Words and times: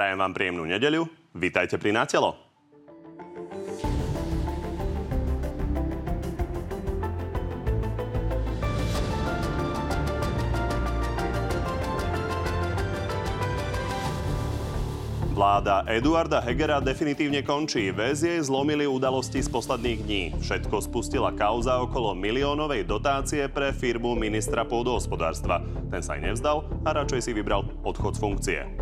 Prajem 0.00 0.16
vám 0.16 0.32
príjemnú 0.32 0.64
nedeľu. 0.64 1.04
Vítajte 1.36 1.76
pri 1.76 1.92
Natelo. 1.92 2.32
Vláda 15.36 15.84
Eduarda 15.84 16.40
Hegera 16.40 16.80
definitívne 16.80 17.44
končí. 17.44 17.92
Väz 17.92 18.24
jej 18.24 18.40
zlomili 18.40 18.88
udalosti 18.88 19.44
z 19.44 19.52
posledných 19.52 20.00
dní. 20.00 20.22
Všetko 20.40 20.80
spustila 20.80 21.28
kauza 21.36 21.76
okolo 21.76 22.16
miliónovej 22.16 22.88
dotácie 22.88 23.52
pre 23.52 23.76
firmu 23.76 24.16
ministra 24.16 24.64
pôdohospodárstva. 24.64 25.60
Ten 25.92 26.00
sa 26.00 26.16
aj 26.16 26.24
nevzdal 26.24 26.64
a 26.88 26.96
radšej 26.96 27.20
si 27.20 27.36
vybral 27.36 27.68
odchod 27.84 28.16
z 28.16 28.20
funkcie. 28.24 28.79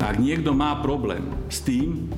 Ak 0.00 0.16
niekto 0.16 0.56
má 0.56 0.80
problém 0.80 1.28
s 1.52 1.60
tým, 1.60 2.08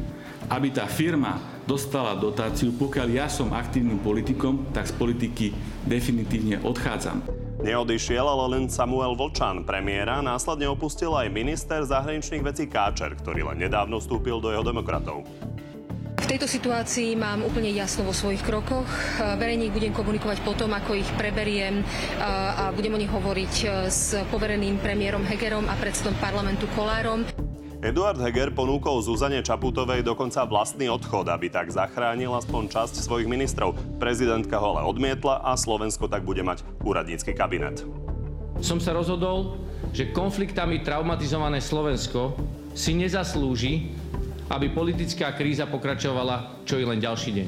aby 0.47 0.71
tá 0.71 0.87
firma 0.87 1.43
dostala 1.67 2.15
dotáciu, 2.15 2.71
pokiaľ 2.79 3.09
ja 3.11 3.27
som 3.27 3.51
aktívnym 3.51 3.99
politikom, 3.99 4.71
tak 4.71 4.87
z 4.87 4.95
politiky 4.95 5.47
definitívne 5.85 6.63
odchádzam. 6.63 7.27
Neodišiel 7.63 8.23
ale 8.23 8.59
len 8.59 8.65
Samuel 8.71 9.19
Vlčan. 9.19 9.67
Premiéra 9.67 10.23
následne 10.23 10.71
opustil 10.71 11.11
aj 11.15 11.31
minister 11.35 11.83
zahraničných 11.83 12.43
vecí 12.43 12.71
Káčer, 12.71 13.19
ktorý 13.19 13.51
len 13.51 13.59
nedávno 13.63 13.99
vstúpil 13.99 14.39
do 14.39 14.55
jeho 14.55 14.63
demokratov. 14.63 15.27
V 16.23 16.27
tejto 16.31 16.47
situácii 16.47 17.19
mám 17.19 17.43
úplne 17.43 17.75
jasno 17.75 18.07
vo 18.07 18.15
svojich 18.15 18.47
krokoch. 18.47 18.87
Verejne 19.19 19.69
ich 19.69 19.75
budem 19.75 19.91
komunikovať 19.91 20.39
potom, 20.47 20.71
ako 20.71 20.95
ich 20.95 21.11
preberiem 21.19 21.83
a 22.23 22.71
budem 22.71 22.95
o 22.95 23.01
nich 23.03 23.11
hovoriť 23.11 23.55
s 23.91 24.15
povereným 24.31 24.79
premiérom 24.79 25.27
Hegerom 25.27 25.67
a 25.67 25.75
predsedom 25.75 26.15
parlamentu 26.23 26.71
Kolárom. 26.79 27.27
Eduard 27.83 28.15
Heger 28.23 28.55
ponúkol 28.55 29.03
Zuzane 29.03 29.43
Čaputovej 29.43 30.07
dokonca 30.07 30.47
vlastný 30.47 30.87
odchod, 30.87 31.27
aby 31.27 31.51
tak 31.51 31.67
zachránil 31.67 32.31
aspoň 32.31 32.71
časť 32.71 32.95
svojich 33.03 33.27
ministrov. 33.27 33.75
Prezidentka 33.99 34.55
ho 34.63 34.79
ale 34.79 34.87
odmietla 34.87 35.43
a 35.43 35.59
Slovensko 35.59 36.07
tak 36.07 36.23
bude 36.23 36.47
mať 36.47 36.63
úradnícky 36.87 37.35
kabinet. 37.35 37.83
Som 38.63 38.79
sa 38.79 38.95
rozhodol, 38.95 39.59
že 39.91 40.15
konfliktami 40.15 40.87
traumatizované 40.87 41.59
Slovensko 41.59 42.39
si 42.71 42.95
nezaslúži, 42.95 43.91
aby 44.47 44.71
politická 44.71 45.35
kríza 45.35 45.67
pokračovala 45.67 46.63
čo 46.63 46.79
i 46.79 46.87
len 46.87 47.03
ďalší 47.03 47.31
deň. 47.35 47.47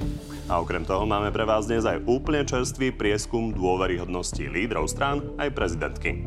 A 0.51 0.59
okrem 0.59 0.83
toho 0.83 1.07
máme 1.07 1.31
pre 1.31 1.47
vás 1.47 1.71
dnes 1.71 1.87
aj 1.87 2.03
úplne 2.11 2.43
čerstvý 2.43 2.91
prieskum 2.91 3.55
dôveryhodnosti 3.55 4.51
lídrov 4.51 4.91
strán 4.91 5.23
aj 5.39 5.55
prezidentky. 5.55 6.27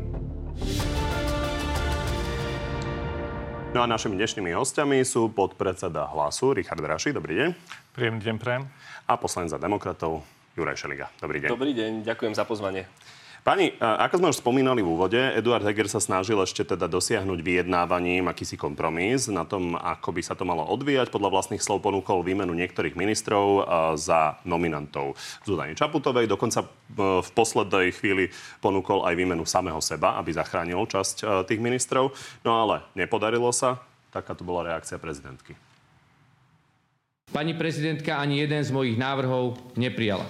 No 3.68 3.84
a 3.84 3.86
našimi 3.86 4.16
dnešnými 4.16 4.56
hostiami 4.56 5.04
sú 5.04 5.28
podpredseda 5.28 6.08
Hlasu 6.08 6.56
Richard 6.56 6.80
Raši. 6.80 7.12
Dobrý 7.12 7.36
deň. 7.36 7.50
Príjemný 7.92 8.24
deň 8.24 8.36
prejem. 8.40 8.64
A 9.04 9.20
poslanec 9.20 9.52
za 9.52 9.60
demokratov 9.60 10.24
Juraj 10.56 10.80
Šeliga. 10.80 11.12
Dobrý 11.20 11.44
deň. 11.44 11.52
Dobrý 11.52 11.76
deň, 11.76 11.92
ďakujem 12.00 12.32
za 12.32 12.48
pozvanie. 12.48 12.88
Pani, 13.48 13.72
ako 13.80 14.20
sme 14.20 14.28
už 14.28 14.44
spomínali 14.44 14.84
v 14.84 14.92
úvode, 14.92 15.16
Eduard 15.16 15.64
Heger 15.64 15.88
sa 15.88 16.04
snažil 16.04 16.36
ešte 16.36 16.68
teda 16.68 16.84
dosiahnuť 16.84 17.40
vyjednávaním 17.40 18.28
akýsi 18.28 18.60
kompromis 18.60 19.24
na 19.32 19.48
tom, 19.48 19.72
ako 19.72 20.12
by 20.12 20.20
sa 20.20 20.36
to 20.36 20.44
malo 20.44 20.68
odvíjať. 20.68 21.08
Podľa 21.08 21.32
vlastných 21.32 21.64
slov 21.64 21.80
ponúkol 21.80 22.20
výmenu 22.20 22.52
niektorých 22.52 22.92
ministrov 22.92 23.64
za 23.96 24.36
nominantov 24.44 25.16
Zuzany 25.48 25.72
Čaputovej. 25.72 26.28
Dokonca 26.28 26.68
v 26.92 27.30
poslednej 27.32 27.96
chvíli 27.96 28.28
ponúkol 28.60 29.08
aj 29.08 29.16
výmenu 29.16 29.48
samého 29.48 29.80
seba, 29.80 30.20
aby 30.20 30.28
zachránil 30.36 30.84
časť 30.84 31.48
tých 31.48 31.64
ministrov. 31.64 32.12
No 32.44 32.52
ale 32.52 32.84
nepodarilo 32.92 33.48
sa. 33.56 33.80
Taká 34.12 34.36
to 34.36 34.44
bola 34.44 34.76
reakcia 34.76 35.00
prezidentky. 35.00 35.56
Pani 37.32 37.56
prezidentka 37.56 38.20
ani 38.20 38.44
jeden 38.44 38.60
z 38.60 38.68
mojich 38.76 39.00
návrhov 39.00 39.56
neprijala. 39.72 40.28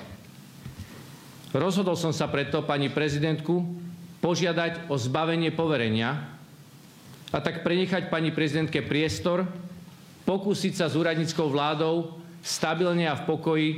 Rozhodol 1.48 1.96
som 1.96 2.12
sa 2.12 2.28
preto 2.28 2.60
pani 2.60 2.92
prezidentku 2.92 3.64
požiadať 4.20 4.92
o 4.92 5.00
zbavenie 5.00 5.48
poverenia 5.48 6.28
a 7.32 7.38
tak 7.40 7.64
prenechať 7.64 8.12
pani 8.12 8.28
prezidentke 8.28 8.84
priestor 8.84 9.48
pokúsiť 10.28 10.76
sa 10.76 10.86
s 10.92 10.98
úradníckou 10.98 11.48
vládou 11.48 12.20
stabilne 12.44 13.08
a 13.08 13.16
v 13.16 13.24
pokoji 13.24 13.68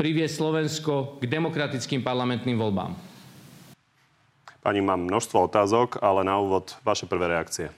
priviesť 0.00 0.34
Slovensko 0.40 1.20
k 1.20 1.28
demokratickým 1.28 2.00
parlamentným 2.00 2.56
voľbám. 2.56 2.96
Pani, 4.64 4.80
mám 4.80 5.06
množstvo 5.06 5.46
otázok, 5.46 6.00
ale 6.00 6.24
na 6.24 6.40
úvod 6.40 6.72
vaše 6.82 7.04
prvé 7.04 7.36
reakcie. 7.36 7.68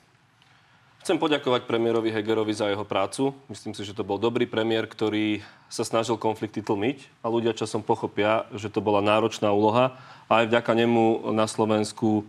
Chcem 1.09 1.17
poďakovať 1.17 1.65
premiérovi 1.65 2.13
Hegerovi 2.13 2.53
za 2.53 2.69
jeho 2.69 2.85
prácu. 2.85 3.33
Myslím 3.49 3.73
si, 3.73 3.81
že 3.81 3.97
to 3.97 4.05
bol 4.05 4.21
dobrý 4.21 4.45
premiér, 4.45 4.85
ktorý 4.85 5.41
sa 5.73 5.81
snažil 5.81 6.21
konflikty 6.21 6.61
tlmiť 6.61 7.25
a 7.25 7.33
ľudia 7.33 7.57
časom 7.57 7.81
pochopia, 7.81 8.45
že 8.53 8.69
to 8.69 8.85
bola 8.85 9.01
náročná 9.01 9.49
úloha 9.49 9.97
a 10.29 10.45
aj 10.45 10.53
vďaka 10.53 10.69
nemu 10.77 11.33
na 11.33 11.49
Slovensku 11.49 12.29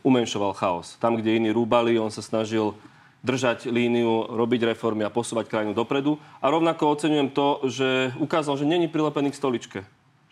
umenšoval 0.00 0.56
chaos. 0.56 0.96
Tam, 1.04 1.20
kde 1.20 1.36
iní 1.36 1.52
rúbali, 1.52 2.00
on 2.00 2.08
sa 2.08 2.24
snažil 2.24 2.72
držať 3.20 3.68
líniu, 3.68 4.32
robiť 4.32 4.72
reformy 4.72 5.04
a 5.04 5.12
posúvať 5.12 5.44
krajinu 5.44 5.76
dopredu. 5.76 6.16
A 6.40 6.48
rovnako 6.48 6.96
oceňujem 6.96 7.28
to, 7.28 7.60
že 7.68 8.16
ukázal, 8.16 8.56
že 8.56 8.64
není 8.64 8.88
prilepený 8.88 9.36
k 9.36 9.40
stoličke. 9.44 9.80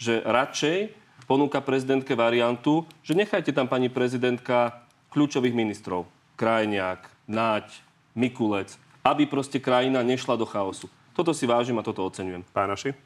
Že 0.01 0.25
radšej 0.25 0.97
ponúka 1.29 1.61
prezidentke 1.61 2.17
variantu, 2.17 2.89
že 3.05 3.13
nechajte 3.13 3.53
tam 3.53 3.69
pani 3.69 3.93
prezidentka 3.93 4.81
kľúčových 5.13 5.53
ministrov. 5.53 6.09
Krajniak, 6.41 7.12
Náď, 7.29 7.71
Mikulec, 8.15 8.75
aby 9.07 9.27
proste 9.27 9.63
krajina 9.63 10.03
nešla 10.03 10.37
do 10.37 10.47
chaosu. 10.47 10.91
Toto 11.13 11.37
si 11.37 11.45
vážim 11.45 11.77
a 11.79 11.87
toto 11.87 12.05
oceňujem. 12.07 12.45
Pánaši? 12.57 12.97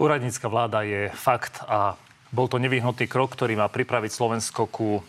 Úradnícka 0.00 0.48
vláda 0.48 0.80
je 0.82 1.12
fakt 1.12 1.60
a 1.68 1.94
bol 2.32 2.48
to 2.48 2.62
nevyhnutý 2.62 3.04
krok, 3.10 3.36
ktorý 3.36 3.58
má 3.58 3.68
pripraviť 3.68 4.10
Slovensko 4.14 4.70
ku, 4.70 5.04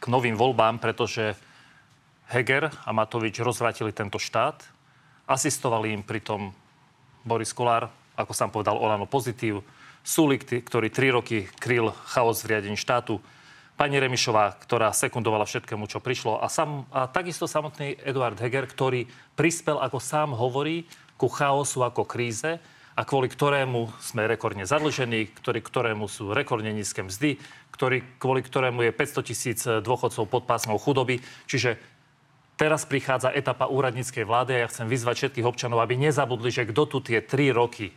k 0.00 0.04
novým 0.08 0.34
voľbám, 0.34 0.80
pretože 0.82 1.36
Heger 2.32 2.72
a 2.72 2.90
Matovič 2.90 3.38
rozvratili 3.38 3.94
tento 3.94 4.18
štát. 4.18 4.62
Asistovali 5.30 5.94
im 5.94 6.02
pritom 6.02 6.50
Boris 7.22 7.54
Kolár, 7.54 7.92
ako 8.16 8.32
sám 8.34 8.50
povedal, 8.50 8.80
Olano 8.80 9.06
Pozitív, 9.06 9.62
Sulik, 10.00 10.48
ktorý 10.48 10.88
tri 10.88 11.12
roky 11.12 11.44
kryl 11.60 11.92
chaos 12.08 12.40
v 12.40 12.56
riadení 12.56 12.74
štátu, 12.74 13.20
pani 13.80 13.96
Remišová, 13.96 14.60
ktorá 14.60 14.92
sekundovala 14.92 15.48
všetkému, 15.48 15.88
čo 15.88 16.04
prišlo 16.04 16.36
a, 16.36 16.52
sam, 16.52 16.84
a 16.92 17.08
takisto 17.08 17.48
samotný 17.48 17.96
Eduard 18.04 18.36
Heger, 18.36 18.68
ktorý 18.68 19.08
prispel, 19.32 19.80
ako 19.80 19.96
sám 19.96 20.36
hovorí, 20.36 20.84
ku 21.16 21.32
chaosu 21.32 21.80
ako 21.80 22.04
kríze 22.04 22.60
a 22.92 23.00
kvôli 23.08 23.32
ktorému 23.32 23.88
sme 23.96 24.28
rekordne 24.28 24.68
zadlžení, 24.68 25.32
ktorý, 25.32 25.64
ktorému 25.64 26.04
sú 26.12 26.36
rekordne 26.36 26.76
nízke 26.76 27.00
mzdy, 27.00 27.40
ktorý, 27.72 28.04
kvôli 28.20 28.44
ktorému 28.44 28.84
je 28.84 28.92
500 28.92 29.28
tisíc 29.32 29.64
dôchodcov 29.64 30.28
pod 30.28 30.44
pásmou 30.44 30.76
chudoby. 30.76 31.24
Čiže 31.48 31.80
teraz 32.60 32.84
prichádza 32.84 33.32
etapa 33.32 33.64
úradníckej 33.64 34.28
vlády 34.28 34.60
a 34.60 34.68
ja 34.68 34.68
chcem 34.68 34.92
vyzvať 34.92 35.16
všetkých 35.16 35.48
občanov, 35.48 35.80
aby 35.80 35.96
nezabudli, 35.96 36.52
že 36.52 36.68
kto 36.68 36.84
tu 36.84 37.00
tie 37.00 37.24
tri 37.24 37.48
roky 37.48 37.88
e, 37.88 37.92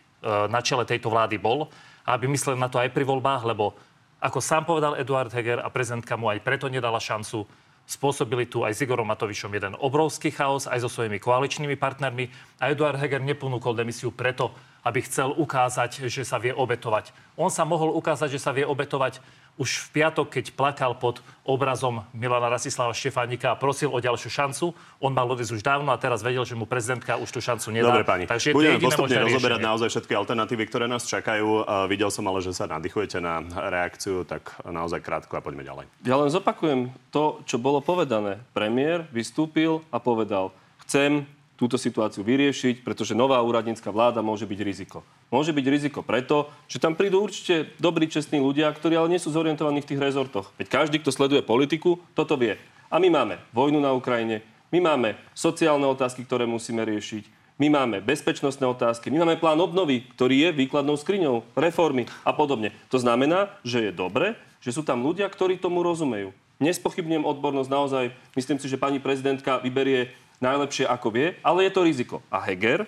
na 0.48 0.64
čele 0.64 0.88
tejto 0.88 1.12
vlády 1.12 1.36
bol, 1.44 1.68
aby 2.08 2.32
mysleli 2.32 2.56
na 2.56 2.72
to 2.72 2.80
aj 2.80 2.88
pri 2.96 3.04
voľbách, 3.04 3.44
lebo 3.52 3.76
ako 4.24 4.40
sám 4.40 4.64
povedal 4.64 4.96
Eduard 4.96 5.28
Heger 5.36 5.60
a 5.60 5.68
prezidentka 5.68 6.16
mu 6.16 6.32
aj 6.32 6.40
preto 6.40 6.72
nedala 6.72 6.96
šancu, 6.96 7.44
spôsobili 7.84 8.48
tu 8.48 8.64
aj 8.64 8.72
s 8.72 8.88
Igorom 8.88 9.04
Matovišom 9.12 9.52
jeden 9.52 9.76
obrovský 9.76 10.32
chaos, 10.32 10.72
aj 10.72 10.88
so 10.88 10.88
svojimi 10.88 11.20
koaličnými 11.20 11.76
partnermi. 11.76 12.32
A 12.64 12.72
Eduard 12.72 12.96
Heger 12.96 13.20
neponúkol 13.20 13.76
demisiu 13.76 14.16
preto, 14.16 14.56
aby 14.88 15.04
chcel 15.04 15.36
ukázať, 15.36 16.08
že 16.08 16.24
sa 16.24 16.40
vie 16.40 16.56
obetovať. 16.56 17.12
On 17.36 17.52
sa 17.52 17.68
mohol 17.68 17.92
ukázať, 18.00 18.40
že 18.40 18.40
sa 18.40 18.56
vie 18.56 18.64
obetovať 18.64 19.20
už 19.58 19.90
v 19.90 20.02
piatok, 20.02 20.34
keď 20.34 20.46
plakal 20.58 20.98
pod 20.98 21.22
obrazom 21.46 22.02
Milana 22.16 22.50
Rasislava 22.50 22.96
Štefánika 22.96 23.54
a 23.54 23.56
prosil 23.60 23.94
o 23.94 24.00
ďalšiu 24.02 24.30
šancu. 24.32 24.66
On 24.98 25.14
mal 25.14 25.30
odísť 25.30 25.60
už 25.60 25.62
dávno 25.62 25.94
a 25.94 25.98
teraz 26.00 26.26
vedel, 26.26 26.42
že 26.42 26.58
mu 26.58 26.66
prezidentka 26.66 27.22
už 27.22 27.30
tú 27.30 27.40
šancu 27.44 27.70
nedá. 27.70 27.94
Dobre, 27.94 28.08
pani. 28.08 28.26
Takže 28.26 28.56
Budeme 28.56 28.82
postupne 28.82 29.22
rozoberať 29.22 29.60
naozaj 29.62 29.88
všetky 29.94 30.14
alternatívy, 30.18 30.64
ktoré 30.66 30.86
nás 30.90 31.06
čakajú. 31.06 31.68
Uh, 31.68 31.86
videl 31.86 32.10
som 32.10 32.26
ale, 32.26 32.42
že 32.42 32.56
sa 32.56 32.66
nadýchujete 32.66 33.22
na 33.22 33.46
reakciu, 33.46 34.26
tak 34.26 34.58
naozaj 34.66 35.06
krátko 35.06 35.38
a 35.38 35.42
poďme 35.44 35.62
ďalej. 35.62 35.86
Ja 36.02 36.18
len 36.18 36.34
zopakujem 36.34 36.90
to, 37.14 37.46
čo 37.46 37.62
bolo 37.62 37.84
povedané. 37.84 38.42
Premiér 38.58 39.06
vystúpil 39.14 39.86
a 39.94 40.02
povedal, 40.02 40.50
chcem 40.88 41.30
túto 41.64 41.80
situáciu 41.80 42.28
vyriešiť, 42.28 42.84
pretože 42.84 43.16
nová 43.16 43.40
úradnícka 43.40 43.88
vláda 43.88 44.20
môže 44.20 44.44
byť 44.44 44.60
riziko. 44.60 45.00
Môže 45.32 45.56
byť 45.56 45.66
riziko 45.72 46.04
preto, 46.04 46.52
že 46.68 46.76
tam 46.76 47.00
prídu 47.00 47.24
určite 47.24 47.72
dobrí, 47.80 48.12
čestní 48.12 48.44
ľudia, 48.44 48.68
ktorí 48.68 49.00
ale 49.00 49.16
nie 49.16 49.24
sú 49.24 49.32
zorientovaní 49.32 49.80
v 49.80 49.96
tých 49.96 50.04
rezortoch. 50.04 50.52
Veď 50.60 50.68
každý, 50.68 51.00
kto 51.00 51.16
sleduje 51.16 51.40
politiku, 51.40 52.04
toto 52.12 52.36
vie. 52.36 52.60
A 52.92 53.00
my 53.00 53.08
máme 53.08 53.40
vojnu 53.56 53.80
na 53.80 53.96
Ukrajine, 53.96 54.44
my 54.76 54.84
máme 54.84 55.16
sociálne 55.32 55.88
otázky, 55.88 56.28
ktoré 56.28 56.44
musíme 56.44 56.84
riešiť, 56.84 57.56
my 57.64 57.72
máme 57.72 58.04
bezpečnostné 58.04 58.68
otázky, 58.68 59.08
my 59.08 59.24
máme 59.24 59.40
plán 59.40 59.62
obnovy, 59.64 60.04
ktorý 60.20 60.50
je 60.50 60.50
výkladnou 60.52 61.00
skriňou, 61.00 61.48
reformy 61.56 62.12
a 62.28 62.36
podobne. 62.36 62.76
To 62.92 63.00
znamená, 63.00 63.56
že 63.64 63.88
je 63.88 63.92
dobre, 63.96 64.36
že 64.60 64.76
sú 64.76 64.84
tam 64.84 65.00
ľudia, 65.00 65.32
ktorí 65.32 65.64
tomu 65.64 65.80
rozumejú. 65.80 66.36
Nespochybňujem 66.62 67.28
odbornosť 67.28 67.70
naozaj. 67.70 68.06
Myslím 68.38 68.58
si, 68.62 68.72
že 68.72 68.80
pani 68.80 69.02
prezidentka 69.02 69.60
vyberie 69.60 70.16
najlepšie, 70.44 70.84
ako 70.84 71.08
vie, 71.16 71.28
ale 71.40 71.64
je 71.64 71.72
to 71.72 71.88
riziko. 71.88 72.16
A 72.28 72.44
Heger 72.44 72.84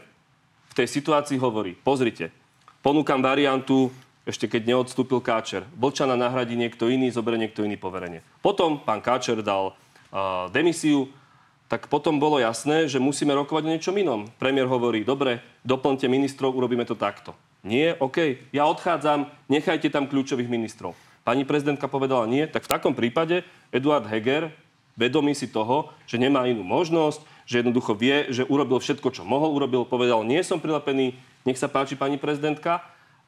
v 0.68 0.74
tej 0.76 0.88
situácii 0.92 1.40
hovorí, 1.40 1.72
pozrite, 1.72 2.36
ponúkam 2.84 3.24
variantu, 3.24 3.96
ešte 4.28 4.52
keď 4.52 4.76
neodstúpil 4.76 5.24
Káčer. 5.24 5.64
Vlčana 5.80 6.20
nahradí 6.20 6.60
niekto 6.60 6.92
iný, 6.92 7.14
zoberie 7.14 7.40
niekto 7.40 7.64
iný 7.64 7.80
poverenie. 7.80 8.20
Potom 8.44 8.82
pán 8.84 9.00
Káčer 9.00 9.40
dal 9.40 9.72
uh, 9.72 10.52
demisiu, 10.52 11.08
tak 11.66 11.90
potom 11.90 12.22
bolo 12.22 12.38
jasné, 12.38 12.86
že 12.86 13.02
musíme 13.02 13.34
rokovať 13.34 13.64
o 13.66 13.74
niečom 13.74 13.96
inom. 13.98 14.30
Premiér 14.38 14.70
hovorí, 14.70 15.02
dobre, 15.02 15.42
doplňte 15.66 16.06
ministrov, 16.06 16.54
urobíme 16.54 16.86
to 16.86 16.94
takto. 16.94 17.34
Nie, 17.66 17.98
OK, 17.98 18.46
ja 18.54 18.70
odchádzam, 18.70 19.26
nechajte 19.50 19.90
tam 19.90 20.06
kľúčových 20.06 20.46
ministrov. 20.46 20.94
Pani 21.26 21.42
prezidentka 21.42 21.90
povedala 21.90 22.30
nie, 22.30 22.46
tak 22.46 22.70
v 22.70 22.72
takom 22.78 22.94
prípade 22.94 23.42
Eduard 23.74 24.06
Heger, 24.06 24.54
vedomý 24.94 25.34
si 25.34 25.50
toho, 25.50 25.90
že 26.06 26.22
nemá 26.22 26.46
inú 26.46 26.62
možnosť, 26.62 27.26
že 27.46 27.62
jednoducho 27.62 27.94
vie, 27.94 28.34
že 28.34 28.46
urobil 28.50 28.82
všetko, 28.82 29.14
čo 29.14 29.22
mohol, 29.22 29.54
urobil, 29.54 29.86
povedal, 29.86 30.26
nie 30.26 30.42
som 30.42 30.58
prilepený, 30.58 31.14
nech 31.46 31.62
sa 31.62 31.70
páči 31.70 31.94
pani 31.94 32.18
prezidentka. 32.18 32.82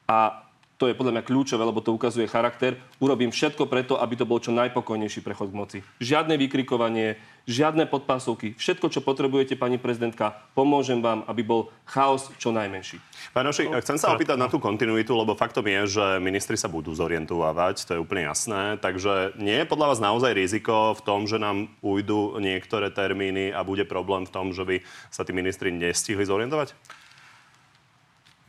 A 0.09 0.46
to 0.77 0.85
je 0.85 0.93
podľa 0.93 1.17
mňa 1.17 1.23
kľúčové, 1.25 1.65
lebo 1.65 1.81
to 1.81 1.89
ukazuje 1.89 2.29
charakter. 2.29 2.77
Urobím 3.01 3.33
všetko 3.33 3.65
preto, 3.65 3.97
aby 3.97 4.13
to 4.13 4.29
bol 4.29 4.37
čo 4.37 4.53
najpokojnejší 4.53 5.25
prechod 5.25 5.49
k 5.49 5.57
moci. 5.57 5.77
Žiadne 5.97 6.37
vykrikovanie, 6.37 7.17
žiadne 7.49 7.89
podpásovky. 7.89 8.53
Všetko, 8.53 8.93
čo 8.93 9.01
potrebujete, 9.01 9.57
pani 9.57 9.81
prezidentka, 9.81 10.37
pomôžem 10.53 11.01
vám, 11.01 11.25
aby 11.25 11.41
bol 11.41 11.73
chaos 11.89 12.29
čo 12.37 12.53
najmenší. 12.53 13.01
Pán 13.33 13.49
Oši, 13.49 13.73
chcem 13.81 13.97
sa 13.97 14.13
opýtať 14.13 14.37
na 14.37 14.53
tú 14.53 14.61
kontinuitu, 14.61 15.17
lebo 15.17 15.33
faktom 15.33 15.65
je, 15.65 15.97
že 15.97 16.05
ministri 16.21 16.53
sa 16.53 16.69
budú 16.69 16.93
zorientovať, 16.93 17.89
to 17.89 17.91
je 17.97 18.03
úplne 18.05 18.29
jasné. 18.29 18.77
Takže 18.77 19.33
nie 19.41 19.65
je 19.65 19.69
podľa 19.69 19.97
vás 19.97 19.99
naozaj 19.99 20.37
riziko 20.37 20.93
v 20.93 21.01
tom, 21.01 21.25
že 21.25 21.41
nám 21.41 21.73
ujdu 21.81 22.37
niektoré 22.37 22.93
termíny 22.93 23.49
a 23.49 23.65
bude 23.65 23.81
problém 23.89 24.29
v 24.29 24.33
tom, 24.33 24.53
že 24.53 24.61
by 24.61 24.85
sa 25.09 25.25
tí 25.25 25.33
ministri 25.33 25.73
nestihli 25.73 26.21
zorientovať? 26.21 26.77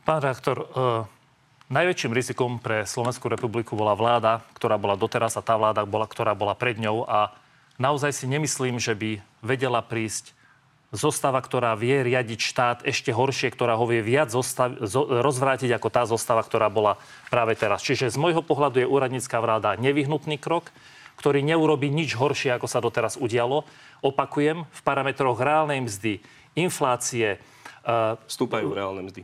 Pán 0.05 0.21
reaktor, 0.21 0.69
uh 0.77 1.18
Najväčším 1.69 2.17
rizikom 2.17 2.57
pre 2.57 2.81
Slovenskú 2.81 3.29
republiku 3.29 3.77
bola 3.77 3.93
vláda, 3.93 4.41
ktorá 4.57 4.81
bola 4.81 4.97
doteraz 4.97 5.37
a 5.37 5.45
tá 5.45 5.53
vláda, 5.53 5.85
bola, 5.85 6.09
ktorá 6.09 6.33
bola 6.33 6.57
pred 6.57 6.81
ňou 6.81 7.05
a 7.05 7.29
naozaj 7.77 8.09
si 8.09 8.25
nemyslím, 8.25 8.81
že 8.81 8.97
by 8.97 9.21
vedela 9.45 9.85
prísť 9.85 10.33
zostava, 10.89 11.37
ktorá 11.37 11.77
vie 11.77 12.01
riadiť 12.01 12.39
štát 12.41 12.77
ešte 12.89 13.13
horšie, 13.13 13.53
ktorá 13.53 13.77
ho 13.77 13.85
vie 13.85 14.01
viac 14.01 14.33
zostav, 14.33 14.81
zo, 14.81 15.05
rozvrátiť 15.21 15.69
ako 15.77 15.89
tá 15.93 16.09
zostava, 16.09 16.41
ktorá 16.41 16.73
bola 16.73 16.97
práve 17.29 17.53
teraz. 17.53 17.85
Čiže 17.85 18.09
z 18.09 18.17
môjho 18.17 18.41
pohľadu 18.41 18.81
je 18.81 18.89
úradnícká 18.89 19.37
vláda 19.37 19.77
nevyhnutný 19.77 20.41
krok, 20.41 20.73
ktorý 21.21 21.45
neurobi 21.45 21.93
nič 21.93 22.17
horšie, 22.17 22.49
ako 22.49 22.65
sa 22.65 22.81
doteraz 22.81 23.13
udialo. 23.21 23.61
Opakujem, 24.01 24.65
v 24.65 24.81
parametroch 24.81 25.37
reálnej 25.37 25.85
mzdy, 25.85 26.17
inflácie... 26.57 27.37
Uh, 27.85 28.17
Stúpajú 28.25 28.73
reálne 28.73 29.05
mzdy 29.05 29.21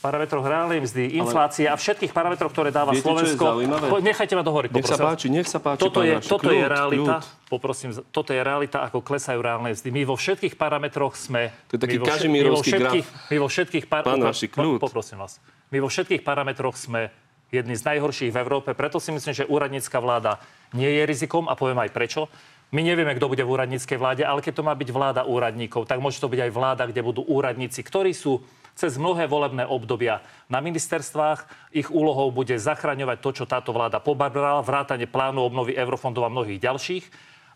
parametroch 0.00 0.42
reálnej 0.42 0.80
mzdy, 0.80 1.20
inflácie 1.20 1.68
ale... 1.68 1.76
a 1.76 1.80
všetkých 1.80 2.12
parametroch, 2.16 2.48
ktoré 2.48 2.72
dáva 2.72 2.96
Viete, 2.96 3.04
Slovensko. 3.04 3.60
Nechajte 4.00 4.34
ma 4.34 4.40
dohovoriť. 4.40 4.70
Nech 4.72 4.88
sa 4.88 4.96
páči, 4.96 5.28
nech 5.28 5.44
sa 5.44 5.60
páči. 5.60 5.84
Toto, 5.84 6.00
je, 6.00 6.16
toto 6.24 6.48
kľud, 6.48 6.56
je 6.56 6.64
realita. 6.66 7.14
Kľud. 7.20 7.48
Poprosím, 7.52 7.90
toto 8.08 8.32
je 8.32 8.40
realita, 8.40 8.80
ako 8.80 9.04
klesajú 9.04 9.38
reálne 9.44 9.76
mzdy. 9.76 9.88
My 9.92 10.02
vo 10.08 10.16
všetkých 10.16 10.56
parametroch 10.56 11.14
sme... 11.20 11.52
To 11.68 11.76
je 11.76 11.80
taký 11.84 11.98
kažimírovský 12.00 12.70
graf. 12.80 13.04
My 13.28 13.36
vo 13.36 13.48
všetkých... 13.52 13.84
Par... 13.86 14.02
Pán 14.08 14.24
Raši, 14.24 14.48
kľud. 14.48 14.80
Poprosím 14.80 15.20
vás. 15.20 15.36
My 15.68 15.78
vo 15.84 15.92
všetkých 15.92 16.24
parametroch 16.24 16.80
sme 16.80 17.12
jedni 17.52 17.74
z 17.74 17.82
najhorších 17.84 18.30
v 18.32 18.38
Európe. 18.40 18.72
Preto 18.72 19.02
si 19.02 19.10
myslím, 19.12 19.34
že 19.36 19.44
úradnícka 19.44 19.98
vláda 19.98 20.38
nie 20.72 20.86
je 20.86 21.02
rizikom 21.04 21.50
a 21.50 21.58
poviem 21.58 21.82
aj 21.82 21.90
prečo. 21.90 22.30
My 22.70 22.86
nevieme, 22.86 23.10
kto 23.18 23.26
bude 23.26 23.42
v 23.42 23.50
úradníckej 23.50 23.98
vláde, 23.98 24.22
ale 24.22 24.38
keď 24.38 24.62
to 24.62 24.66
má 24.66 24.70
byť 24.78 24.88
vláda 24.94 25.26
úradníkov, 25.26 25.90
tak 25.90 25.98
môže 25.98 26.22
to 26.22 26.30
byť 26.30 26.46
aj 26.46 26.50
vláda, 26.54 26.86
kde 26.86 27.02
budú 27.02 27.26
úradníci, 27.26 27.82
ktorí 27.82 28.14
sú 28.14 28.38
cez 28.80 28.96
mnohé 28.96 29.28
volebné 29.28 29.68
obdobia 29.68 30.24
na 30.48 30.64
ministerstvách. 30.64 31.44
Ich 31.76 31.92
úlohou 31.92 32.32
bude 32.32 32.56
zachraňovať 32.56 33.18
to, 33.20 33.30
čo 33.36 33.44
táto 33.44 33.76
vláda 33.76 34.00
pobabrala, 34.00 34.64
vrátanie 34.64 35.04
plánu 35.04 35.44
obnovy 35.44 35.76
eurofondov 35.76 36.24
a 36.24 36.32
mnohých 36.32 36.56
ďalších 36.56 37.04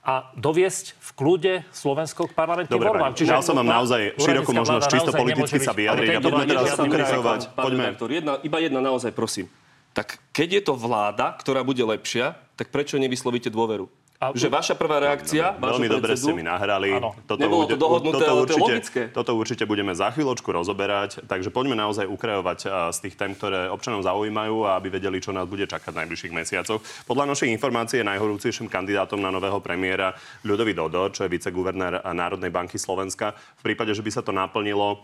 a 0.05 0.29
doviesť 0.37 1.01
v 1.01 1.11
kľude 1.17 1.55
Slovensko 1.73 2.29
k 2.29 2.37
parlamentným 2.37 2.77
Dobre, 2.77 2.93
voľbám. 2.93 3.17
Čiže 3.17 3.41
dal 3.41 3.41
som 3.41 3.57
vám 3.57 3.73
naozaj 3.73 4.21
širokú 4.21 4.53
možnosť 4.53 4.85
čisto 4.93 5.11
politicky 5.17 5.65
sa 5.65 5.73
vyjadriť 5.73 6.09
a 6.13 6.21
poďme 6.21 6.45
teraz 6.45 6.77
ukrizovať. 6.77 7.41
Poďme. 7.57 7.89
Jedna, 7.97 8.33
iba 8.45 8.59
jedna 8.61 8.81
naozaj, 8.85 9.17
prosím. 9.17 9.49
Tak 9.97 10.21
keď 10.37 10.61
je 10.61 10.63
to 10.69 10.75
vláda, 10.77 11.33
ktorá 11.41 11.65
bude 11.65 11.81
lepšia, 11.81 12.37
tak 12.61 12.69
prečo 12.69 13.01
nevyslovíte 13.01 13.49
dôveru? 13.49 13.89
A... 14.23 14.31
Že 14.31 14.47
vaša 14.47 14.75
prvá 14.79 15.03
reakcia... 15.03 15.59
No, 15.59 15.75
veľmi 15.75 15.91
dobre 15.91 16.15
ste 16.15 16.31
mi 16.31 16.47
nahrali. 16.47 16.97
Toto, 17.27 17.37
Nebolo 17.37 17.67
to 17.67 17.75
dohodnuté, 17.75 18.25
toto, 18.25 18.41
určite, 18.41 18.55
to 18.55 18.65
logické. 18.65 19.01
toto 19.11 19.31
určite 19.35 19.65
budeme 19.67 19.91
za 19.91 20.15
chvíľočku 20.15 20.49
rozoberať. 20.55 21.27
Takže 21.27 21.51
poďme 21.51 21.75
naozaj 21.75 22.07
ukrajovať 22.07 22.59
z 22.95 22.99
tých 23.05 23.19
tém, 23.19 23.35
ktoré 23.35 23.67
občanov 23.69 24.07
zaujímajú 24.07 24.71
a 24.71 24.79
aby 24.79 24.97
vedeli, 24.97 25.19
čo 25.19 25.35
nás 25.35 25.51
bude 25.51 25.67
čakať 25.67 25.91
v 25.91 25.99
najbližších 26.07 26.33
mesiacoch. 26.33 26.81
Podľa 27.05 27.35
našej 27.35 27.51
informácie 27.53 28.01
je 28.01 28.07
najhorúcejším 28.07 28.71
kandidátom 28.71 29.19
na 29.19 29.35
nového 29.35 29.59
premiéra 29.59 30.15
Ľudový 30.47 30.73
Dodor, 30.79 31.11
čo 31.11 31.27
je 31.27 31.35
viceguvernér 31.35 32.07
Národnej 32.15 32.55
banky 32.55 32.79
Slovenska. 32.79 33.35
V 33.61 33.63
prípade, 33.67 33.93
že 33.93 34.01
by 34.01 34.11
sa 34.15 34.23
to 34.23 34.31
naplnilo, 34.31 35.03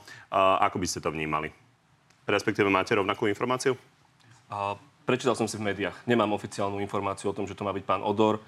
ako 0.63 0.79
by 0.79 0.87
ste 0.87 1.03
to 1.03 1.11
vnímali? 1.11 1.51
Respektíve 2.31 2.71
máte 2.71 2.95
rovnakú 2.95 3.27
informáciu? 3.27 3.75
A 4.47 4.79
prečítal 5.03 5.35
som 5.35 5.51
si 5.51 5.59
v 5.59 5.67
médiách. 5.67 5.99
Nemám 6.07 6.31
oficiálnu 6.31 6.79
informáciu 6.79 7.35
o 7.35 7.37
tom, 7.37 7.45
že 7.45 7.59
to 7.59 7.67
má 7.67 7.75
byť 7.75 7.85
pán 7.85 8.07
Odor. 8.07 8.39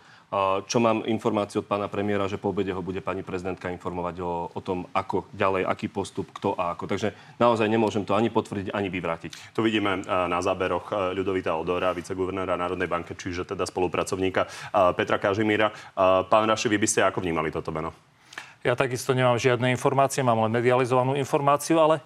Čo 0.64 0.80
mám 0.80 1.04
informáciu 1.04 1.60
od 1.60 1.68
pána 1.68 1.92
premiéra, 1.92 2.24
že 2.24 2.40
po 2.40 2.56
obede 2.56 2.72
ho 2.72 2.80
bude 2.80 3.04
pani 3.04 3.20
prezidentka 3.20 3.68
informovať 3.68 4.16
o, 4.24 4.48
o 4.48 4.60
tom, 4.64 4.88
ako 4.96 5.28
ďalej, 5.36 5.68
aký 5.68 5.92
postup, 5.92 6.32
kto 6.32 6.56
a 6.56 6.72
ako. 6.72 6.88
Takže 6.88 7.36
naozaj 7.36 7.68
nemôžem 7.68 8.08
to 8.08 8.16
ani 8.16 8.32
potvrdiť, 8.32 8.72
ani 8.72 8.88
vyvrátiť. 8.88 9.52
Tu 9.52 9.60
vidíme 9.60 10.00
na 10.08 10.40
záberoch 10.40 11.12
Ľudovita 11.12 11.52
Odora, 11.52 11.92
viceguvernéra 11.92 12.56
Národnej 12.56 12.88
banky, 12.88 13.12
čiže 13.12 13.44
teda 13.44 13.68
spolupracovníka 13.68 14.48
Petra 14.96 15.20
Kažimíra. 15.20 15.68
Pán 16.24 16.48
Raši, 16.48 16.72
vy 16.72 16.80
by 16.80 16.88
ste 16.88 17.04
ako 17.04 17.20
vnímali 17.20 17.52
toto 17.52 17.68
meno? 17.68 17.92
Ja 18.64 18.72
takisto 18.72 19.12
nemám 19.12 19.36
žiadne 19.36 19.68
informácie, 19.68 20.24
mám 20.24 20.40
len 20.48 20.54
medializovanú 20.54 21.12
informáciu, 21.12 21.76
ale 21.76 22.00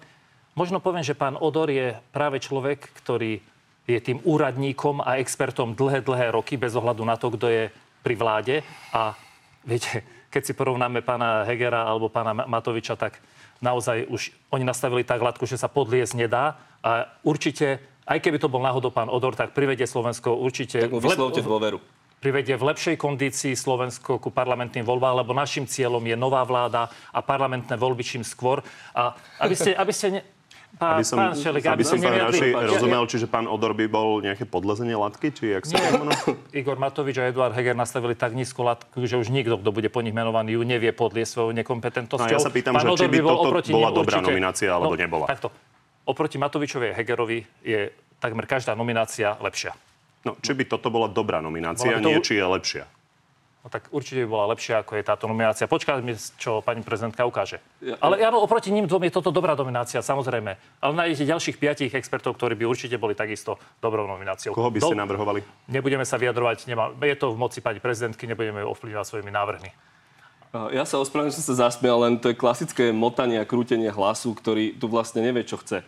možno 0.51 0.83
poviem, 0.83 1.05
že 1.05 1.15
pán 1.15 1.39
Odor 1.39 1.71
je 1.71 1.95
práve 2.11 2.43
človek, 2.43 2.91
ktorý 2.91 3.39
je 3.87 3.99
tým 4.03 4.19
úradníkom 4.27 4.99
a 4.99 5.15
expertom 5.15 5.71
dlhé, 5.71 6.03
dlhé 6.03 6.35
roky, 6.35 6.59
bez 6.59 6.75
ohľadu 6.75 7.07
na 7.07 7.15
to, 7.15 7.31
kto 7.31 7.47
je 7.47 7.63
pri 8.07 8.15
vláde. 8.15 8.55
A 8.95 9.19
viete, 9.67 10.07
keď 10.31 10.41
si 10.47 10.53
porovnáme 10.55 11.03
pána 11.03 11.43
Hegera 11.43 11.83
alebo 11.83 12.07
pána 12.07 12.31
Matoviča, 12.31 12.95
tak 12.95 13.19
naozaj 13.59 14.07
už 14.07 14.31
oni 14.55 14.63
nastavili 14.63 15.03
tak 15.03 15.19
hladko, 15.19 15.43
že 15.43 15.59
sa 15.59 15.67
podliesť 15.67 16.15
nedá. 16.15 16.55
A 16.79 17.11
určite, 17.27 17.83
aj 18.07 18.23
keby 18.23 18.39
to 18.39 18.47
bol 18.47 18.63
náhodou 18.63 18.95
pán 18.95 19.11
Odor, 19.11 19.35
tak 19.35 19.51
privedie 19.51 19.83
Slovensko 19.83 20.39
určite... 20.39 20.87
Tak 20.87 20.95
mu 20.95 21.03
vyslovte 21.03 21.43
dôveru. 21.43 21.83
privedie 22.17 22.57
v 22.57 22.73
lepšej 22.73 22.95
kondícii 22.97 23.53
Slovensko 23.53 24.17
ku 24.17 24.29
parlamentným 24.33 24.81
voľbám, 24.81 25.21
lebo 25.21 25.37
našim 25.37 25.69
cieľom 25.69 26.01
je 26.01 26.17
nová 26.17 26.41
vláda 26.41 26.89
a 27.13 27.19
parlamentné 27.21 27.77
voľby 27.77 28.01
čím 28.01 28.23
skôr. 28.25 28.65
A 28.97 29.13
aby 29.37 29.53
ste, 29.53 29.75
aby 29.77 29.93
ste 29.93 30.07
ne, 30.17 30.21
Pán, 30.77 31.01
aby 31.01 31.03
som, 31.09 31.17
pán 31.17 31.33
Šelik, 31.33 31.65
aby, 31.65 31.81
som 31.81 31.97
pán 31.97 32.13
Raši 32.29 32.53
rozumel, 32.53 33.01
čiže 33.09 33.25
pán 33.25 33.49
Odor 33.49 33.73
by 33.73 33.89
bol 33.89 34.21
nejaké 34.21 34.45
podlezenie 34.45 34.93
latky, 34.93 35.33
či 35.33 35.57
jak 35.57 35.65
sa 35.65 35.73
Nie, 35.73 35.89
Igor 36.61 36.77
Matovič 36.77 37.17
a 37.17 37.33
Eduard 37.33 37.57
Heger 37.57 37.73
nastavili 37.73 38.13
tak 38.13 38.37
nízku 38.37 38.61
latku, 38.61 39.01
že 39.09 39.17
už 39.17 39.33
nikto, 39.33 39.57
kto 39.57 39.69
bude 39.73 39.89
po 39.89 40.05
nich 40.05 40.13
menovaný, 40.13 40.53
ju 40.53 40.61
nevie 40.61 40.93
podliesť 40.93 41.33
svojou 41.33 41.51
nekompetentnosťou. 41.57 42.29
No, 42.29 42.37
ja 42.37 42.37
sa 42.37 42.53
pýtam, 42.53 42.77
pán 42.77 42.85
že 42.93 42.93
či 42.93 43.09
by 43.09 43.19
toto 43.25 43.49
bola 43.73 43.89
dobrá 43.89 44.21
určite, 44.21 44.29
nominácia, 44.29 44.69
alebo 44.69 44.93
no, 44.93 45.01
nebola. 45.01 45.25
Takto. 45.25 45.49
Oproti 46.05 46.37
Matovičovi 46.37 46.85
a 46.89 46.93
Hegerovi 46.93 47.41
je 47.65 47.89
takmer 48.21 48.45
každá 48.45 48.77
nominácia 48.77 49.33
lepšia. 49.41 49.73
No, 50.29 50.37
či 50.45 50.53
by 50.53 50.63
toto 50.69 50.93
bola 50.93 51.09
dobrá 51.09 51.41
nominácia, 51.41 51.89
bola 51.89 52.05
to... 52.05 52.09
nie 52.13 52.21
či 52.21 52.37
je 52.37 52.45
lepšia. 52.45 52.85
No 53.67 53.71
tak 53.75 53.91
určite 53.91 54.23
by 54.23 54.31
bola 54.31 54.55
lepšia, 54.55 54.79
ako 54.79 54.95
je 54.95 55.03
táto 55.03 55.27
nominácia. 55.27 55.67
Počkáme, 55.67 56.15
čo 56.39 56.63
pani 56.63 56.79
prezidentka 56.87 57.27
ukáže. 57.27 57.59
Ja, 57.83 57.99
Ale 57.99 58.15
áno, 58.23 58.39
oproti 58.39 58.71
ním 58.71 58.87
dvom 58.87 59.03
je 59.03 59.19
toto 59.19 59.27
dobrá 59.27 59.59
nominácia, 59.59 59.99
samozrejme. 59.99 60.55
Ale 60.79 60.93
nájdete 60.95 61.27
ďalších 61.27 61.59
piatich 61.59 61.91
expertov, 61.91 62.39
ktorí 62.39 62.55
by 62.55 62.63
určite 62.63 62.95
boli 62.95 63.11
takisto 63.11 63.59
dobrou 63.83 64.07
nomináciou. 64.07 64.55
Koho 64.55 64.71
by 64.71 64.79
ste 64.79 64.95
Do... 64.95 65.03
navrhovali? 65.03 65.43
Nebudeme 65.67 66.07
sa 66.07 66.15
vyjadrovať, 66.15 66.63
nemá... 66.71 66.95
je 66.95 67.17
to 67.19 67.35
v 67.35 67.37
moci 67.43 67.59
pani 67.59 67.83
prezidentky, 67.83 68.23
nebudeme 68.23 68.63
ovplyvňovať 68.63 69.03
svojimi 69.03 69.31
návrhmi. 69.35 69.69
Ja 70.71 70.87
sa 70.87 71.03
ospravedlňujem, 71.03 71.35
že 71.35 71.39
som 71.43 71.47
sa 71.51 71.67
zasmial, 71.67 72.07
len 72.07 72.23
to 72.23 72.31
je 72.31 72.39
klasické 72.39 72.95
motanie 72.95 73.35
a 73.35 73.43
krútenie 73.43 73.91
hlasu, 73.91 74.31
ktorý 74.31 74.79
tu 74.79 74.87
vlastne 74.87 75.19
nevie, 75.19 75.43
čo 75.43 75.59
chce. 75.59 75.83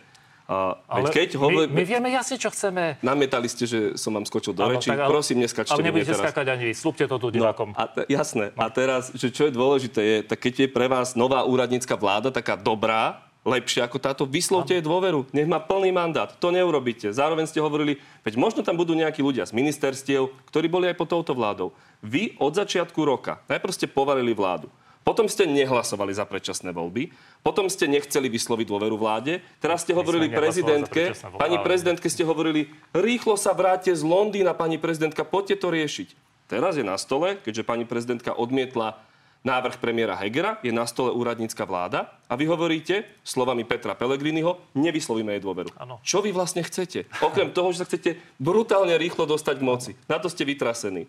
Ale 0.50 1.06
keď 1.14 1.38
hovor... 1.38 1.70
my, 1.70 1.78
my 1.78 1.84
vieme 1.86 2.10
jasne, 2.10 2.34
čo 2.34 2.50
chceme. 2.50 2.98
Namietali 3.06 3.46
ste, 3.46 3.70
že 3.70 3.78
som 3.94 4.10
vám 4.10 4.26
skočil 4.26 4.50
do 4.50 4.66
reči. 4.66 4.90
ale... 4.90 5.06
Prosím, 5.06 5.46
neskačte 5.46 5.78
Ale 5.78 5.86
nebudete 5.86 6.18
skákať 6.18 6.46
ani 6.50 6.64
vy. 6.70 6.74
Slúbte 6.74 7.06
to 7.06 7.16
tu 7.22 7.30
no, 7.30 7.34
divákom. 7.38 7.70
No, 7.70 7.78
a 7.78 7.86
t- 7.86 8.06
jasné. 8.10 8.50
No. 8.58 8.66
A 8.66 8.66
teraz, 8.66 9.14
že 9.14 9.30
čo 9.30 9.46
je 9.46 9.52
dôležité, 9.54 10.00
je, 10.02 10.16
tak 10.26 10.42
keď 10.42 10.66
je 10.66 10.68
pre 10.68 10.90
vás 10.90 11.14
nová 11.14 11.46
úradnícka 11.46 11.94
vláda 11.94 12.34
taká 12.34 12.58
dobrá, 12.58 13.30
lepšia 13.46 13.88
ako 13.88 13.98
táto. 14.02 14.22
Vyslovte 14.28 14.76
jej 14.76 14.84
dôveru. 14.84 15.24
Nech 15.32 15.48
má 15.48 15.62
plný 15.62 15.94
mandát. 15.94 16.28
To 16.28 16.52
neurobíte. 16.52 17.08
Zároveň 17.08 17.48
ste 17.48 17.62
hovorili, 17.62 17.96
veď 18.26 18.36
možno 18.36 18.60
tam 18.60 18.76
budú 18.76 18.92
nejakí 18.92 19.24
ľudia 19.24 19.46
z 19.48 19.56
ministerstiev, 19.56 20.28
ktorí 20.52 20.66
boli 20.68 20.90
aj 20.90 20.96
pod 20.98 21.08
touto 21.08 21.32
vládou. 21.32 21.72
Vy 22.04 22.36
od 22.36 22.52
začiatku 22.52 23.00
roka 23.00 23.40
najprv 23.48 23.72
ste 23.72 23.86
povalili 23.88 24.36
vládu. 24.36 24.68
Potom 25.00 25.26
ste 25.32 25.48
nehlasovali 25.48 26.12
za 26.12 26.28
predčasné 26.28 26.76
voľby, 26.76 27.08
potom 27.40 27.72
ste 27.72 27.88
nechceli 27.88 28.28
vysloviť 28.28 28.66
dôveru 28.68 29.00
vláde, 29.00 29.40
teraz 29.56 29.82
ste 29.82 29.96
hovorili 29.96 30.28
prezidentke, 30.28 31.16
pani 31.40 31.56
prezidentke 31.64 32.06
ste 32.12 32.22
hovorili, 32.22 32.68
rýchlo 32.92 33.40
sa 33.40 33.56
vráte 33.56 33.88
z 33.96 34.04
Londýna, 34.04 34.52
pani 34.52 34.76
prezidentka, 34.76 35.24
poďte 35.24 35.64
to 35.64 35.68
riešiť. 35.72 36.08
Teraz 36.52 36.76
je 36.76 36.84
na 36.84 37.00
stole, 37.00 37.40
keďže 37.40 37.64
pani 37.64 37.88
prezidentka 37.88 38.36
odmietla 38.36 39.00
návrh 39.40 39.80
premiéra 39.80 40.20
Hegera, 40.20 40.60
je 40.60 40.68
na 40.68 40.84
stole 40.84 41.08
úradnícka 41.16 41.64
vláda 41.64 42.12
a 42.28 42.36
vy 42.36 42.44
hovoríte 42.44 43.08
slovami 43.24 43.64
Petra 43.64 43.96
Pellegriniho, 43.96 44.60
nevyslovíme 44.76 45.32
jej 45.32 45.42
dôveru. 45.42 45.72
Ano. 45.80 45.96
Čo 46.04 46.20
vy 46.20 46.28
vlastne 46.28 46.60
chcete? 46.60 47.08
Okrem 47.24 47.48
toho, 47.48 47.72
že 47.72 47.80
sa 47.80 47.88
chcete 47.88 48.20
brutálne 48.36 48.92
rýchlo 49.00 49.24
dostať 49.24 49.54
k 49.56 49.64
moci. 49.64 49.90
Na 50.12 50.20
to 50.20 50.28
ste 50.28 50.44
vytrasení. 50.44 51.08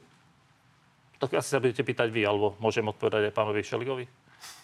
Tak 1.21 1.37
asi 1.37 1.53
sa 1.53 1.61
budete 1.61 1.85
pýtať 1.85 2.09
vy, 2.09 2.25
alebo 2.25 2.57
môžem 2.57 2.81
odpovedať 2.81 3.29
aj 3.29 3.37
pánovi 3.37 3.61
Šeligovi? 3.61 4.05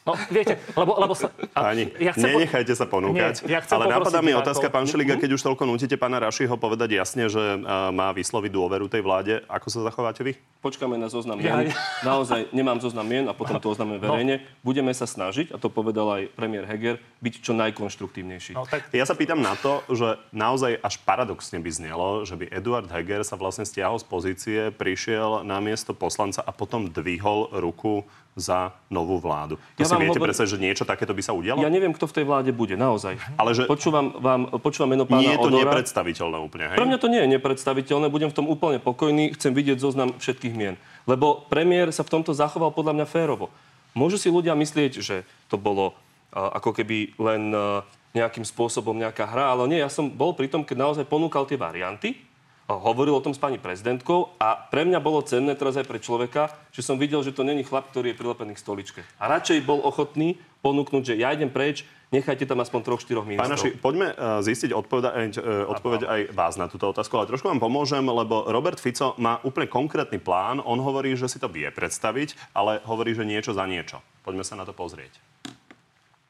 No, 0.07 0.15
viete, 0.31 0.55
lebo, 0.71 0.95
lebo 0.95 1.11
sa... 1.11 1.27
A, 1.51 1.75
Ani, 1.75 1.91
ja 1.99 2.15
chcem 2.15 2.31
nenechajte 2.31 2.71
sa 2.71 2.87
ponúkať. 2.87 3.43
Nie, 3.43 3.59
ja 3.59 3.67
ale 3.75 3.91
napadá 3.91 4.23
mi 4.23 4.31
otázka, 4.31 4.71
pán 4.71 4.87
Šeliga, 4.87 5.19
keď 5.19 5.35
už 5.35 5.43
toľko 5.43 5.67
nutíte 5.67 5.99
pána 5.99 6.23
Rašiho 6.23 6.55
povedať 6.55 6.95
jasne, 6.95 7.27
že 7.27 7.59
uh, 7.59 7.91
má 7.91 8.15
vysloviť 8.15 8.47
dôveru 8.47 8.87
tej 8.87 9.03
vláde. 9.03 9.43
Ako 9.51 9.67
sa 9.67 9.83
zachováte 9.83 10.23
vy? 10.23 10.39
Počkáme 10.63 10.95
na 10.95 11.11
zoznam 11.11 11.43
mien. 11.43 11.51
Ja, 11.51 11.59
ja. 11.59 11.75
Naozaj 12.07 12.55
nemám 12.55 12.79
zoznam 12.79 13.03
mien 13.03 13.27
a 13.27 13.35
potom 13.35 13.59
to 13.59 13.67
oznáme 13.67 13.99
no. 13.99 14.03
verejne. 14.07 14.39
No. 14.39 14.43
Budeme 14.63 14.95
sa 14.95 15.03
snažiť, 15.03 15.51
a 15.51 15.59
to 15.59 15.67
povedal 15.67 16.07
aj 16.07 16.31
premiér 16.39 16.63
Heger, 16.63 17.03
byť 17.19 17.33
čo 17.43 17.51
najkonštruktívnejší. 17.51 18.55
No, 18.55 18.63
tak... 18.63 18.87
Ja 18.95 19.03
sa 19.03 19.13
pýtam 19.13 19.43
na 19.43 19.59
to, 19.59 19.83
že 19.91 20.15
naozaj 20.31 20.79
až 20.79 21.03
paradoxne 21.03 21.59
by 21.59 21.71
znelo, 21.75 22.23
že 22.23 22.39
by 22.39 22.47
Eduard 22.47 22.87
Heger 22.87 23.27
sa 23.27 23.35
vlastne 23.35 23.67
stiahol 23.67 23.99
z 23.99 24.05
pozície, 24.07 24.59
prišiel 24.71 25.43
na 25.43 25.59
miesto 25.59 25.91
poslanca 25.91 26.39
a 26.41 26.55
potom 26.55 26.87
dvihol 26.87 27.51
ruku 27.59 28.07
za 28.37 28.69
novú 28.93 29.17
vládu. 29.17 29.57
To 29.57 29.81
ja 29.81 29.89
si 29.89 29.97
viete 29.97 30.21
hovor... 30.21 30.29
predstaviť, 30.29 30.49
že 30.53 30.59
niečo 30.61 30.83
takéto 30.85 31.17
by 31.17 31.25
sa 31.25 31.33
udialo? 31.33 31.65
Ja 31.65 31.73
neviem, 31.73 31.89
kto 31.89 32.05
v 32.05 32.21
tej 32.21 32.25
vláde 32.29 32.53
bude, 32.53 32.77
naozaj. 32.77 33.17
Ale 33.33 33.57
že... 33.57 33.65
Počúvam, 33.65 34.13
vám, 34.21 34.61
počúvam 34.61 34.93
meno 34.93 35.09
pána 35.09 35.25
Nie 35.25 35.33
je 35.35 35.41
to 35.41 35.49
Odora. 35.49 35.73
nepredstaviteľné 35.73 36.37
úplne, 36.37 36.65
hej? 36.69 36.77
Pre 36.77 36.85
mňa 36.85 36.99
to 37.01 37.09
nie 37.09 37.21
je 37.25 37.29
nepredstaviteľné, 37.33 38.05
budem 38.13 38.29
v 38.29 38.37
tom 38.37 38.45
úplne 38.45 38.77
pokojný, 38.77 39.33
chcem 39.33 39.57
vidieť 39.57 39.81
zoznam 39.81 40.13
všetkých 40.21 40.53
mien. 40.53 40.77
Lebo 41.09 41.49
premiér 41.49 41.89
sa 41.89 42.05
v 42.05 42.13
tomto 42.13 42.37
zachoval 42.37 42.69
podľa 42.69 43.01
mňa 43.01 43.05
férovo. 43.09 43.49
Môžu 43.97 44.21
si 44.21 44.29
ľudia 44.29 44.53
myslieť, 44.53 45.01
že 45.01 45.25
to 45.49 45.57
bolo 45.57 45.97
uh, 46.29 46.53
ako 46.61 46.77
keby 46.77 47.17
len 47.17 47.49
uh, 47.57 47.81
nejakým 48.13 48.45
spôsobom 48.45 48.93
nejaká 48.93 49.25
hra, 49.25 49.57
ale 49.57 49.65
nie, 49.65 49.81
ja 49.81 49.89
som 49.89 50.05
bol 50.05 50.37
pri 50.37 50.45
tom, 50.45 50.61
keď 50.61 50.77
naozaj 50.77 51.05
ponúkal 51.09 51.49
tie 51.49 51.57
varianty 51.57 52.26
hovoril 52.75 53.15
o 53.15 53.23
tom 53.23 53.31
s 53.31 53.39
pani 53.39 53.55
prezidentkou 53.55 54.35
a 54.43 54.59
pre 54.67 54.83
mňa 54.83 54.99
bolo 54.99 55.23
cenné 55.23 55.55
teraz 55.55 55.79
aj 55.79 55.87
pre 55.87 56.03
človeka, 56.03 56.51
že 56.75 56.83
som 56.83 56.99
videl, 56.99 57.23
že 57.23 57.31
to 57.31 57.47
není 57.47 57.63
chlap, 57.63 57.87
ktorý 57.95 58.11
je 58.11 58.19
prilepený 58.19 58.59
k 58.59 58.63
stoličke. 58.63 59.01
A 59.23 59.31
radšej 59.31 59.63
bol 59.63 59.79
ochotný 59.79 60.35
ponúknuť, 60.59 61.15
že 61.15 61.15
ja 61.15 61.31
idem 61.31 61.47
preč, 61.47 61.87
nechajte 62.11 62.43
tam 62.43 62.59
aspoň 62.59 62.79
troch, 62.83 62.99
štyroch 62.99 63.23
ministrov. 63.23 63.55
Naši, 63.55 63.71
poďme 63.79 64.11
uh, 64.11 64.43
zistiť 64.43 64.75
odpoveda, 64.75 65.15
uh, 65.15 65.71
odpoveď 65.71 66.01
aj 66.03 66.21
vás 66.35 66.59
na 66.59 66.67
túto 66.67 66.91
otázku, 66.91 67.15
ale 67.15 67.31
trošku 67.31 67.47
vám 67.47 67.63
pomôžem, 67.63 68.03
lebo 68.03 68.43
Robert 68.51 68.83
Fico 68.83 69.15
má 69.15 69.39
úplne 69.47 69.71
konkrétny 69.71 70.19
plán. 70.19 70.59
On 70.59 70.79
hovorí, 70.83 71.15
že 71.15 71.31
si 71.31 71.39
to 71.39 71.47
vie 71.47 71.71
predstaviť, 71.71 72.51
ale 72.51 72.83
hovorí, 72.83 73.15
že 73.15 73.23
niečo 73.23 73.55
za 73.55 73.63
niečo. 73.63 74.03
Poďme 74.27 74.43
sa 74.43 74.59
na 74.59 74.67
to 74.67 74.75
pozrieť 74.75 75.15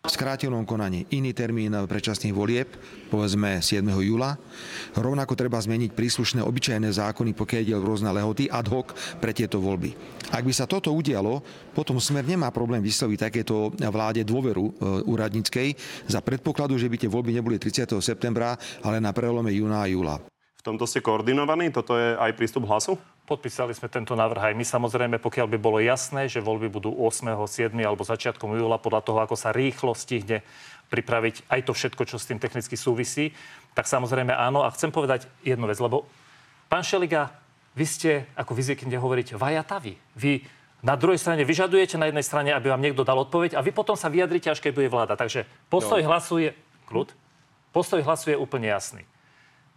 skrátenom 0.10 0.64
konaní 0.64 1.06
iný 1.14 1.36
termín 1.36 1.76
predčasných 1.76 2.34
volieb, 2.36 2.70
povedzme 3.12 3.60
7. 3.60 3.84
júla. 4.02 4.40
Rovnako 4.96 5.36
treba 5.36 5.60
zmeniť 5.60 5.94
príslušné 5.94 6.42
obyčajné 6.44 6.90
zákony, 6.90 7.36
pokiaľ 7.36 7.62
ide 7.64 7.76
o 7.76 7.84
rôzne 7.84 8.12
lehoty 8.12 8.48
ad 8.48 8.68
hoc 8.72 8.96
pre 9.20 9.36
tieto 9.36 9.60
voľby. 9.60 9.94
Ak 10.32 10.44
by 10.44 10.54
sa 10.56 10.68
toto 10.68 10.92
udialo, 10.92 11.44
potom 11.76 12.00
Smer 12.00 12.24
nemá 12.24 12.52
problém 12.52 12.80
vysloviť 12.84 13.32
takéto 13.32 13.72
vláde 13.76 14.24
dôveru 14.24 14.66
e, 14.68 14.72
úradníckej 15.08 15.76
za 16.08 16.20
predpokladu, 16.24 16.80
že 16.80 16.88
by 16.88 16.96
tie 17.00 17.12
voľby 17.12 17.36
neboli 17.36 17.60
30. 17.60 17.88
septembra, 18.00 18.56
ale 18.84 19.04
na 19.04 19.12
prelome 19.12 19.52
júna 19.52 19.84
a 19.84 19.92
júla. 19.92 20.37
V 20.58 20.62
tomto 20.66 20.90
ste 20.90 21.06
koordinovaní? 21.06 21.70
Toto 21.70 21.94
je 21.96 22.18
aj 22.18 22.34
prístup 22.34 22.66
hlasu? 22.66 22.98
Podpísali 23.28 23.76
sme 23.76 23.92
tento 23.92 24.16
návrh 24.18 24.52
aj 24.52 24.54
my. 24.58 24.66
Samozrejme, 24.66 25.18
pokiaľ 25.22 25.48
by 25.54 25.58
bolo 25.60 25.78
jasné, 25.84 26.32
že 26.32 26.42
voľby 26.42 26.72
budú 26.72 26.96
8., 26.96 27.36
7. 27.46 27.76
alebo 27.84 28.08
začiatkom 28.08 28.56
júla, 28.56 28.82
podľa 28.82 29.02
toho, 29.04 29.20
ako 29.22 29.36
sa 29.36 29.54
rýchlo 29.54 29.94
stihne 29.94 30.42
pripraviť 30.88 31.52
aj 31.52 31.62
to 31.68 31.72
všetko, 31.76 32.04
čo 32.08 32.18
s 32.18 32.28
tým 32.28 32.40
technicky 32.40 32.80
súvisí, 32.80 33.36
tak 33.76 33.86
samozrejme 33.86 34.32
áno. 34.32 34.64
A 34.64 34.72
chcem 34.72 34.90
povedať 34.90 35.28
jednu 35.44 35.68
vec, 35.68 35.78
lebo 35.78 36.08
pán 36.72 36.82
Šeliga, 36.82 37.36
vy 37.78 37.86
ste, 37.86 38.12
ako 38.34 38.58
vy 38.58 38.62
zvyknete 38.74 38.98
hovoriť, 38.98 39.28
vajatavi. 39.38 39.94
Vy 40.18 40.42
na 40.82 40.98
druhej 40.98 41.22
strane 41.22 41.46
vyžadujete 41.46 42.00
na 42.02 42.10
jednej 42.10 42.26
strane, 42.26 42.50
aby 42.54 42.74
vám 42.74 42.82
niekto 42.82 43.06
dal 43.06 43.22
odpoveď 43.22 43.58
a 43.58 43.62
vy 43.62 43.70
potom 43.70 43.94
sa 43.94 44.10
vyjadrite, 44.10 44.50
až 44.50 44.62
keď 44.62 44.72
bude 44.74 44.90
vláda. 44.90 45.14
Takže 45.14 45.46
postoj 45.70 46.02
no. 46.02 46.10
hlasuje... 46.10 46.58
Kľud? 46.88 47.12
Postoj 47.76 48.02
hlasuje 48.02 48.40
úplne 48.40 48.72
jasný. 48.72 49.04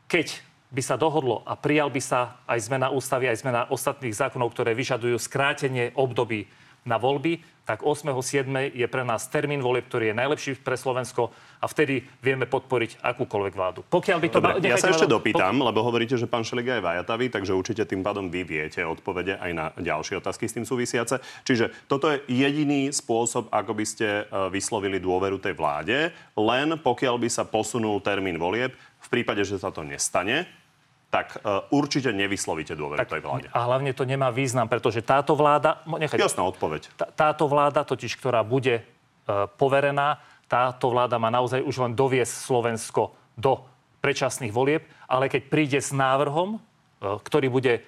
Keď 0.06 0.49
by 0.70 0.82
sa 0.82 0.94
dohodlo 0.94 1.42
a 1.42 1.58
prijal 1.58 1.90
by 1.90 1.98
sa 1.98 2.38
aj 2.46 2.70
zmena 2.70 2.94
ústavy, 2.94 3.26
aj 3.26 3.42
zmena 3.42 3.66
ostatných 3.70 4.14
zákonov, 4.14 4.54
ktoré 4.54 4.74
vyžadujú 4.74 5.18
skrátenie 5.18 5.90
období 5.98 6.46
na 6.86 6.96
voľby, 6.96 7.44
tak 7.68 7.86
8.7. 7.86 8.74
je 8.74 8.86
pre 8.90 9.06
nás 9.06 9.30
termín 9.30 9.62
volieb, 9.62 9.86
ktorý 9.86 10.10
je 10.10 10.16
najlepší 10.16 10.52
pre 10.58 10.74
Slovensko 10.74 11.30
a 11.62 11.70
vtedy 11.70 12.02
vieme 12.18 12.48
podporiť 12.48 12.98
akúkoľvek 12.98 13.54
vládu. 13.54 13.86
Pokiaľ 13.86 14.18
by 14.18 14.28
to... 14.32 14.38
Dobre, 14.42 14.66
ja 14.66 14.80
sa 14.80 14.90
ešte 14.90 15.06
dopýtam, 15.06 15.60
po... 15.60 15.70
lebo 15.70 15.84
hovoríte, 15.86 16.18
že 16.18 16.26
pán 16.26 16.42
Šeliga 16.42 16.80
je 16.80 16.82
vajatavý, 16.82 17.30
takže 17.30 17.54
určite 17.54 17.86
tým 17.86 18.02
pádom 18.02 18.26
vy 18.26 18.42
viete 18.42 18.82
odpovede 18.82 19.38
aj 19.38 19.50
na 19.54 19.66
ďalšie 19.78 20.18
otázky 20.18 20.50
s 20.50 20.56
tým 20.58 20.66
súvisiace. 20.66 21.22
Čiže 21.46 21.70
toto 21.86 22.10
je 22.10 22.26
jediný 22.26 22.90
spôsob, 22.90 23.52
ako 23.54 23.72
by 23.76 23.84
ste 23.86 24.08
e, 24.26 24.50
vyslovili 24.50 24.98
dôveru 24.98 25.38
tej 25.38 25.54
vláde, 25.54 26.10
len 26.34 26.74
pokiaľ 26.74 27.22
by 27.22 27.28
sa 27.30 27.46
posunul 27.46 28.02
termín 28.02 28.40
volieb. 28.40 28.74
V 29.00 29.08
prípade, 29.08 29.46
že 29.46 29.62
sa 29.62 29.70
to 29.70 29.86
nestane, 29.86 30.48
tak 31.10 31.42
uh, 31.42 31.66
určite 31.74 32.14
nevyslovíte 32.14 32.78
dôveru 32.78 33.02
tej 33.02 33.20
vláde. 33.20 33.46
A 33.50 33.66
hlavne 33.66 33.90
to 33.90 34.06
nemá 34.06 34.30
význam, 34.30 34.70
pretože 34.70 35.02
táto 35.02 35.34
vláda... 35.34 35.82
Nechajte, 35.84 36.22
Jasná 36.22 36.46
odpoveď. 36.46 36.86
Tá, 36.94 37.06
táto 37.10 37.50
vláda 37.50 37.82
totiž, 37.82 38.14
ktorá 38.14 38.46
bude 38.46 38.80
uh, 38.80 39.50
poverená, 39.58 40.22
táto 40.46 40.86
vláda 40.94 41.18
má 41.18 41.28
naozaj 41.28 41.66
už 41.66 41.82
len 41.82 41.92
doviesť 41.98 42.30
Slovensko 42.30 43.18
do 43.34 43.58
predčasných 43.98 44.54
volieb, 44.54 44.86
ale 45.10 45.26
keď 45.26 45.42
príde 45.50 45.78
s 45.82 45.90
návrhom, 45.90 46.56
uh, 46.56 47.18
ktorý 47.26 47.50
bude 47.50 47.82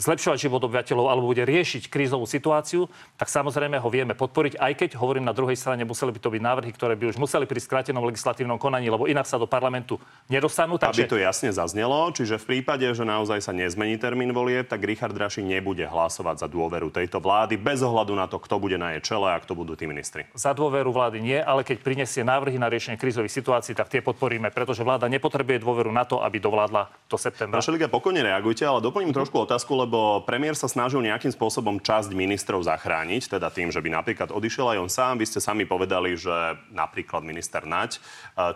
zlepšovať 0.00 0.38
život 0.48 0.62
obyvateľov 0.64 1.06
alebo 1.08 1.28
bude 1.28 1.44
riešiť 1.44 1.92
krízovú 1.92 2.24
situáciu, 2.24 2.88
tak 3.20 3.28
samozrejme 3.28 3.76
ho 3.76 3.88
vieme 3.92 4.16
podporiť, 4.16 4.56
aj 4.56 4.72
keď 4.78 4.90
hovorím 4.96 5.28
na 5.28 5.36
druhej 5.36 5.58
strane, 5.58 5.84
museli 5.84 6.16
by 6.16 6.20
to 6.20 6.32
byť 6.32 6.42
návrhy, 6.42 6.70
ktoré 6.72 6.94
by 6.96 7.12
už 7.12 7.20
museli 7.20 7.44
pri 7.44 7.60
skrátenom 7.60 8.00
legislatívnom 8.08 8.56
konaní, 8.56 8.88
lebo 8.88 9.04
inak 9.04 9.28
sa 9.28 9.36
do 9.36 9.44
parlamentu 9.44 10.00
nedostanú. 10.32 10.80
Takže... 10.80 11.04
Aby 11.04 11.12
to 11.12 11.20
jasne 11.20 11.52
zaznelo, 11.52 12.08
čiže 12.16 12.40
v 12.40 12.58
prípade, 12.58 12.88
že 12.88 13.04
naozaj 13.04 13.44
sa 13.44 13.52
nezmení 13.52 14.00
termín 14.00 14.32
volie, 14.32 14.64
tak 14.64 14.80
Richard 14.80 15.12
Raši 15.12 15.44
nebude 15.44 15.84
hlasovať 15.84 16.46
za 16.46 16.48
dôveru 16.48 16.88
tejto 16.88 17.20
vlády 17.20 17.60
bez 17.60 17.84
ohľadu 17.84 18.16
na 18.16 18.24
to, 18.24 18.40
kto 18.40 18.56
bude 18.56 18.80
na 18.80 18.96
jej 18.96 19.12
čele 19.12 19.28
a 19.28 19.38
kto 19.38 19.52
budú 19.52 19.76
tí 19.76 19.84
ministri. 19.84 20.24
Za 20.32 20.56
dôveru 20.56 20.88
vlády 20.88 21.20
nie, 21.20 21.38
ale 21.38 21.62
keď 21.68 21.84
prinesie 21.84 22.24
návrhy 22.24 22.56
na 22.56 22.72
riešenie 22.72 22.96
krízových 22.96 23.32
situácií, 23.32 23.76
tak 23.76 23.92
tie 23.92 24.00
podporíme, 24.00 24.48
pretože 24.48 24.80
vláda 24.80 25.06
nepotrebuje 25.12 25.60
dôveru 25.60 25.92
na 25.92 26.08
to, 26.08 26.24
aby 26.24 26.40
dovládla 26.40 26.88
do 27.08 27.16
septembra. 27.20 27.60
Liga, 27.72 27.88
pokojne 27.88 28.20
reagujte, 28.20 28.68
ale 28.68 28.84
doplním 28.84 29.16
trošku 29.16 29.48
otázku, 29.48 29.72
lebo 29.72 29.91
lebo 29.92 30.24
premiér 30.24 30.56
sa 30.56 30.72
snažil 30.72 31.04
nejakým 31.04 31.36
spôsobom 31.36 31.76
časť 31.76 32.16
ministrov 32.16 32.64
zachrániť, 32.64 33.36
teda 33.36 33.52
tým, 33.52 33.68
že 33.68 33.76
by 33.76 33.92
napríklad 33.92 34.32
odišiel 34.32 34.72
aj 34.72 34.78
on 34.80 34.88
sám. 34.88 35.20
Vy 35.20 35.28
ste 35.28 35.44
sami 35.44 35.68
povedali, 35.68 36.16
že 36.16 36.32
napríklad 36.72 37.20
minister 37.20 37.68
Naď, 37.68 38.00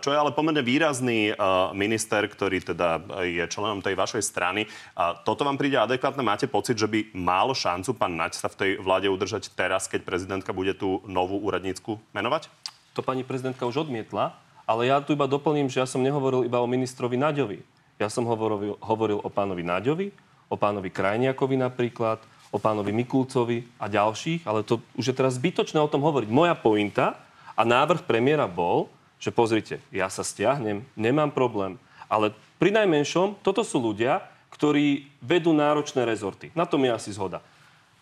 čo 0.01 0.09
je 0.09 0.17
ale 0.17 0.33
pomerne 0.33 0.65
výrazný 0.65 1.29
e, 1.29 1.33
minister, 1.77 2.25
ktorý 2.25 2.73
teda 2.73 3.21
je 3.21 3.45
členom 3.53 3.85
tej 3.85 3.93
vašej 3.93 4.25
strany. 4.25 4.65
Toto 4.97 5.45
vám 5.45 5.61
príde 5.61 5.77
adekvátne? 5.77 6.25
Máte 6.25 6.49
pocit, 6.49 6.73
že 6.73 6.89
by 6.89 7.13
mal 7.13 7.53
šancu 7.53 7.93
pán 7.93 8.17
Naď 8.17 8.33
sa 8.33 8.49
v 8.49 8.57
tej 8.57 8.71
vláde 8.81 9.05
udržať 9.05 9.53
teraz, 9.53 9.85
keď 9.85 10.09
prezidentka 10.09 10.57
bude 10.57 10.73
tú 10.73 11.05
novú 11.05 11.37
úradnícku 11.37 12.01
menovať? 12.17 12.49
To 12.97 13.05
pani 13.05 13.21
prezidentka 13.21 13.69
už 13.69 13.85
odmietla, 13.85 14.33
ale 14.65 14.89
ja 14.89 14.97
tu 15.05 15.13
iba 15.13 15.29
doplním, 15.29 15.69
že 15.69 15.85
ja 15.85 15.85
som 15.85 16.01
nehovoril 16.01 16.49
iba 16.49 16.57
o 16.57 16.65
ministrovi 16.65 17.13
Naďovi. 17.13 17.61
Ja 18.01 18.09
som 18.09 18.25
hovoril, 18.25 18.73
hovoril 18.81 19.21
o 19.21 19.29
pánovi 19.29 19.61
Naďovi, 19.61 20.25
o 20.47 20.55
pánovi 20.55 20.91
Krajniakovi 20.91 21.55
napríklad, 21.59 22.23
o 22.51 22.57
pánovi 22.57 22.95
Mikulcovi 22.95 23.67
a 23.77 23.91
ďalších, 23.91 24.47
ale 24.47 24.63
to 24.63 24.79
už 24.95 25.11
je 25.11 25.15
teraz 25.15 25.35
zbytočné 25.35 25.77
o 25.83 25.91
tom 25.91 26.03
hovoriť. 26.03 26.29
Moja 26.31 26.55
pointa 26.55 27.19
a 27.53 27.61
návrh 27.67 28.07
premiéra 28.07 28.47
bol, 28.47 28.87
že 29.19 29.33
pozrite, 29.33 29.83
ja 29.91 30.07
sa 30.07 30.23
stiahnem, 30.23 30.85
nemám 30.95 31.33
problém, 31.33 31.75
ale 32.07 32.31
pri 32.57 32.71
najmenšom 32.71 33.43
toto 33.43 33.65
sú 33.67 33.81
ľudia, 33.83 34.23
ktorí 34.53 35.11
vedú 35.19 35.51
náročné 35.51 36.07
rezorty. 36.07 36.49
Na 36.55 36.63
tom 36.63 36.81
je 36.87 36.91
asi 36.95 37.11
zhoda. 37.11 37.43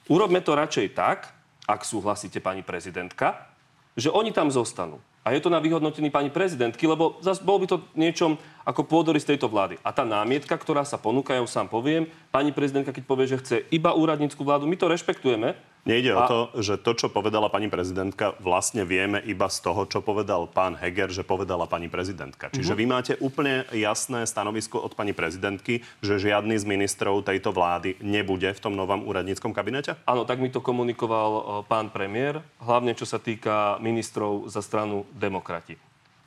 Urobme 0.05 0.39
to 0.39 0.53
radšej 0.53 0.93
tak, 0.93 1.33
ak 1.65 1.81
súhlasíte, 1.81 2.37
pani 2.37 2.61
prezidentka, 2.61 3.49
že 3.97 4.13
oni 4.13 4.29
tam 4.29 4.53
zostanú. 4.53 5.01
A 5.25 5.33
je 5.33 5.41
to 5.41 5.49
na 5.49 5.57
vyhodnotení 5.57 6.13
pani 6.13 6.29
prezidentky, 6.29 6.85
lebo 6.85 7.17
zase 7.17 7.41
bolo 7.41 7.65
by 7.65 7.67
to 7.67 7.77
niečom 7.97 8.37
ako 8.61 8.85
pôdory 8.85 9.17
z 9.17 9.33
tejto 9.33 9.49
vlády. 9.49 9.81
A 9.81 9.89
tá 9.89 10.05
námietka, 10.05 10.53
ktorá 10.53 10.85
sa 10.85 11.01
ponúka, 11.01 11.33
ja 11.33 11.41
už 11.41 11.49
sám 11.49 11.65
poviem, 11.65 12.05
pani 12.29 12.53
prezidentka, 12.53 12.93
keď 12.93 13.03
povie, 13.09 13.25
že 13.25 13.41
chce 13.41 13.55
iba 13.73 13.97
úradnícku 13.97 14.37
vládu, 14.45 14.69
my 14.69 14.77
to 14.77 14.85
rešpektujeme, 14.85 15.57
Nejde 15.85 16.17
A- 16.17 16.17
o 16.17 16.21
to, 16.25 16.39
že 16.65 16.81
to, 16.81 16.97
čo 16.97 17.13
povedala 17.13 17.45
pani 17.45 17.69
prezidentka, 17.69 18.33
vlastne 18.41 18.81
vieme 18.89 19.21
iba 19.21 19.45
z 19.45 19.61
toho, 19.61 19.85
čo 19.85 20.01
povedal 20.01 20.49
pán 20.49 20.73
Heger, 20.73 21.13
že 21.13 21.21
povedala 21.21 21.69
pani 21.69 21.93
prezidentka. 21.93 22.49
Čiže 22.49 22.73
Mhm. 22.73 22.79
vy 22.81 22.85
máte 22.89 23.13
úplne 23.21 23.69
jasné 23.69 24.25
stanovisko 24.25 24.81
od 24.81 24.97
pani 24.97 25.13
prezidentky, 25.13 25.85
že 26.01 26.17
žiadny 26.17 26.57
z 26.57 26.65
ministrov 26.65 27.21
tejto 27.21 27.53
vlády 27.53 28.01
nebude 28.01 28.49
v 28.49 28.59
tom 28.59 28.73
novom 28.73 29.05
úradníckom 29.05 29.53
kabinete? 29.53 29.93
Áno, 30.09 30.25
tak 30.25 30.41
mi 30.41 30.49
to 30.49 30.57
komunikoval 30.57 31.31
e, 31.31 31.41
pán 31.69 31.93
premiér, 31.93 32.41
hlavne 32.57 32.97
čo 32.97 33.05
sa 33.05 33.21
týka 33.21 33.77
ministrov 33.77 34.49
za 34.49 34.65
stranu 34.65 35.05
demokrati. 35.13 35.77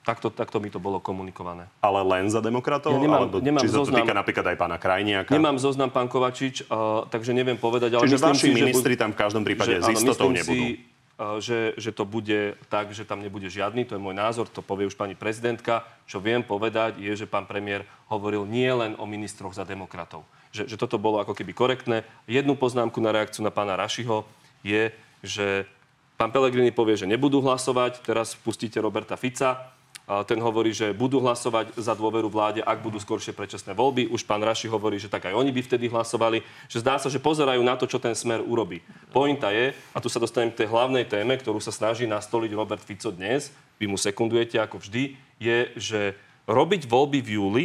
Takto, 0.07 0.33
takto 0.33 0.57
mi 0.57 0.73
to 0.73 0.81
bolo 0.81 1.05
komunikované. 1.05 1.69
Ale 1.85 2.01
len 2.01 2.33
za 2.33 2.41
demokratov? 2.41 2.97
Ja 2.97 3.03
nemám- 3.03 3.29
alebo 3.29 3.45
nemám 3.45 3.61
či 3.61 3.69
sa 3.69 3.85
to 3.85 3.93
týka 3.93 4.17
napríklad 4.17 4.47
aj 4.51 4.57
pána 4.57 4.77
Krajniaka? 4.81 5.29
Nemám 5.29 5.61
zoznam 5.61 5.93
pán 5.93 6.09
Kovačič, 6.09 6.65
uh, 6.65 7.05
takže 7.13 7.37
neviem 7.37 7.61
povedať, 7.61 7.93
ale 7.93 8.09
Čiže 8.09 8.17
vaši 8.17 8.49
si, 8.49 8.57
ministri 8.57 8.97
bud- 8.97 9.03
tam 9.05 9.11
v 9.13 9.19
každom 9.21 9.43
prípade 9.45 9.77
že, 9.77 9.85
s 9.85 9.89
istotou 9.93 10.33
nebudú. 10.33 10.65
Si, 10.65 10.81
uh, 11.21 11.37
že, 11.45 11.77
že 11.77 11.93
to 11.93 12.09
bude 12.09 12.57
tak, 12.73 12.97
že 12.97 13.05
tam 13.05 13.21
nebude 13.21 13.53
žiadny, 13.53 13.85
to 13.85 13.97
je 13.97 14.01
môj 14.01 14.17
názor, 14.17 14.49
to 14.49 14.65
povie 14.65 14.89
už 14.89 14.97
pani 14.97 15.13
prezidentka. 15.13 15.85
Čo 16.09 16.25
viem 16.25 16.41
povedať 16.41 16.97
je, 16.97 17.13
že 17.13 17.29
pán 17.29 17.45
premiér 17.45 17.85
hovoril 18.09 18.49
nie 18.49 18.71
len 18.73 18.97
o 18.97 19.05
ministroch 19.05 19.53
za 19.53 19.69
demokratov. 19.69 20.25
Že, 20.57 20.73
že 20.73 20.77
toto 20.81 20.97
bolo 20.97 21.21
ako 21.21 21.37
keby 21.37 21.53
korektné. 21.53 22.09
Jednu 22.25 22.57
poznámku 22.57 22.97
na 23.05 23.13
reakciu 23.13 23.45
na 23.45 23.53
pána 23.53 23.77
Rašiho 23.77 24.25
je, 24.65 24.89
že 25.21 25.69
pán 26.17 26.33
Pelegrini 26.33 26.73
povie, 26.73 26.97
že 26.97 27.05
nebudú 27.05 27.45
hlasovať, 27.45 28.01
teraz 28.01 28.33
pustíte 28.33 28.81
Roberta 28.81 29.21
Fica, 29.21 29.77
ten 30.25 30.41
hovorí, 30.41 30.73
že 30.73 30.97
budú 30.97 31.21
hlasovať 31.21 31.77
za 31.77 31.93
dôveru 31.93 32.33
vláde, 32.33 32.65
ak 32.65 32.81
budú 32.81 32.97
skoršie 32.97 33.37
predčasné 33.37 33.77
voľby. 33.77 34.09
Už 34.09 34.25
pán 34.25 34.41
Raši 34.41 34.65
hovorí, 34.65 34.97
že 34.97 35.13
tak 35.13 35.29
aj 35.29 35.37
oni 35.37 35.53
by 35.53 35.61
vtedy 35.61 35.93
hlasovali. 35.93 36.41
Že 36.65 36.81
zdá 36.81 36.97
sa, 36.97 37.13
že 37.13 37.21
pozerajú 37.21 37.61
na 37.61 37.77
to, 37.77 37.85
čo 37.85 38.01
ten 38.01 38.17
smer 38.17 38.41
urobí. 38.41 38.81
Pointa 39.13 39.53
je, 39.53 39.77
a 39.93 39.99
tu 40.01 40.09
sa 40.09 40.17
dostanem 40.17 40.49
k 40.49 40.65
tej 40.65 40.73
hlavnej 40.73 41.05
téme, 41.05 41.37
ktorú 41.37 41.61
sa 41.61 41.69
snaží 41.69 42.09
nastoliť 42.09 42.51
Robert 42.57 42.81
Fico 42.81 43.13
dnes, 43.13 43.53
vy 43.77 43.85
mu 43.85 44.01
sekundujete 44.01 44.57
ako 44.57 44.81
vždy, 44.81 45.15
je, 45.39 45.59
že 45.77 46.01
robiť 46.49 46.89
voľby 46.89 47.21
v 47.21 47.29
júli 47.37 47.65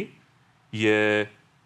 je 0.68 1.24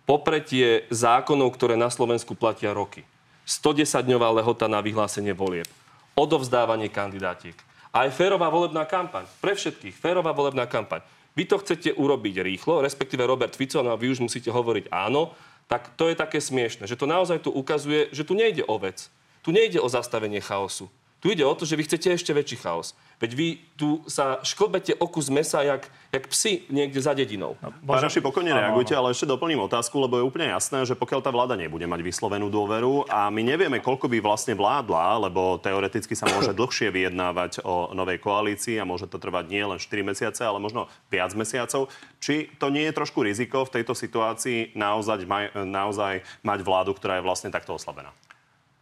popretie 0.09 0.87
zákonov, 0.95 1.53
ktoré 1.59 1.75
na 1.77 1.91
Slovensku 1.93 2.33
platia 2.33 2.73
roky. 2.73 3.03
110-dňová 3.45 4.31
lehota 4.41 4.71
na 4.71 4.79
vyhlásenie 4.79 5.35
volieb. 5.35 5.69
Odovzdávanie 6.15 6.89
kandidátiek. 6.89 7.57
Aj 7.92 8.09
férová 8.12 8.52
volebná 8.52 8.85
kampaň. 8.85 9.25
Pre 9.40 9.52
všetkých 9.57 9.97
férová 9.97 10.37
volebná 10.37 10.68
kampaň. 10.68 11.00
Vy 11.38 11.47
to 11.47 11.62
chcete 11.62 11.95
urobiť 11.95 12.42
rýchlo, 12.42 12.83
respektíve 12.83 13.23
Robert 13.23 13.54
Fico, 13.54 13.78
no 13.80 13.95
a 13.95 14.00
vy 14.00 14.11
už 14.11 14.26
musíte 14.26 14.50
hovoriť 14.50 14.90
áno, 14.90 15.33
tak 15.71 15.95
to 15.95 16.09
je 16.11 16.18
také 16.18 16.42
smiešne, 16.42 16.88
že 16.88 16.99
to 16.99 17.07
naozaj 17.07 17.45
tu 17.45 17.52
ukazuje, 17.52 18.11
že 18.11 18.25
tu 18.25 18.35
nejde 18.35 18.64
o 18.66 18.75
vec. 18.80 19.12
Tu 19.47 19.54
nejde 19.54 19.78
o 19.78 19.88
zastavenie 19.88 20.42
chaosu. 20.42 20.90
Tu 21.19 21.35
ide 21.35 21.43
o 21.43 21.55
to, 21.55 21.67
že 21.67 21.75
vy 21.75 21.83
chcete 21.83 22.15
ešte 22.15 22.31
väčší 22.31 22.63
chaos. 22.63 22.95
Veď 23.19 23.31
vy 23.35 23.49
tu 23.75 24.07
sa 24.07 24.39
šklbete 24.47 24.95
o 25.03 25.11
kus 25.11 25.27
mesa, 25.27 25.67
jak, 25.67 25.91
jak 26.15 26.25
psi 26.31 26.71
niekde 26.71 27.03
za 27.03 27.11
dedinou. 27.11 27.59
Pán 27.59 27.99
Raši, 27.99 28.23
pokojne 28.23 28.55
reagujte, 28.55 28.95
ale 28.95 29.11
ešte 29.11 29.27
doplním 29.27 29.59
otázku, 29.67 29.99
lebo 29.99 30.23
je 30.23 30.29
úplne 30.31 30.55
jasné, 30.55 30.87
že 30.87 30.95
pokiaľ 30.95 31.21
tá 31.27 31.35
vláda 31.35 31.59
nebude 31.59 31.83
mať 31.91 32.07
vyslovenú 32.07 32.47
dôveru 32.47 33.11
a 33.11 33.27
my 33.35 33.43
nevieme, 33.43 33.83
koľko 33.83 34.07
by 34.07 34.23
vlastne 34.23 34.55
vládla, 34.55 35.27
lebo 35.27 35.59
teoreticky 35.59 36.15
sa 36.15 36.31
môže 36.31 36.55
dlhšie 36.63 36.95
vyjednávať 36.95 37.67
o 37.67 37.91
novej 37.91 38.23
koalícii 38.23 38.79
a 38.79 38.87
môže 38.87 39.11
to 39.11 39.19
trvať 39.19 39.51
nie 39.51 39.67
len 39.67 39.83
4 39.83 39.91
mesiace, 40.07 40.47
ale 40.47 40.63
možno 40.63 40.87
viac 41.11 41.35
mesiacov. 41.35 41.91
Či 42.23 42.55
to 42.63 42.71
nie 42.71 42.87
je 42.87 42.95
trošku 42.95 43.27
riziko 43.27 43.67
v 43.67 43.83
tejto 43.83 43.99
situácii 43.99 44.79
naozaj, 44.79 45.27
maj, 45.27 45.51
naozaj 45.67 46.23
mať 46.47 46.59
vládu, 46.63 46.95
ktorá 46.95 47.19
je 47.19 47.27
vlastne 47.27 47.51
takto 47.51 47.75
oslabená? 47.75 48.15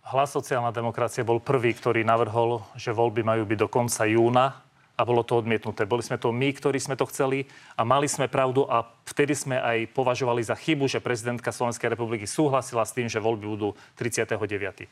Hlas 0.07 0.31
sociálna 0.31 0.71
demokracie 0.71 1.27
bol 1.27 1.43
prvý, 1.43 1.75
ktorý 1.75 2.07
navrhol, 2.07 2.63
že 2.79 2.95
voľby 2.95 3.27
majú 3.27 3.43
byť 3.43 3.59
do 3.59 3.67
konca 3.67 4.07
júna 4.07 4.55
a 4.95 5.03
bolo 5.03 5.27
to 5.27 5.35
odmietnuté. 5.43 5.83
Boli 5.83 6.07
sme 6.07 6.15
to 6.15 6.31
my, 6.31 6.47
ktorí 6.55 6.79
sme 6.79 6.95
to 6.95 7.11
chceli 7.11 7.51
a 7.75 7.83
mali 7.83 8.07
sme 8.07 8.31
pravdu 8.31 8.71
a 8.71 8.87
vtedy 9.03 9.35
sme 9.35 9.59
aj 9.59 9.91
považovali 9.91 10.47
za 10.47 10.55
chybu, 10.55 10.87
že 10.87 11.03
prezidentka 11.03 11.51
Slovenskej 11.51 11.91
republiky 11.91 12.23
súhlasila 12.23 12.87
s 12.87 12.95
tým, 12.95 13.11
že 13.11 13.19
voľby 13.19 13.51
budú 13.51 13.75
39. 13.99 14.87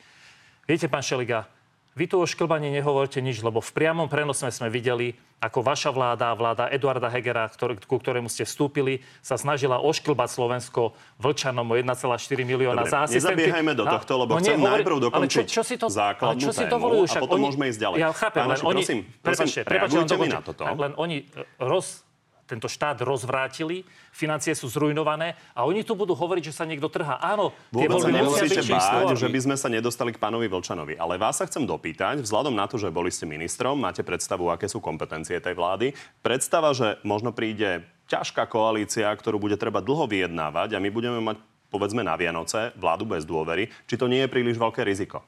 Viete, 0.67 0.91
pán 0.91 0.99
Šeliga, 0.99 1.47
vy 1.95 2.05
tu 2.05 2.15
o 2.17 2.23
šklbaní 2.23 2.69
nehovorte 2.69 3.17
nič, 3.17 3.39
lebo 3.39 3.57
v 3.57 3.71
priamom 3.71 4.05
prenose 4.05 4.43
sme 4.47 4.67
videli, 4.67 5.11
ako 5.37 5.59
vaša 5.61 5.89
vláda, 5.89 6.31
vláda 6.31 6.67
Eduarda 6.67 7.07
Hegera, 7.07 7.47
ktorý, 7.47 7.79
ku 7.79 7.95
ktorému 7.95 8.27
ste 8.27 8.43
vstúpili, 8.43 8.99
sa 9.19 9.35
snažila 9.35 9.79
ošklbať 9.79 10.29
Slovensko 10.29 10.91
vlčanom 11.17 11.65
o 11.65 11.75
1,4 11.75 11.95
milióna 12.41 12.83
Dobre, 12.83 12.91
za 12.91 12.99
asistentky. 13.01 13.47
nezabiehajme 13.47 13.73
do 13.73 13.83
No, 13.83 13.91
tohto, 13.95 14.13
lebo 14.17 14.31
no 14.31 14.39
chcem 14.39 14.53
nehovori- 14.53 14.71
najprv 14.77 14.95
ale 14.95 15.05
dokončiť 15.07 15.45
čo, 15.45 15.53
čo 15.53 15.63
si 15.63 15.75
to, 15.75 15.87
základnú 15.87 16.35
ale 16.35 16.43
čo 16.43 16.51
si 16.51 16.61
tému 16.61 16.71
dovolujú? 16.71 17.03
a 17.05 17.15
potom 17.17 17.35
oni, 17.35 17.45
môžeme 17.47 17.65
ísť 17.67 17.79
ďalej. 17.81 17.97
Ja 17.97 18.09
chápem, 18.11 18.39
Pán 18.39 18.49
len 18.49 18.59
oni... 18.61 18.75
prosím, 18.77 18.99
prosím, 19.01 19.19
Prepačte, 19.25 19.59
prepačte, 19.65 19.97
len 20.15 20.29
na 20.29 20.41
toto. 20.41 20.63
Len 20.63 20.91
oni 20.95 21.17
roz, 21.57 22.04
tento 22.45 22.69
štát 22.69 23.01
rozvrátili, 23.01 23.81
financie 24.13 24.53
sú 24.53 24.69
zrujnované 24.69 25.33
a 25.57 25.65
oni 25.65 25.81
tu 25.81 25.97
budú 25.97 26.13
hovoriť, 26.13 26.53
že 26.53 26.53
sa 26.53 26.65
niekto 26.65 26.87
trhá. 26.93 27.17
Áno, 27.17 27.51
tie 27.73 27.89
Vôbec 27.89 28.05
sa 28.05 28.09
nemusíte 28.13 28.61
báť, 28.69 29.17
že 29.17 29.27
by 29.29 29.39
sme 29.41 29.55
sa 29.57 29.67
nedostali 29.67 30.13
k 30.13 30.21
pánovi 30.21 30.45
Vlčanovi. 30.45 30.93
Ale 30.95 31.17
vás 31.17 31.41
sa 31.41 31.49
chcem 31.49 31.65
dopýtať, 31.65 32.21
vzhľadom 32.21 32.53
na 32.53 32.69
to, 32.69 32.77
že 32.77 32.93
boli 32.93 33.09
ste 33.09 33.25
ministrom, 33.25 33.81
máte 33.81 34.05
predstavu, 34.05 34.53
aké 34.53 34.69
sú 34.69 34.77
kompetencie 34.77 35.41
tej 35.41 35.57
vlády. 35.57 35.97
Predstava, 36.21 36.71
že 36.77 37.01
možno 37.01 37.33
príde 37.33 37.81
ťažká 38.05 38.45
koalícia, 38.45 39.09
ktorú 39.09 39.41
bude 39.41 39.57
treba 39.57 39.81
dlho 39.81 40.05
vyjednávať 40.05 40.77
a 40.77 40.81
my 40.81 40.89
budeme 40.93 41.17
mať 41.25 41.41
povedzme 41.73 42.05
na 42.05 42.13
Vianoce 42.15 42.71
vládu 42.77 43.09
bez 43.09 43.25
dôvery, 43.25 43.67
či 43.89 43.97
to 43.97 44.05
nie 44.05 44.23
je 44.23 44.29
príliš 44.29 44.55
veľké 44.55 44.85
riziko? 44.85 45.25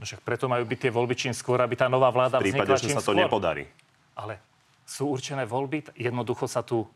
No 0.00 0.08
však 0.08 0.24
preto 0.24 0.48
majú 0.48 0.64
byť 0.64 0.78
tie 0.88 0.90
voľby 0.90 1.14
čím 1.14 1.36
skôr, 1.36 1.60
aby 1.60 1.76
tá 1.76 1.86
nová 1.86 2.08
vláda 2.08 2.40
V 2.40 2.48
prípade, 2.48 2.72
vznikla 2.72 2.80
že 2.80 2.96
sa 2.96 3.04
to 3.04 3.12
skôr. 3.12 3.22
nepodarí. 3.22 3.68
Ale 4.16 4.40
sú 4.86 5.12
určené 5.12 5.46
voľby, 5.46 5.94
jednoducho 5.96 6.46
sa 6.46 6.62
tu... 6.64 6.86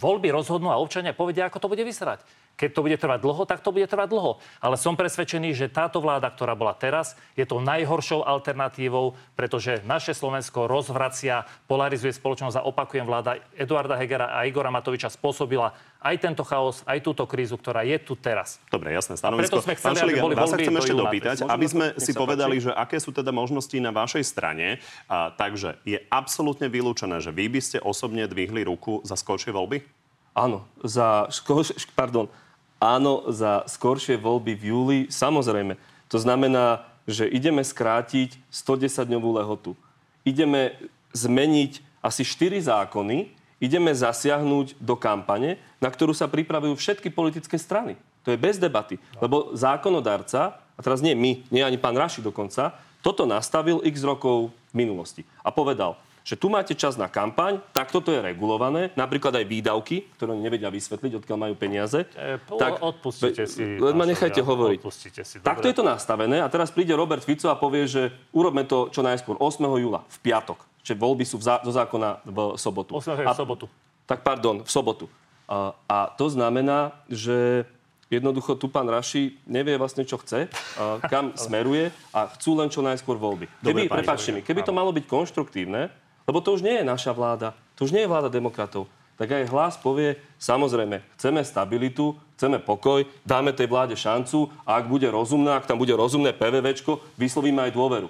Voľby 0.00 0.32
rozhodnú 0.32 0.72
a 0.72 0.80
občania 0.80 1.12
povedia, 1.12 1.46
ako 1.46 1.60
to 1.62 1.70
bude 1.70 1.84
vyzerať. 1.84 2.24
Keď 2.56 2.70
to 2.74 2.84
bude 2.84 2.96
trvať 2.98 3.20
dlho, 3.22 3.42
tak 3.48 3.64
to 3.64 3.74
bude 3.74 3.86
trvať 3.88 4.08
dlho. 4.12 4.38
Ale 4.62 4.76
som 4.78 4.94
presvedčený, 4.94 5.56
že 5.56 5.72
táto 5.72 5.98
vláda, 5.98 6.30
ktorá 6.30 6.54
bola 6.54 6.76
teraz, 6.76 7.18
je 7.34 7.42
to 7.42 7.58
najhoršou 7.58 8.22
alternatívou, 8.22 9.18
pretože 9.34 9.82
naše 9.82 10.14
Slovensko 10.14 10.70
rozvracia, 10.70 11.48
polarizuje 11.66 12.14
spoločnosť 12.14 12.60
a 12.60 12.66
opakujem, 12.66 13.08
vláda 13.08 13.40
Eduarda 13.56 13.98
Hegera 13.98 14.34
a 14.34 14.44
Igora 14.46 14.70
Matoviča 14.70 15.10
spôsobila 15.10 15.74
aj 16.02 16.18
tento 16.18 16.42
chaos, 16.42 16.82
aj 16.82 16.98
túto 16.98 17.22
krízu, 17.30 17.54
ktorá 17.54 17.86
je 17.86 17.94
tu 18.02 18.18
teraz. 18.18 18.58
Dobre, 18.66 18.90
jasné 18.90 19.14
preto 19.14 19.22
stanovisko. 19.22 19.62
sme 19.62 19.74
chceli, 19.78 19.94
Pán 19.94 20.02
Šeliga, 20.02 20.20
boli 20.20 20.34
vás 20.34 20.50
sa 20.50 20.58
chcem 20.58 20.74
ešte 20.74 20.94
dopýtať, 20.98 21.36
aby 21.46 21.66
sme 21.70 21.86
si 21.94 22.12
povedali, 22.12 22.58
páči. 22.58 22.66
že 22.66 22.72
aké 22.74 22.96
sú 22.98 23.10
teda 23.14 23.30
možnosti 23.30 23.76
na 23.78 23.94
vašej 23.94 24.24
strane. 24.26 24.82
A, 25.06 25.30
takže 25.30 25.78
je 25.86 26.02
absolútne 26.10 26.66
vylúčené, 26.66 27.22
že 27.22 27.30
vy 27.30 27.46
by 27.46 27.60
ste 27.62 27.78
osobne 27.78 28.26
dvihli 28.26 28.66
ruku 28.66 28.98
za 29.06 29.14
skoršie 29.14 29.54
voľby? 29.54 30.01
Áno, 30.32 30.64
za, 30.80 31.28
skor, 31.28 31.64
pardon, 31.98 32.26
áno, 32.80 33.28
za 33.30 33.64
skoršie 33.68 34.16
voľby 34.16 34.56
v 34.56 34.62
júli, 34.72 34.98
samozrejme. 35.12 35.76
To 36.08 36.18
znamená, 36.20 36.84
že 37.08 37.28
ideme 37.28 37.64
skrátiť 37.64 38.36
110-dňovú 38.48 39.38
lehotu. 39.38 39.76
Ideme 40.22 40.76
zmeniť 41.12 41.82
asi 42.02 42.22
4 42.24 42.58
zákony, 42.68 43.30
ideme 43.62 43.94
zasiahnuť 43.94 44.78
do 44.82 44.94
kampane, 44.98 45.58
na 45.78 45.88
ktorú 45.90 46.10
sa 46.10 46.26
pripravujú 46.26 46.74
všetky 46.74 47.14
politické 47.14 47.54
strany. 47.58 47.94
To 48.26 48.30
je 48.30 48.38
bez 48.38 48.58
debaty. 48.58 48.98
Lebo 49.18 49.54
zákonodarca, 49.54 50.58
a 50.58 50.80
teraz 50.82 51.02
nie 51.02 51.14
my, 51.14 51.42
nie 51.50 51.62
ani 51.62 51.78
pán 51.78 51.94
Raši 51.94 52.22
dokonca, 52.22 52.74
toto 53.02 53.26
nastavil 53.26 53.82
x 53.82 54.02
rokov 54.06 54.54
v 54.70 54.74
minulosti. 54.86 55.22
A 55.42 55.50
povedal, 55.50 55.98
že 56.22 56.38
tu 56.38 56.46
máte 56.46 56.72
čas 56.78 56.94
na 56.94 57.10
kampaň, 57.10 57.58
takto 57.74 57.98
to 57.98 58.14
je 58.14 58.22
regulované, 58.22 58.94
napríklad 58.94 59.34
aj 59.42 59.46
výdavky, 59.46 60.06
ktoré 60.14 60.38
nevedia 60.38 60.70
vysvetliť, 60.70 61.18
odkiaľ 61.18 61.38
majú 61.38 61.54
peniaze. 61.58 62.06
E, 62.14 62.38
po- 62.38 62.58
odpustite 62.62 63.42
si, 63.50 63.78
Len 63.78 63.94
ma 63.98 64.06
nechajte 64.06 64.38
Šeliga, 64.38 64.50
hovoriť. 64.54 64.78
si, 64.94 65.36
Takto 65.42 65.66
dobre. 65.66 65.70
je 65.74 65.76
to 65.76 65.84
nastavené 65.84 66.38
a 66.38 66.46
teraz 66.46 66.70
príde 66.70 66.94
Robert 66.94 67.26
Fico 67.26 67.50
a 67.50 67.58
povie, 67.58 67.90
že 67.90 68.14
urobme 68.30 68.62
to 68.62 68.86
čo 68.94 69.02
najskôr 69.02 69.34
8. 69.38 69.66
júla, 69.82 70.06
v 70.06 70.18
piatok. 70.22 70.62
Čiže 70.82 70.98
voľby 70.98 71.24
sú 71.26 71.38
v 71.38 71.44
zá, 71.46 71.62
zákona 71.62 72.26
v 72.26 72.38
sobotu. 72.58 72.98
8. 72.98 73.22
je 73.22 73.26
v 73.26 73.38
sobotu. 73.38 73.66
Tak 74.06 74.26
pardon, 74.26 74.62
v 74.66 74.70
sobotu. 74.70 75.06
A, 75.46 75.74
a 75.86 75.98
to 76.14 76.26
znamená, 76.30 76.90
že 77.06 77.66
jednoducho 78.12 78.58
tu 78.60 78.68
pán 78.68 78.84
Raši 78.84 79.38
nevie 79.48 79.78
vlastne, 79.78 80.04
čo 80.04 80.20
chce, 80.20 80.50
a 80.76 81.00
kam 81.08 81.32
smeruje 81.48 81.88
a 82.12 82.28
chcú 82.34 82.58
len 82.58 82.68
čo 82.68 82.84
najskôr 82.84 83.16
voľby. 83.16 83.48
Dobre, 83.62 83.64
Keby, 83.64 83.80
pani 83.88 83.98
prepáčte 84.04 84.30
mi, 84.36 84.40
keby 84.44 84.60
to 84.66 84.74
malo 84.74 84.92
byť 84.92 85.04
konštruktívne, 85.08 85.88
lebo 86.26 86.38
to 86.40 86.54
už 86.54 86.62
nie 86.62 86.80
je 86.80 86.84
naša 86.86 87.12
vláda, 87.14 87.54
to 87.74 87.84
už 87.84 87.94
nie 87.94 88.04
je 88.04 88.10
vláda 88.10 88.32
demokratov, 88.32 88.86
tak 89.18 89.28
aj 89.30 89.50
hlas 89.50 89.74
povie, 89.78 90.18
samozrejme, 90.40 91.02
chceme 91.18 91.44
stabilitu, 91.44 92.16
chceme 92.34 92.58
pokoj, 92.58 93.06
dáme 93.22 93.54
tej 93.54 93.70
vláde 93.70 93.94
šancu 93.94 94.50
a 94.66 94.80
ak 94.80 94.90
bude 94.90 95.06
rozumná, 95.06 95.58
ak 95.58 95.68
tam 95.68 95.78
bude 95.78 95.94
rozumné 95.94 96.34
PVVčko, 96.34 96.98
vyslovíme 97.14 97.62
aj 97.68 97.72
dôveru. 97.76 98.08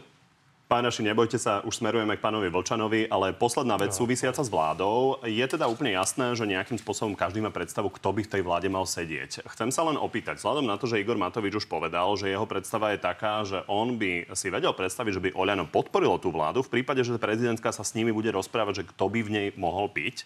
Pán 0.73 0.89
Raši, 0.89 1.05
nebojte 1.05 1.37
sa, 1.37 1.61
už 1.69 1.85
smerujeme 1.85 2.17
k 2.17 2.25
pánovi 2.25 2.49
Vlčanovi, 2.49 3.05
ale 3.13 3.37
posledná 3.37 3.77
vec 3.77 3.93
súvisiaca 3.93 4.41
s 4.41 4.49
vládou. 4.49 5.21
Je 5.21 5.45
teda 5.45 5.69
úplne 5.69 5.93
jasné, 5.93 6.33
že 6.33 6.49
nejakým 6.49 6.81
spôsobom 6.81 7.13
každý 7.13 7.45
má 7.45 7.53
predstavu, 7.53 7.93
kto 7.93 8.09
by 8.17 8.25
v 8.25 8.33
tej 8.33 8.41
vláde 8.41 8.73
mal 8.73 8.89
sedieť. 8.89 9.45
Chcem 9.53 9.69
sa 9.69 9.85
len 9.85 10.01
opýtať, 10.01 10.41
vzhľadom 10.41 10.65
na 10.65 10.81
to, 10.81 10.89
že 10.89 10.97
Igor 10.97 11.21
Matovič 11.21 11.61
už 11.61 11.69
povedal, 11.69 12.17
že 12.17 12.33
jeho 12.33 12.49
predstava 12.49 12.97
je 12.97 13.05
taká, 13.05 13.45
že 13.45 13.61
on 13.69 14.01
by 14.01 14.33
si 14.33 14.49
vedel 14.49 14.73
predstaviť, 14.73 15.13
že 15.13 15.25
by 15.29 15.37
Oľano 15.37 15.69
podporilo 15.69 16.17
tú 16.17 16.33
vládu 16.33 16.65
v 16.65 16.81
prípade, 16.81 17.05
že 17.05 17.21
prezidentka 17.21 17.69
sa 17.69 17.85
s 17.85 17.93
nimi 17.93 18.09
bude 18.09 18.33
rozprávať, 18.33 18.81
že 18.81 18.89
kto 18.97 19.13
by 19.13 19.21
v 19.29 19.29
nej 19.29 19.47
mohol 19.61 19.93
byť. 19.93 20.25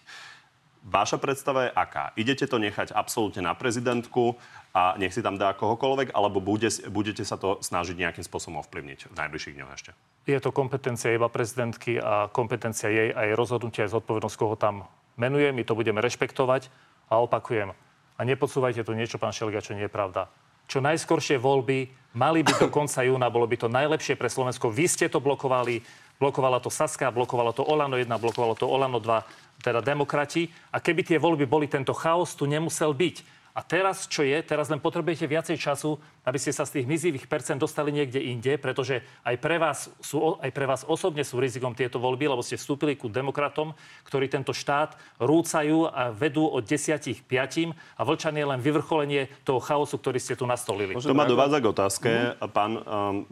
Vaša 0.87 1.19
predstava 1.19 1.67
je 1.67 1.75
aká? 1.75 2.15
Idete 2.15 2.47
to 2.47 2.63
nechať 2.63 2.95
absolútne 2.95 3.43
na 3.43 3.51
prezidentku 3.51 4.39
a 4.71 4.95
nech 4.95 5.11
si 5.11 5.19
tam 5.19 5.35
dá 5.35 5.51
kohokoľvek, 5.51 6.15
alebo 6.15 6.39
bude, 6.39 6.71
budete 6.87 7.27
sa 7.27 7.35
to 7.35 7.59
snažiť 7.59 7.99
nejakým 7.99 8.23
spôsobom 8.23 8.63
ovplyvniť 8.63 9.11
v 9.11 9.15
najbližších 9.19 9.55
dňoch 9.59 9.71
ešte? 9.75 9.91
Je 10.23 10.39
to 10.39 10.55
kompetencia 10.55 11.11
iba 11.11 11.27
prezidentky 11.27 11.99
a 11.99 12.31
kompetencia 12.31 12.87
jej 12.87 13.11
a 13.11 13.27
jej 13.27 13.35
rozhodnutia 13.35 13.83
aj 13.83 13.99
zodpovednosť, 13.99 14.37
koho 14.39 14.55
tam 14.55 14.87
menuje. 15.19 15.51
My 15.51 15.67
to 15.67 15.75
budeme 15.75 15.99
rešpektovať 15.99 16.71
a 17.11 17.19
opakujem. 17.19 17.75
A 18.15 18.21
nepodsúvajte 18.23 18.87
tu 18.87 18.95
niečo, 18.95 19.19
pán 19.19 19.35
Šeliga, 19.35 19.59
čo 19.59 19.75
nie 19.75 19.85
je 19.85 19.91
pravda. 19.91 20.31
Čo 20.71 20.79
najskoršie 20.79 21.35
voľby 21.35 21.91
mali 22.15 22.47
byť 22.47 22.63
do 22.63 22.67
konca 22.71 23.03
júna, 23.03 23.27
bolo 23.27 23.47
by 23.47 23.59
to 23.59 23.67
najlepšie 23.67 24.15
pre 24.15 24.31
Slovensko. 24.31 24.71
Vy 24.71 24.87
ste 24.87 25.07
to 25.07 25.23
blokovali, 25.23 25.83
blokovala 26.19 26.59
to 26.63 26.71
Saska, 26.71 27.11
blokovalo 27.11 27.55
to 27.55 27.63
Olano 27.63 27.95
1, 27.95 28.07
blokovalo 28.07 28.55
to 28.55 28.67
Olano 28.67 28.99
2 28.99 29.46
teda 29.63 29.81
demokrati. 29.81 30.49
A 30.73 30.81
keby 30.81 31.01
tie 31.03 31.17
voľby 31.21 31.49
boli 31.49 31.65
tento 31.69 31.93
chaos, 31.95 32.37
tu 32.37 32.45
nemusel 32.45 32.93
byť. 32.93 33.37
A 33.57 33.65
teraz, 33.65 34.05
čo 34.05 34.21
je, 34.21 34.37
teraz 34.45 34.69
len 34.69 34.77
potrebujete 34.77 35.25
viacej 35.25 35.57
času, 35.57 35.97
aby 36.29 36.37
ste 36.37 36.53
sa 36.53 36.61
z 36.61 36.77
tých 36.77 36.85
mizivých 36.85 37.25
percent 37.25 37.57
dostali 37.57 37.89
niekde 37.89 38.21
inde, 38.21 38.53
pretože 38.61 39.01
aj 39.25 39.33
pre 39.41 39.57
vás, 39.57 39.89
sú, 39.97 40.37
aj 40.37 40.53
pre 40.53 40.69
vás 40.69 40.85
osobne 40.85 41.25
sú 41.25 41.41
rizikom 41.41 41.73
tieto 41.73 41.97
voľby, 41.97 42.29
lebo 42.29 42.45
ste 42.45 42.53
vstúpili 42.53 42.93
ku 42.93 43.09
demokratom, 43.09 43.73
ktorí 44.05 44.29
tento 44.29 44.53
štát 44.53 44.93
rúcajú 45.17 45.89
a 45.89 46.13
vedú 46.13 46.45
od 46.45 46.69
desiatich 46.69 47.25
piatim 47.25 47.73
a 47.97 48.05
Vlčan 48.05 48.37
je 48.37 48.45
len 48.45 48.61
vyvrcholenie 48.61 49.25
toho 49.41 49.57
chaosu, 49.57 49.97
ktorý 49.97 50.21
ste 50.21 50.37
tu 50.37 50.45
nastolili. 50.45 50.93
To 50.93 51.17
ma 51.17 51.25
dovádza 51.25 51.57
k 51.57 51.65
otázke. 51.65 52.09
Mm-hmm. 52.13 52.53
Pán 52.53 52.71
um, 52.77 52.83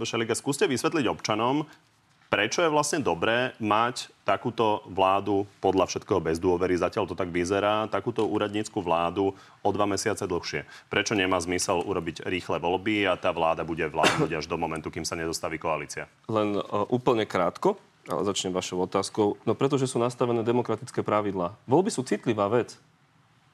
Šeliga, 0.01 0.33
skúste 0.33 0.65
vysvetliť 0.65 1.05
občanom, 1.05 1.69
prečo 2.35 2.59
je 2.59 2.67
vlastne 2.67 2.99
dobré 2.99 3.55
mať 3.63 4.11
takúto 4.27 4.83
vládu 4.91 5.47
podľa 5.63 5.87
všetkého 5.87 6.19
bez 6.19 6.35
dôvery, 6.35 6.75
zatiaľ 6.75 7.07
to 7.07 7.15
tak 7.15 7.31
vyzerá, 7.31 7.87
takúto 7.87 8.27
úradnícku 8.27 8.75
vládu 8.83 9.31
o 9.63 9.69
dva 9.71 9.87
mesiace 9.87 10.27
dlhšie. 10.27 10.67
Prečo 10.91 11.15
nemá 11.15 11.39
zmysel 11.39 11.79
urobiť 11.79 12.27
rýchle 12.27 12.59
voľby 12.59 13.07
a 13.07 13.15
tá 13.15 13.31
vláda 13.31 13.63
bude 13.63 13.87
vládnuť 13.87 14.43
až 14.43 14.51
do 14.51 14.59
momentu, 14.59 14.91
kým 14.91 15.07
sa 15.07 15.15
nedostaví 15.15 15.55
koalícia? 15.55 16.11
Len 16.27 16.59
uh, 16.59 16.83
úplne 16.91 17.23
krátko, 17.23 17.79
ale 18.03 18.27
začnem 18.27 18.51
vašou 18.51 18.83
otázkou. 18.83 19.39
No 19.47 19.55
pretože 19.55 19.87
sú 19.87 19.95
nastavené 20.03 20.43
demokratické 20.43 21.07
pravidlá. 21.07 21.55
Voľby 21.71 21.87
sú 21.87 22.03
citlivá 22.03 22.51
vec. 22.51 22.75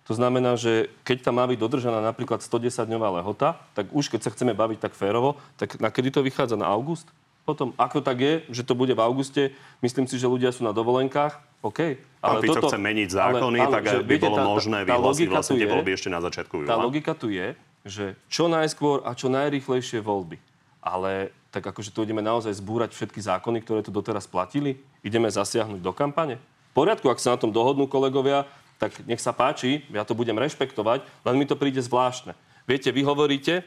To 0.09 0.17
znamená, 0.17 0.57
že 0.57 0.89
keď 1.05 1.29
tam 1.29 1.37
má 1.37 1.45
byť 1.45 1.59
dodržaná 1.61 2.01
napríklad 2.01 2.41
110-dňová 2.41 3.21
lehota, 3.21 3.61
tak 3.77 3.93
už 3.93 4.09
keď 4.09 4.25
sa 4.25 4.33
chceme 4.33 4.57
baviť 4.57 4.89
tak 4.89 4.97
férovo, 4.97 5.37
tak 5.61 5.77
na 5.77 5.93
kedy 5.93 6.09
to 6.09 6.25
vychádza? 6.25 6.57
Na 6.57 6.73
august? 6.73 7.05
Potom, 7.41 7.73
ako 7.75 8.05
tak 8.05 8.17
je, 8.21 8.33
že 8.53 8.61
to 8.61 8.77
bude 8.77 8.93
v 8.93 9.01
auguste, 9.01 9.51
myslím 9.81 10.05
si, 10.05 10.21
že 10.21 10.29
ľudia 10.29 10.53
sú 10.53 10.61
na 10.61 10.71
dovolenkách, 10.71 11.41
OK. 11.61 11.79
Ale 12.21 12.37
Pán 12.37 12.41
Fico 12.41 12.57
toto, 12.57 12.69
chce 12.69 12.79
meniť 12.81 13.09
zákony, 13.09 13.57
ale, 13.61 13.65
ale, 13.69 13.73
tak 13.77 13.83
že, 13.85 13.97
by 14.01 14.15
bolo 14.17 14.37
tá, 14.37 14.45
možné 14.45 14.77
tá, 14.81 14.87
vyhlásiť 14.93 15.27
vlastne 15.29 15.57
tie 15.57 15.69
voľby 15.69 15.91
ešte 15.93 16.09
na 16.09 16.19
začiatku 16.21 16.53
júla. 16.61 16.69
Tá 16.69 16.77
logika 16.77 17.13
tu 17.13 17.29
je, 17.29 17.53
že 17.85 18.17
čo 18.29 18.45
najskôr 18.49 19.05
a 19.05 19.13
čo 19.17 19.29
najrýchlejšie 19.29 20.01
voľby. 20.01 20.37
Ale 20.81 21.33
tak 21.53 21.61
akože 21.61 21.93
tu 21.93 22.01
ideme 22.01 22.25
naozaj 22.25 22.57
zbúrať 22.57 22.97
všetky 22.97 23.21
zákony, 23.21 23.61
ktoré 23.61 23.85
tu 23.85 23.93
doteraz 23.93 24.25
platili, 24.25 24.81
ideme 25.05 25.29
zasiahnuť 25.29 25.81
do 25.83 25.93
kampane. 25.93 26.41
V 26.71 26.73
poriadku, 26.73 27.11
ak 27.11 27.19
sa 27.19 27.35
na 27.35 27.41
tom 27.41 27.51
dohodnú 27.51 27.85
kolegovia, 27.85 28.47
tak 28.81 28.97
nech 29.05 29.21
sa 29.21 29.35
páči, 29.35 29.85
ja 29.93 30.01
to 30.01 30.17
budem 30.17 30.39
rešpektovať, 30.39 31.05
len 31.27 31.35
mi 31.37 31.45
to 31.45 31.59
príde 31.59 31.83
zvláštne. 31.83 32.33
Viete, 32.65 32.89
vy 32.89 33.05
hovoríte, 33.05 33.61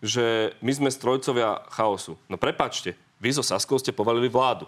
že 0.00 0.56
my 0.64 0.72
sme 0.72 0.88
strojcovia 0.88 1.68
chaosu. 1.68 2.16
No 2.30 2.40
prepačte, 2.40 2.96
vy 3.18 3.30
so 3.34 3.42
Saskou 3.42 3.78
ste 3.78 3.94
povalili 3.94 4.30
vládu. 4.30 4.66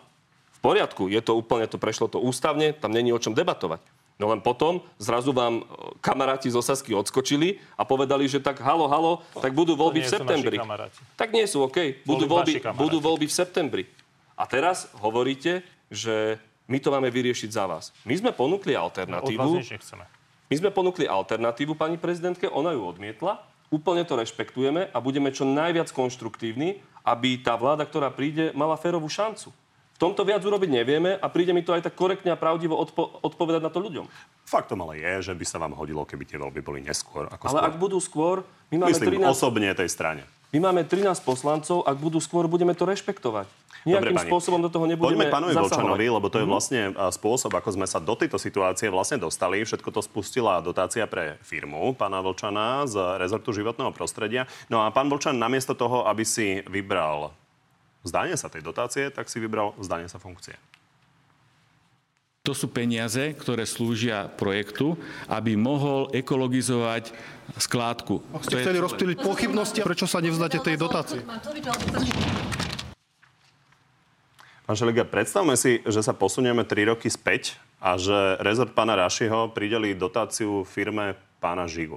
V 0.56 0.60
poriadku, 0.64 1.12
je 1.12 1.20
to 1.20 1.36
úplne, 1.36 1.68
to 1.68 1.76
prešlo 1.76 2.08
to 2.08 2.18
ústavne, 2.18 2.72
tam 2.72 2.90
není 2.90 3.12
o 3.12 3.20
čom 3.20 3.36
debatovať. 3.36 3.84
No 4.16 4.32
len 4.32 4.40
potom 4.40 4.80
zrazu 4.96 5.28
vám 5.36 5.60
e, 5.60 5.62
kamaráti 6.00 6.48
zo 6.48 6.64
Sasky 6.64 6.96
odskočili 6.96 7.60
a 7.76 7.84
povedali, 7.84 8.24
že 8.24 8.40
tak 8.40 8.64
halo, 8.64 8.88
halo, 8.88 9.20
tak 9.44 9.52
budú 9.52 9.76
voľby 9.76 10.00
v 10.00 10.08
septembri. 10.08 10.56
Tak 11.20 11.36
nie 11.36 11.44
sú, 11.44 11.68
OK. 11.68 12.00
Budú 12.08 12.24
voľby, 12.24 12.64
budú 12.80 12.96
voľby 12.96 13.28
v 13.28 13.34
septembri. 13.36 13.84
A 14.32 14.48
teraz 14.48 14.88
hovoríte, 14.96 15.60
že 15.92 16.40
my 16.66 16.80
to 16.80 16.88
máme 16.88 17.12
vyriešiť 17.12 17.50
za 17.52 17.68
vás. 17.68 17.92
My 18.08 18.16
sme 18.16 18.32
ponúkli 18.32 18.72
alternatívu. 18.72 19.60
My 20.46 20.54
sme 20.54 20.70
ponúkli 20.72 21.04
alternatívu 21.04 21.76
pani 21.76 22.00
prezidentke, 22.00 22.48
ona 22.48 22.72
ju 22.72 22.88
odmietla. 22.88 23.44
Úplne 23.68 24.06
to 24.06 24.14
rešpektujeme 24.14 24.94
a 24.94 24.98
budeme 25.02 25.34
čo 25.34 25.42
najviac 25.42 25.90
konštruktívni 25.90 26.78
aby 27.06 27.38
tá 27.38 27.54
vláda, 27.54 27.86
ktorá 27.86 28.10
príde, 28.10 28.50
mala 28.50 28.74
férovú 28.74 29.06
šancu. 29.06 29.54
V 29.96 29.98
tomto 30.02 30.28
viac 30.28 30.44
urobiť 30.44 30.68
nevieme 30.68 31.16
a 31.16 31.26
príde 31.32 31.56
mi 31.56 31.64
to 31.64 31.72
aj 31.72 31.88
tak 31.88 31.96
korektne 31.96 32.28
a 32.28 32.36
pravdivo 32.36 32.76
odpo- 32.76 33.16
odpovedať 33.24 33.64
na 33.64 33.72
to 33.72 33.80
ľuďom. 33.80 34.04
Faktom 34.44 34.84
ale 34.84 35.00
je, 35.00 35.32
že 35.32 35.32
by 35.32 35.44
sa 35.48 35.56
vám 35.56 35.72
hodilo, 35.72 36.04
keby 36.04 36.28
tie 36.28 36.36
voľby 36.36 36.60
boli 36.60 36.84
neskôr. 36.84 37.24
Ako 37.32 37.48
ale 37.48 37.64
skôr. 37.64 37.68
ak 37.72 37.74
budú 37.80 37.98
skôr, 38.02 38.36
my 38.68 38.84
máme 38.84 38.92
Myslím, 38.92 39.24
13... 39.24 39.32
osobne 39.32 39.72
tej 39.72 39.88
strane. 39.88 40.22
My 40.52 40.58
máme 40.68 40.84
13 40.84 41.16
poslancov, 41.24 41.80
ak 41.88 41.96
budú 41.96 42.20
skôr, 42.20 42.44
budeme 42.44 42.76
to 42.76 42.84
rešpektovať. 42.84 43.48
Nejakým 43.86 44.18
Dobre, 44.18 44.26
spôsobom 44.26 44.58
do 44.58 44.66
toho 44.66 44.90
nebudeme 44.90 45.14
Poďme 45.14 45.30
k 45.30 45.34
pánovi 45.38 45.54
Volčanovi, 45.54 46.06
lebo 46.10 46.26
to 46.26 46.42
je 46.42 46.46
mhm. 46.46 46.50
vlastne 46.50 46.80
spôsob, 47.14 47.54
ako 47.54 47.78
sme 47.78 47.86
sa 47.86 48.02
do 48.02 48.18
tejto 48.18 48.34
situácie 48.34 48.90
vlastne 48.90 49.22
dostali. 49.22 49.62
Všetko 49.62 49.94
to 49.94 50.02
spustila 50.02 50.58
dotácia 50.58 51.06
pre 51.06 51.38
firmu 51.46 51.94
pána 51.94 52.18
Volčana 52.18 52.82
z 52.90 52.98
rezortu 53.22 53.54
životného 53.54 53.94
prostredia. 53.94 54.50
No 54.66 54.82
a 54.82 54.90
pán 54.90 55.06
Volčan 55.06 55.38
namiesto 55.38 55.78
toho, 55.78 56.02
aby 56.10 56.26
si 56.26 56.66
vybral 56.66 57.30
zdanie 58.02 58.34
sa 58.34 58.50
tej 58.50 58.66
dotácie, 58.66 59.14
tak 59.14 59.30
si 59.30 59.38
vybral 59.38 59.74
zdanie 59.78 60.10
sa 60.10 60.18
funkcie. 60.18 60.58
To 62.46 62.54
sú 62.54 62.70
peniaze, 62.70 63.34
ktoré 63.34 63.66
slúžia 63.66 64.30
projektu, 64.30 64.94
aby 65.26 65.58
mohol 65.58 66.06
ekologizovať 66.14 67.10
skládku. 67.58 68.22
Ak 68.30 68.46
ste 68.46 68.62
chceli 68.62 68.78
rozptýliť 68.78 69.18
pochybnosti, 69.18 69.82
prečo 69.82 70.06
sa 70.06 70.22
nevzdáte 70.22 70.62
tej 70.62 70.78
dotácie? 70.78 71.26
Pán 74.66 74.74
Šeliga, 74.74 75.06
predstavme 75.06 75.54
si, 75.54 75.78
že 75.86 76.02
sa 76.02 76.10
posunieme 76.10 76.66
3 76.66 76.90
roky 76.90 77.06
späť 77.06 77.54
a 77.78 77.94
že 77.94 78.34
rezort 78.42 78.74
pána 78.74 78.98
Rašiho 78.98 79.54
prideli 79.54 79.94
dotáciu 79.94 80.66
firme 80.66 81.14
pána 81.38 81.70
Žigu. 81.70 81.94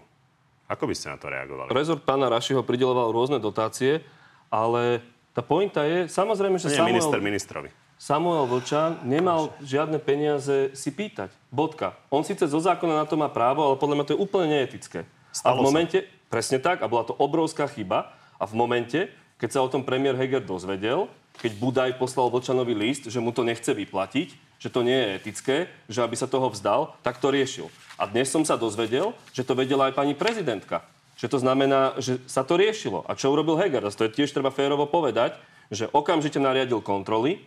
Ako 0.70 0.86
by 0.86 0.94
ste 0.94 1.10
na 1.10 1.18
to 1.18 1.34
reagovali? 1.34 1.74
Rezort 1.74 2.06
pána 2.06 2.30
Rašiho 2.30 2.62
prideloval 2.62 3.10
rôzne 3.10 3.42
dotácie, 3.42 4.06
ale 4.54 5.02
tá 5.34 5.42
pointa 5.42 5.82
je, 5.82 6.06
samozrejme, 6.14 6.62
že 6.62 6.70
Nie, 6.70 6.78
Samuel... 6.78 6.94
minister 6.94 7.18
ministrovi. 7.18 7.70
Samuel 7.98 8.46
Vlčan 8.46 9.02
nemal 9.02 9.50
žiadne 9.66 9.98
peniaze 9.98 10.70
si 10.78 10.94
pýtať. 10.94 11.34
Bodka. 11.50 11.98
On 12.14 12.22
síce 12.22 12.46
zo 12.46 12.62
zákona 12.62 13.02
na 13.02 13.06
to 13.10 13.18
má 13.18 13.34
právo, 13.34 13.66
ale 13.66 13.82
podľa 13.82 13.96
mňa 13.98 14.06
to 14.06 14.14
je 14.14 14.22
úplne 14.22 14.46
neetické. 14.46 15.10
Stalo 15.34 15.58
a 15.58 15.66
v 15.66 15.74
momente, 15.74 15.98
sa. 16.06 16.10
presne 16.30 16.62
tak, 16.62 16.86
a 16.86 16.88
bola 16.88 17.02
to 17.02 17.18
obrovská 17.18 17.66
chyba, 17.66 18.14
a 18.38 18.46
v 18.46 18.54
momente, 18.54 19.10
keď 19.42 19.58
sa 19.58 19.66
o 19.66 19.72
tom 19.74 19.82
premiér 19.82 20.14
Heger 20.14 20.46
dozvedel, 20.46 21.10
keď 21.40 21.52
Budaj 21.56 21.92
poslal 21.96 22.28
Vlčanovi 22.30 22.76
list, 22.76 23.08
že 23.08 23.24
mu 23.24 23.32
to 23.32 23.48
nechce 23.48 23.72
vyplatiť, 23.72 24.36
že 24.60 24.70
to 24.70 24.84
nie 24.84 24.96
je 24.96 25.08
etické, 25.24 25.58
že 25.88 26.04
aby 26.04 26.16
sa 26.20 26.28
toho 26.28 26.52
vzdal, 26.52 27.00
tak 27.00 27.24
to 27.24 27.32
riešil. 27.32 27.72
A 27.96 28.08
dnes 28.08 28.28
som 28.28 28.44
sa 28.44 28.60
dozvedel, 28.60 29.16
že 29.32 29.48
to 29.48 29.56
vedela 29.56 29.88
aj 29.88 29.96
pani 29.96 30.14
prezidentka 30.14 30.84
že 31.20 31.28
to 31.28 31.36
znamená, 31.36 32.00
že 32.00 32.16
sa 32.32 32.48
to 32.48 32.56
riešilo. 32.56 33.04
A 33.04 33.12
čo 33.12 33.36
urobil 33.36 33.60
Heger? 33.60 33.84
To 33.84 34.08
je 34.08 34.16
tiež 34.16 34.32
treba 34.32 34.56
férovo 34.56 34.88
povedať, 34.88 35.36
že 35.68 35.92
okamžite 35.92 36.40
nariadil 36.40 36.80
kontroly, 36.80 37.44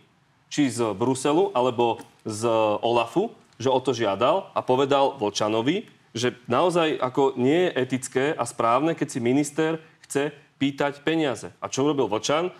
či 0.52 0.68
z 0.68 0.92
Bruselu, 0.92 1.48
alebo 1.56 1.96
z 2.28 2.44
Olafu, 2.84 3.32
že 3.56 3.72
o 3.72 3.80
to 3.80 3.96
žiadal 3.96 4.52
a 4.52 4.60
povedal 4.60 5.16
Vočanovi, 5.16 5.88
že 6.12 6.36
naozaj 6.44 7.00
ako 7.00 7.40
nie 7.40 7.72
je 7.72 7.74
etické 7.80 8.24
a 8.36 8.44
správne, 8.44 8.92
keď 8.92 9.08
si 9.08 9.24
minister 9.24 9.80
chce 10.04 10.36
pýtať 10.60 11.00
peniaze. 11.00 11.48
A 11.56 11.72
čo 11.72 11.88
urobil 11.88 12.12
Vočan? 12.12 12.52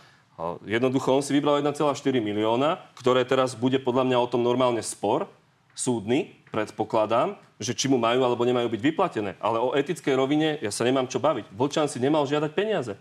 Jednoducho 0.66 1.12
on 1.12 1.23
si 1.23 1.37
vybral 1.37 1.61
1,4 1.61 1.92
milióna, 2.18 2.81
ktoré 2.97 3.23
teraz 3.23 3.53
bude 3.53 3.79
podľa 3.79 4.09
mňa 4.09 4.18
o 4.18 4.31
tom 4.31 4.42
normálne 4.42 4.81
spor 4.81 5.29
súdny, 5.77 6.37
predpokladám, 6.53 7.37
že 7.62 7.73
či 7.73 7.87
mu 7.87 7.97
majú 7.97 8.27
alebo 8.27 8.42
nemajú 8.42 8.68
byť 8.68 8.81
vyplatené. 8.83 9.38
Ale 9.38 9.62
o 9.62 9.73
etickej 9.73 10.14
rovine 10.18 10.49
ja 10.61 10.75
sa 10.75 10.83
nemám 10.83 11.07
čo 11.07 11.23
baviť. 11.23 11.49
Vlčan 11.55 11.87
si 11.87 12.03
nemal 12.03 12.27
žiadať 12.27 12.51
peniaze. 12.53 12.92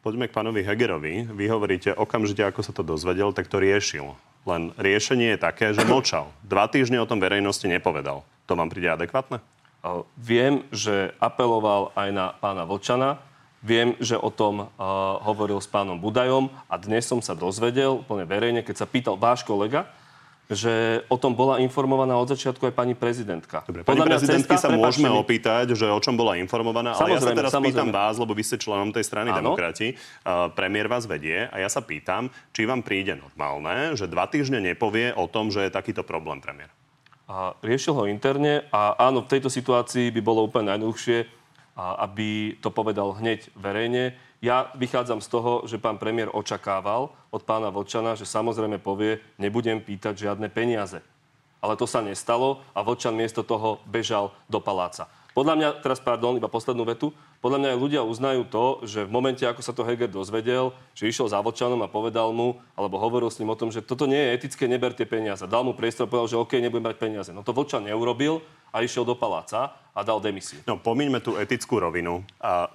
Poďme 0.00 0.28
k 0.28 0.36
pánovi 0.36 0.64
Hegerovi. 0.64 1.28
Vy 1.28 1.44
hovoríte, 1.52 1.92
okamžite 1.92 2.40
ako 2.44 2.60
sa 2.64 2.72
to 2.72 2.80
dozvedel, 2.80 3.36
tak 3.36 3.52
to 3.52 3.60
riešil. 3.60 4.16
Len 4.48 4.72
riešenie 4.80 5.36
je 5.36 5.38
také, 5.40 5.76
že 5.76 5.84
mlčal. 5.84 6.32
Dva 6.40 6.64
týždne 6.68 7.00
o 7.00 7.08
tom 7.08 7.20
verejnosti 7.20 7.68
nepovedal. 7.68 8.24
To 8.48 8.52
vám 8.56 8.72
príde 8.72 8.88
adekvátne? 8.88 9.44
Viem, 10.16 10.64
že 10.72 11.12
apeloval 11.20 11.92
aj 11.96 12.08
na 12.12 12.26
pána 12.36 12.64
Vlčana, 12.64 13.20
Viem, 13.60 13.92
že 14.00 14.16
o 14.16 14.32
tom 14.32 14.64
uh, 14.64 14.68
hovoril 15.20 15.60
s 15.60 15.68
pánom 15.68 16.00
Budajom 16.00 16.48
a 16.64 16.80
dnes 16.80 17.04
som 17.04 17.20
sa 17.20 17.36
dozvedel 17.36 18.00
úplne 18.00 18.24
verejne, 18.24 18.64
keď 18.64 18.76
sa 18.80 18.86
pýtal 18.88 19.20
váš 19.20 19.44
kolega, 19.44 19.84
že 20.48 21.04
o 21.12 21.20
tom 21.20 21.36
bola 21.36 21.60
informovaná 21.60 22.16
od 22.16 22.32
začiatku 22.32 22.72
aj 22.72 22.74
pani 22.74 22.96
prezidentka. 22.96 23.60
Dobre, 23.68 23.84
pani 23.84 24.00
prezidentky 24.00 24.56
sa 24.56 24.72
môžeme 24.72 25.12
mi... 25.12 25.14
opýtať, 25.14 25.76
že 25.76 25.84
o 25.86 26.00
čom 26.00 26.16
bola 26.16 26.40
informovaná, 26.40 26.96
ale 26.96 27.14
ja 27.14 27.22
sa 27.22 27.36
teraz 27.36 27.52
samozrejme. 27.52 27.70
pýtam 27.70 27.88
vás, 27.92 28.16
lebo 28.16 28.32
vy 28.32 28.42
ste 28.42 28.56
členom 28.56 28.90
tej 28.96 29.04
strany 29.04 29.28
Áno. 29.28 29.44
demokrati. 29.44 29.92
Uh, 30.24 30.48
premiér 30.56 30.88
vás 30.88 31.04
vedie 31.04 31.44
a 31.44 31.60
ja 31.60 31.68
sa 31.68 31.84
pýtam, 31.84 32.32
či 32.56 32.64
vám 32.64 32.80
príde 32.80 33.12
normálne, 33.12 33.92
že 33.92 34.08
dva 34.08 34.24
týždne 34.24 34.58
nepovie 34.64 35.12
o 35.12 35.28
tom, 35.28 35.52
že 35.52 35.68
je 35.68 35.70
takýto 35.70 36.00
problém 36.00 36.40
premiér. 36.40 36.72
A 37.30 37.54
riešil 37.62 37.94
ho 37.94 38.08
interne 38.08 38.66
a 38.72 38.96
áno, 38.98 39.22
v 39.22 39.30
tejto 39.36 39.52
situácii 39.52 40.10
by 40.16 40.18
bolo 40.24 40.48
úplne 40.48 40.74
najjednoduchšie, 40.74 41.39
aby 41.98 42.58
to 42.60 42.68
povedal 42.68 43.16
hneď 43.16 43.48
verejne. 43.56 44.16
Ja 44.40 44.72
vychádzam 44.72 45.20
z 45.20 45.28
toho, 45.28 45.52
že 45.68 45.76
pán 45.76 46.00
premiér 46.00 46.32
očakával 46.32 47.12
od 47.28 47.42
pána 47.44 47.68
Vočana, 47.68 48.16
že 48.16 48.24
samozrejme 48.24 48.80
povie, 48.80 49.20
nebudem 49.36 49.80
pýtať 49.80 50.28
žiadne 50.28 50.48
peniaze. 50.48 51.04
Ale 51.60 51.76
to 51.76 51.84
sa 51.84 52.00
nestalo 52.00 52.64
a 52.72 52.80
Vočan 52.80 53.12
miesto 53.12 53.44
toho 53.44 53.84
bežal 53.84 54.32
do 54.48 54.64
paláca. 54.64 55.12
Podľa 55.40 55.56
mňa, 55.56 55.68
teraz 55.80 56.04
pardon, 56.04 56.36
iba 56.36 56.52
poslednú 56.52 56.84
vetu, 56.84 57.16
podľa 57.40 57.64
mňa 57.64 57.68
aj 57.72 57.78
ľudia 57.80 58.00
uznajú 58.04 58.44
to, 58.44 58.84
že 58.84 59.08
v 59.08 59.14
momente, 59.16 59.40
ako 59.40 59.64
sa 59.64 59.72
to 59.72 59.88
Heger 59.88 60.12
dozvedel, 60.12 60.76
že 60.92 61.08
išiel 61.08 61.32
za 61.32 61.40
Vočanom 61.40 61.80
a 61.80 61.88
povedal 61.88 62.28
mu, 62.36 62.60
alebo 62.76 63.00
hovoril 63.00 63.32
s 63.32 63.40
ním 63.40 63.48
o 63.48 63.56
tom, 63.56 63.72
že 63.72 63.80
toto 63.80 64.04
nie 64.04 64.20
je 64.20 64.36
etické, 64.36 64.68
neber 64.68 64.92
tie 64.92 65.08
peniaze. 65.08 65.48
Dal 65.48 65.64
mu 65.64 65.72
priestor 65.72 66.12
povedal, 66.12 66.28
že 66.28 66.36
OK, 66.36 66.60
nebudem 66.60 66.92
brať 66.92 67.00
peniaze. 67.00 67.32
No 67.32 67.40
to 67.40 67.56
Vočan 67.56 67.88
neurobil 67.88 68.44
a 68.68 68.84
išiel 68.84 69.08
do 69.08 69.16
paláca 69.16 69.72
a 69.96 70.00
dal 70.04 70.20
demisiu. 70.20 70.60
No, 70.68 70.76
pomíňme 70.76 71.24
tú 71.24 71.40
etickú 71.40 71.80
rovinu 71.80 72.20
a 72.36 72.68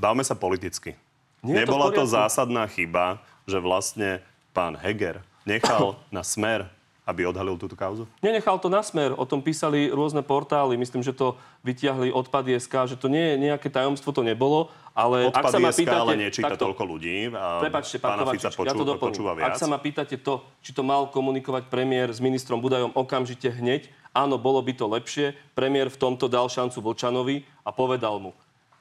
bavme 0.00 0.24
sa 0.24 0.32
politicky. 0.32 0.96
Nie 1.44 1.68
Nebola 1.68 1.92
to, 1.92 2.00
to 2.00 2.16
zásadná 2.16 2.64
chyba, 2.64 3.20
že 3.44 3.60
vlastne 3.60 4.24
pán 4.56 4.72
Heger 4.72 5.20
nechal 5.44 6.00
na 6.16 6.24
smer 6.24 6.64
aby 7.06 7.22
odhalil 7.22 7.54
túto 7.54 7.78
kauzu? 7.78 8.10
Nenechal 8.18 8.58
to 8.58 8.66
na 8.66 8.82
smer. 8.82 9.14
O 9.14 9.22
tom 9.22 9.38
písali 9.38 9.86
rôzne 9.94 10.26
portály. 10.26 10.74
Myslím, 10.74 11.06
že 11.06 11.14
to 11.14 11.38
vytiahli 11.62 12.10
odpady 12.10 12.58
SK, 12.58 12.90
že 12.90 12.96
to 12.98 13.06
nie 13.06 13.22
je 13.22 13.46
nejaké 13.46 13.70
tajomstvo, 13.70 14.10
to 14.10 14.26
nebolo. 14.26 14.74
Ale 14.90 15.30
odpady 15.30 15.46
ak 15.46 15.54
sa 15.54 15.58
ma 15.62 15.70
pýtate, 15.70 16.02
ale 16.02 16.12
nečíta 16.18 16.50
takto, 16.50 16.66
toľko 16.66 16.82
ľudí. 16.82 17.30
Prepačte, 17.62 18.02
pán 18.02 18.18
Kovačič, 18.18 18.58
ja 18.58 18.74
to 18.74 18.82
doplním. 18.82 19.38
Ak 19.38 19.54
sa 19.54 19.70
ma 19.70 19.78
pýtate 19.78 20.18
to, 20.18 20.42
či 20.66 20.74
to 20.74 20.82
mal 20.82 21.06
komunikovať 21.06 21.70
premiér 21.70 22.10
s 22.10 22.18
ministrom 22.18 22.58
Budajom 22.58 22.90
okamžite 22.96 23.54
hneď, 23.54 23.86
áno, 24.10 24.34
bolo 24.34 24.58
by 24.58 24.72
to 24.74 24.90
lepšie. 24.90 25.38
Premiér 25.54 25.94
v 25.94 26.00
tomto 26.00 26.26
dal 26.26 26.50
šancu 26.50 26.82
Vočanovi 26.82 27.46
a 27.62 27.70
povedal 27.70 28.18
mu, 28.18 28.34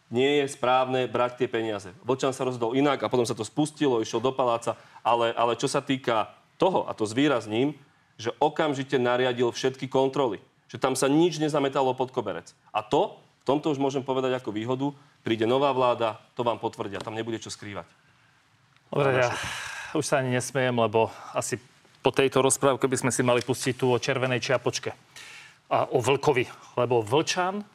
nie 0.09 0.41
je 0.41 0.49
správne 0.49 1.05
brať 1.11 1.45
tie 1.45 1.47
peniaze. 1.51 1.91
Vočan 2.01 2.31
sa 2.31 2.47
rozhodol 2.47 2.73
inak 2.79 3.03
a 3.03 3.11
potom 3.11 3.27
sa 3.27 3.37
to 3.37 3.43
spustilo, 3.45 4.01
išiel 4.01 4.23
do 4.23 4.31
paláca, 4.31 4.79
ale, 5.03 5.35
ale 5.35 5.59
čo 5.59 5.67
sa 5.67 5.83
týka 5.83 6.31
toho, 6.55 6.87
a 6.87 6.95
to 6.95 7.03
zvýrazním, 7.03 7.75
že 8.15 8.31
okamžite 8.39 8.95
nariadil 8.95 9.51
všetky 9.51 9.91
kontroly. 9.91 10.39
Že 10.71 10.77
tam 10.81 10.93
sa 10.95 11.11
nič 11.11 11.37
nezametalo 11.37 11.93
pod 11.93 12.09
koberec. 12.15 12.51
A 12.71 12.81
to, 12.81 13.19
v 13.43 13.45
tomto 13.47 13.69
už 13.71 13.79
môžem 13.79 14.01
povedať 14.01 14.33
ako 14.39 14.55
výhodu, 14.55 14.87
príde 15.21 15.45
nová 15.45 15.69
vláda, 15.75 16.17
to 16.33 16.41
vám 16.41 16.57
potvrdia, 16.57 17.03
tam 17.03 17.13
nebude 17.13 17.37
čo 17.37 17.53
skrývať. 17.53 17.85
Dobre, 18.89 19.27
ja 19.27 19.33
už 19.93 20.05
sa 20.05 20.23
ani 20.23 20.33
nesmejem, 20.33 20.75
lebo 20.75 21.11
asi 21.35 21.59
po 21.99 22.13
tejto 22.13 22.45
rozprávke 22.45 22.85
by 22.85 22.97
sme 23.01 23.11
si 23.11 23.21
mali 23.25 23.41
pustiť 23.41 23.73
tu 23.75 23.89
o 23.89 23.97
červenej 23.97 24.39
čiapočke 24.39 24.93
a 25.73 25.89
o 25.89 25.99
vlkovi. 25.99 26.45
Lebo 26.77 27.01
vlčan 27.01 27.65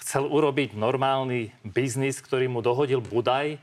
chcel 0.00 0.28
urobiť 0.28 0.76
normálny 0.76 1.50
biznis, 1.64 2.20
ktorý 2.20 2.52
mu 2.52 2.60
dohodil 2.60 3.00
Budaj. 3.00 3.56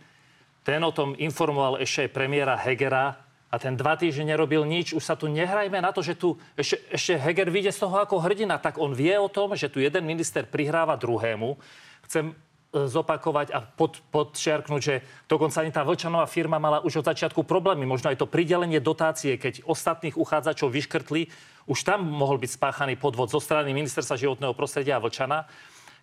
Ten 0.66 0.82
o 0.82 0.92
tom 0.92 1.13
informoval 1.16 1.78
ešte 1.78 2.10
aj 2.10 2.16
premiéra 2.16 2.58
Hegera 2.58 3.23
a 3.54 3.62
ten 3.62 3.78
dva 3.78 3.94
týždne 3.94 4.34
nerobil 4.34 4.66
nič. 4.66 4.98
Už 4.98 5.06
sa 5.06 5.13
tu 5.13 5.30
nehrajme 5.30 5.78
na 5.78 5.94
to, 5.94 6.02
že 6.02 6.18
tu 6.18 6.42
ešte, 6.58 6.82
ešte 6.89 7.13
Heger 7.22 7.54
vyjde 7.54 7.70
z 7.70 7.86
toho 7.86 8.02
ako 8.02 8.26
hrdina. 8.26 8.58
Tak 8.58 8.82
on 8.82 8.98
vie 8.98 9.13
o 9.13 9.30
tom, 9.30 9.54
že 9.54 9.70
tu 9.70 9.78
jeden 9.78 10.10
minister 10.10 10.50
prihráva 10.50 10.98
druhému. 10.98 11.62
Chcem 12.10 12.34
e, 12.34 12.89
zopakovať 12.89 13.54
a 13.54 13.62
pod, 13.62 14.02
podčiarknúť, 14.10 14.82
že 14.82 15.06
dokonca 15.30 15.62
ani 15.62 15.70
tá 15.70 15.86
Vlčanová 15.86 16.26
firma 16.26 16.58
mala 16.58 16.82
už 16.82 17.06
od 17.06 17.13
začiatku 17.13 17.46
problémy. 17.46 17.86
Možno 17.86 18.10
aj 18.10 18.26
to 18.26 18.26
pridelenie 18.26 18.82
dotácie, 18.82 19.38
keď 19.38 19.70
ostatných 19.70 20.18
uchádzačov 20.18 20.74
vyškrtli, 20.74 21.30
už 21.70 21.86
tam 21.86 22.10
mohol 22.10 22.42
byť 22.42 22.58
spáchaný 22.58 22.98
podvod 22.98 23.30
zo 23.30 23.38
strany 23.38 23.70
ministerstva 23.70 24.18
životného 24.18 24.58
prostredia 24.58 24.98
a 24.98 25.04
Vlčana. 25.06 25.46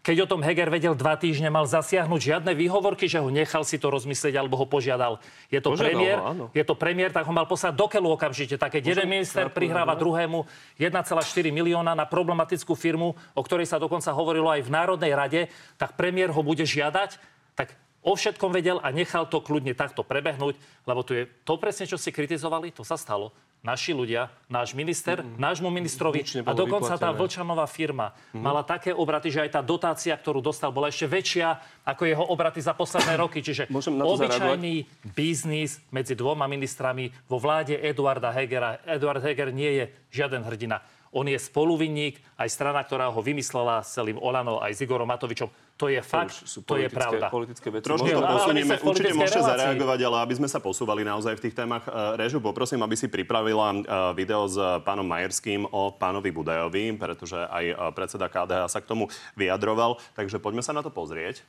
Keď 0.01 0.17
o 0.25 0.31
tom 0.33 0.41
Heger 0.41 0.73
vedel 0.73 0.97
dva 0.97 1.13
týždne, 1.21 1.53
mal 1.53 1.69
zasiahnuť 1.69 2.21
žiadne 2.25 2.57
výhovorky, 2.57 3.05
že 3.05 3.21
ho 3.21 3.29
nechal 3.29 3.69
si 3.69 3.77
to 3.77 3.93
rozmyslieť 3.93 4.33
alebo 4.33 4.57
ho 4.57 4.65
požiadal. 4.65 5.21
Je 5.53 5.61
to 5.61 5.77
požiadal 5.77 5.93
premiér, 5.93 6.17
ho, 6.17 6.47
je 6.57 6.65
to 6.65 6.73
premiér, 6.73 7.11
tak 7.13 7.29
ho 7.29 7.33
mal 7.37 7.45
poslať 7.45 7.77
do 7.77 7.85
keľu 7.85 8.17
okamžite. 8.17 8.57
Tak 8.57 8.81
keď 8.81 8.97
jeden 8.97 9.09
minister 9.13 9.53
prihráva 9.53 9.93
druhému 10.01 10.49
1,4 10.81 11.53
milióna 11.53 11.93
na 11.93 12.09
problematickú 12.09 12.73
firmu, 12.73 13.13
o 13.13 13.43
ktorej 13.45 13.69
sa 13.69 13.77
dokonca 13.77 14.09
hovorilo 14.17 14.49
aj 14.49 14.65
v 14.65 14.73
Národnej 14.73 15.13
rade, 15.13 15.41
tak 15.77 16.01
premiér 16.01 16.33
ho 16.33 16.41
bude 16.41 16.65
žiadať, 16.65 17.21
tak 17.53 17.77
o 18.01 18.17
všetkom 18.17 18.57
vedel 18.57 18.81
a 18.81 18.89
nechal 18.89 19.29
to 19.29 19.45
kľudne 19.45 19.77
takto 19.77 20.01
prebehnúť, 20.01 20.57
lebo 20.89 21.05
tu 21.05 21.13
je 21.13 21.29
to 21.45 21.61
presne, 21.61 21.85
čo 21.85 22.01
ste 22.01 22.09
kritizovali, 22.09 22.73
to 22.73 22.89
sa 22.89 22.97
stalo 22.97 23.37
naši 23.61 23.93
ľudia, 23.93 24.33
náš 24.49 24.73
minister, 24.73 25.21
mm. 25.21 25.37
nášmu 25.37 25.69
ministrovi 25.69 26.25
a 26.45 26.53
dokonca 26.57 26.97
vyplatené. 26.97 27.05
tá 27.05 27.09
Vlčanová 27.13 27.67
firma 27.69 28.17
mm. 28.33 28.41
mala 28.41 28.65
také 28.65 28.97
obraty, 28.97 29.29
že 29.29 29.45
aj 29.45 29.51
tá 29.57 29.61
dotácia, 29.61 30.17
ktorú 30.17 30.41
dostal, 30.41 30.73
bola 30.73 30.89
ešte 30.89 31.05
väčšia 31.05 31.61
ako 31.85 32.03
jeho 32.09 32.25
obraty 32.25 32.65
za 32.65 32.73
posledné 32.73 33.21
roky. 33.21 33.45
Čiže 33.45 33.69
obyčajný 33.69 34.75
zareagovať? 34.89 35.13
biznis 35.13 35.77
medzi 35.93 36.17
dvoma 36.17 36.49
ministrami 36.49 37.13
vo 37.29 37.37
vláde 37.37 37.77
Eduarda 37.77 38.33
Hegera. 38.33 38.81
Eduard 38.89 39.21
Heger 39.21 39.53
nie 39.53 39.71
je 39.77 39.85
žiaden 40.09 40.41
hrdina. 40.41 40.81
On 41.11 41.27
je 41.27 41.35
spoluvinník, 41.35 42.23
aj 42.39 42.49
strana, 42.55 42.87
ktorá 42.87 43.11
ho 43.11 43.19
vymyslela 43.19 43.83
s 43.83 43.99
celým 43.99 44.15
Olano, 44.15 44.63
aj 44.63 44.79
s 44.79 44.83
Igorom 44.87 45.11
Matovičom. 45.11 45.51
To 45.81 45.89
je 45.89 45.97
fakt, 46.05 46.45
to, 46.45 46.61
to 46.61 46.77
je 46.77 46.93
pravda. 46.93 47.33
Politické 47.33 47.73
veci. 47.73 47.89
Trošku 47.89 48.05
to 48.05 48.21
posunieme, 48.21 48.77
určite 48.85 49.17
môžete 49.17 49.41
relácii. 49.41 49.57
zareagovať, 49.57 49.99
ale 50.05 50.17
aby 50.29 50.35
sme 50.37 50.49
sa 50.53 50.61
posúvali 50.61 51.09
naozaj 51.09 51.41
v 51.41 51.49
tých 51.49 51.57
témach. 51.57 51.89
E, 51.89 52.21
Režu, 52.21 52.37
poprosím, 52.45 52.85
aby 52.85 53.01
si 53.01 53.09
pripravila 53.09 53.73
e, 53.73 53.77
video 54.13 54.45
s 54.45 54.61
pánom 54.85 55.09
Majerským 55.09 55.65
o 55.73 55.97
pánovi 55.97 56.37
Budajovi, 56.37 57.01
pretože 57.01 57.41
aj 57.41 57.65
e, 57.65 57.75
predseda 57.97 58.29
KDH 58.29 58.69
sa 58.69 58.85
k 58.85 58.93
tomu 58.93 59.09
vyjadroval. 59.41 59.97
Takže 60.13 60.37
poďme 60.37 60.61
sa 60.61 60.77
na 60.77 60.85
to 60.85 60.93
pozrieť. 60.93 61.41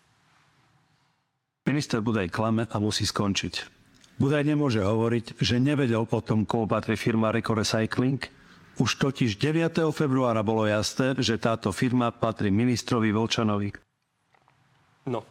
Minister 1.67 2.00
Budaj 2.00 2.32
klame 2.32 2.72
a 2.72 2.78
musí 2.80 3.04
skončiť. 3.04 3.67
Budaj 4.15 4.48
nemôže 4.48 4.80
hovoriť, 4.80 5.44
že 5.44 5.60
nevedel 5.60 6.08
o 6.08 6.20
tom, 6.24 6.48
komu 6.48 6.72
patrí 6.72 6.96
firma 6.96 7.36
Reco 7.36 7.52
Recycling, 7.52 8.24
už 8.80 8.96
totiž 8.96 9.36
9. 9.36 9.91
februára 9.91 10.39
bolo 10.39 10.63
jasné, 10.63 11.20
že 11.20 11.36
táto 11.36 11.76
firma 11.76 12.15
patrí 12.15 12.48
ministrovi 12.48 13.12
Volčanovi. 13.12 13.90
No, 15.08 15.26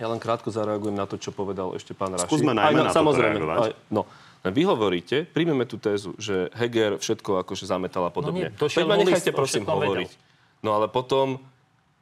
ja 0.00 0.08
len 0.08 0.16
krátko 0.16 0.48
zareagujem 0.48 0.96
na 0.96 1.04
to, 1.04 1.20
čo 1.20 1.28
povedal 1.28 1.76
ešte 1.76 1.92
pán 1.92 2.16
Raši. 2.16 2.24
Skúsme 2.24 2.56
najmä 2.56 2.72
aj, 2.72 2.74
no, 2.80 2.84
na 2.88 2.92
samozrejme, 2.96 3.38
aj, 3.44 3.72
no, 3.92 4.02
vy 4.48 4.62
hovoríte, 4.64 5.28
príjmeme 5.28 5.68
tú 5.68 5.76
tézu, 5.76 6.16
že 6.16 6.48
Heger 6.56 6.96
všetko 6.96 7.44
akože 7.44 7.68
zametal 7.68 8.08
a 8.08 8.12
podobne. 8.12 8.48
No 8.48 8.64
nie, 8.64 8.72
to 8.72 8.88
ma 8.88 8.96
nechajte 8.96 9.36
prosím 9.36 9.68
hovoriť. 9.68 10.08
Vedel. 10.08 10.64
No 10.64 10.80
ale 10.80 10.88
potom 10.88 11.44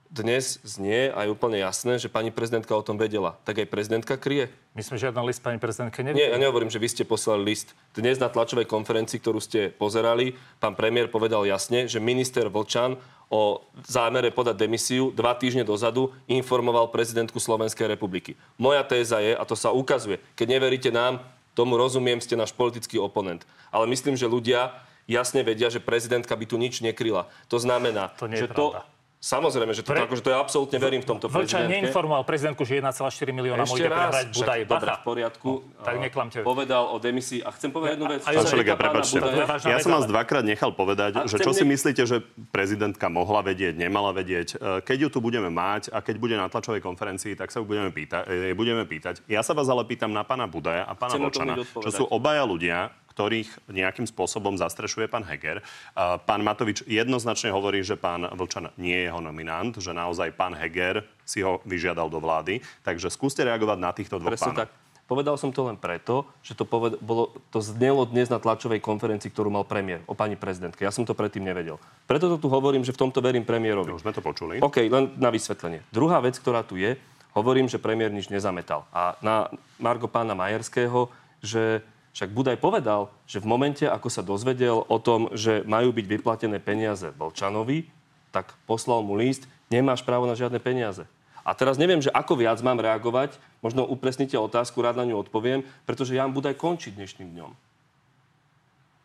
dnes 0.09 0.57
znie 0.64 1.12
aj 1.12 1.29
úplne 1.29 1.61
jasné, 1.61 2.01
že 2.01 2.09
pani 2.09 2.33
prezidentka 2.33 2.73
o 2.73 2.81
tom 2.81 2.97
vedela. 2.97 3.37
Tak 3.44 3.61
aj 3.61 3.68
prezidentka 3.68 4.16
krie. 4.16 4.49
My 4.73 4.81
sme 4.81 4.97
žiadny 4.97 5.21
list 5.21 5.44
pani 5.44 5.61
prezidentke 5.61 6.01
nevideli. 6.01 6.25
Nie, 6.25 6.33
ja 6.33 6.40
nehovorím, 6.40 6.73
že 6.73 6.81
vy 6.81 6.88
ste 6.88 7.05
poslali 7.05 7.44
list. 7.44 7.77
Dnes 7.92 8.16
na 8.16 8.33
tlačovej 8.33 8.64
konferencii, 8.64 9.21
ktorú 9.21 9.37
ste 9.38 9.68
pozerali, 9.68 10.33
pán 10.59 10.73
premiér 10.73 11.12
povedal 11.12 11.44
jasne, 11.44 11.85
že 11.85 12.01
minister 12.01 12.49
Vlčan 12.49 12.97
o 13.29 13.61
zámere 13.85 14.33
podať 14.33 14.57
demisiu 14.57 15.12
dva 15.12 15.37
týždne 15.37 15.68
dozadu 15.68 16.16
informoval 16.25 16.88
prezidentku 16.88 17.37
Slovenskej 17.37 17.92
republiky. 17.92 18.40
Moja 18.57 18.81
téza 18.88 19.21
je, 19.21 19.37
a 19.37 19.44
to 19.44 19.53
sa 19.53 19.77
ukazuje, 19.77 20.16
keď 20.33 20.47
neveríte 20.57 20.88
nám, 20.88 21.21
tomu 21.53 21.77
rozumiem, 21.77 22.23
ste 22.25 22.38
náš 22.38 22.57
politický 22.57 22.97
oponent. 22.97 23.44
Ale 23.68 23.85
myslím, 23.92 24.16
že 24.16 24.31
ľudia 24.31 24.73
jasne 25.05 25.44
vedia, 25.44 25.68
že 25.68 25.85
prezidentka 25.85 26.33
by 26.33 26.44
tu 26.49 26.57
nič 26.57 26.81
nekryla. 26.81 27.29
To 27.53 27.61
znamená, 27.61 28.16
to 28.16 28.31
nie 28.31 28.40
je 28.40 28.47
že 28.47 28.55
pravda. 28.55 28.81
to 28.87 28.97
Samozrejme, 29.18 29.74
že 29.74 29.83
to, 29.83 29.90
Pre... 29.90 30.07
akože 30.07 30.22
to 30.22 30.31
ja 30.31 30.38
absolútne 30.38 30.78
verím 30.78 31.02
v 31.02 31.11
tomto 31.11 31.26
Vlčan 31.26 31.66
neinformoval 31.66 32.22
prezidentku, 32.22 32.62
že 32.62 32.78
1,4 32.78 33.02
milióna 33.35 33.66
môže 33.66 33.83
prehrať 33.83 34.31
Budaj. 34.31 34.61
Dobre, 34.70 34.90
v 34.94 35.02
poriadku. 35.02 35.50
No, 35.66 35.83
tak 35.83 35.94
neklamte. 35.98 36.38
Povedal 36.46 36.87
o 36.87 37.02
demisii. 37.02 37.42
A 37.42 37.50
chcem 37.50 37.74
povedať 37.74 37.98
jednu 37.98 38.07
vec. 38.14 38.22
Pán 38.22 38.46
Šeliga, 38.46 38.78
prepáčte. 38.78 39.18
Ja 39.66 39.83
som 39.83 39.90
vás 39.98 40.07
dvakrát 40.07 40.46
nechal 40.46 40.70
povedať, 40.70 41.26
že 41.26 41.42
čo 41.42 41.50
si 41.50 41.66
myslíte, 41.66 42.07
že 42.07 42.22
prezidentka 42.54 43.11
mohla 43.11 43.42
vedieť, 43.42 43.74
nemala 43.74 44.14
vedieť. 44.14 44.54
E, 44.54 44.87
keď 44.87 44.96
ju 45.07 45.09
tu 45.11 45.18
budeme 45.18 45.50
mať 45.50 45.90
a 45.90 45.98
keď 45.98 46.14
bude 46.22 46.38
na 46.38 46.46
tlačovej 46.46 46.78
konferencii, 46.78 47.35
tak 47.35 47.50
sa 47.50 47.59
ju 47.59 47.66
budeme 47.66 47.90
pýtať. 47.90 48.22
E, 48.31 48.54
budeme 48.54 48.87
pýtať. 48.87 49.26
Ja 49.26 49.42
sa 49.42 49.50
vás 49.50 49.66
ale 49.66 49.83
pýtam 49.83 50.14
na 50.14 50.22
pána 50.22 50.46
Budaja 50.46 50.87
a 50.87 50.94
pána 50.94 51.18
Vočana, 51.18 51.59
čo 51.59 51.90
sú 51.90 52.04
obaja 52.07 52.46
ľudia, 52.46 52.94
ktorých 53.18 53.74
nejakým 53.74 54.07
spôsobom 54.07 54.54
zastrešuje 54.54 55.11
pán 55.11 55.26
Heger. 55.26 55.59
Pán 55.98 56.46
Matovič 56.46 56.87
jednoznačne 56.87 57.50
hovorí, 57.50 57.83
že 57.83 57.98
pán 57.98 58.22
Vlčan 58.31 58.70
nie 58.78 58.94
je 58.94 59.11
jeho 59.11 59.18
nominant, 59.18 59.74
že 59.74 59.90
naozaj 59.90 60.38
pán 60.38 60.54
Heger 60.54 61.02
si 61.26 61.42
ho 61.42 61.59
vyžiadal 61.66 62.07
do 62.07 62.22
vlády. 62.22 62.62
Takže 62.87 63.11
skúste 63.11 63.42
reagovať 63.42 63.78
na 63.83 63.90
týchto 63.90 64.22
dvoch 64.22 64.38
Presne 64.38 64.54
pánov. 64.54 64.61
tak. 64.62 64.70
Povedal 65.11 65.35
som 65.35 65.50
to 65.50 65.66
len 65.66 65.74
preto, 65.74 66.31
že 66.46 66.54
to, 66.54 66.62
poved- 66.62 67.00
bolo, 67.02 67.35
to 67.50 67.59
znelo 67.59 68.07
dnes 68.07 68.31
na 68.31 68.38
tlačovej 68.38 68.78
konferencii, 68.78 69.35
ktorú 69.35 69.50
mal 69.50 69.66
premiér 69.66 70.04
o 70.07 70.14
pani 70.14 70.38
prezidentke. 70.38 70.87
Ja 70.87 70.94
som 70.94 71.02
to 71.02 71.16
predtým 71.16 71.42
nevedel. 71.42 71.81
Preto 72.07 72.31
to 72.31 72.38
tu 72.38 72.46
hovorím, 72.46 72.87
že 72.87 72.94
v 72.94 73.02
tomto 73.02 73.18
verím 73.18 73.42
premiérovi. 73.42 73.90
Už 73.90 74.07
sme 74.07 74.14
to 74.14 74.22
počuli. 74.22 74.62
OK, 74.62 74.87
len 74.87 75.11
na 75.18 75.35
vysvetlenie. 75.35 75.83
Druhá 75.90 76.22
vec, 76.22 76.38
ktorá 76.38 76.62
tu 76.62 76.78
je, 76.78 76.94
hovorím, 77.35 77.66
že 77.66 77.83
premiér 77.83 78.14
nič 78.14 78.31
nezametal. 78.31 78.87
A 78.94 79.18
na 79.24 79.48
Margo 79.81 80.07
pána 80.07 80.37
Majerského, 80.38 81.09
že 81.40 81.81
však 82.18 82.35
Budaj 82.35 82.59
povedal, 82.59 83.14
že 83.31 83.38
v 83.38 83.46
momente, 83.46 83.87
ako 83.87 84.11
sa 84.11 84.26
dozvedel 84.26 84.83
o 84.83 84.98
tom, 84.98 85.31
že 85.38 85.62
majú 85.62 85.94
byť 85.94 86.02
vyplatené 86.02 86.59
peniaze 86.59 87.14
Volčanovi, 87.14 87.87
tak 88.35 88.59
poslal 88.66 89.07
mu 89.07 89.14
list, 89.14 89.46
nemáš 89.70 90.02
právo 90.02 90.26
na 90.26 90.35
žiadne 90.35 90.59
peniaze. 90.59 91.07
A 91.46 91.54
teraz 91.54 91.78
neviem, 91.78 92.02
že 92.02 92.11
ako 92.11 92.42
viac 92.42 92.59
mám 92.59 92.83
reagovať, 92.83 93.38
možno 93.62 93.87
upresnite 93.87 94.35
otázku, 94.35 94.83
rád 94.83 94.98
na 94.98 95.07
ňu 95.07 95.14
odpoviem, 95.22 95.62
pretože 95.87 96.18
Jan 96.18 96.35
Budaj 96.35 96.59
končí 96.59 96.90
dnešným 96.90 97.38
dňom. 97.38 97.50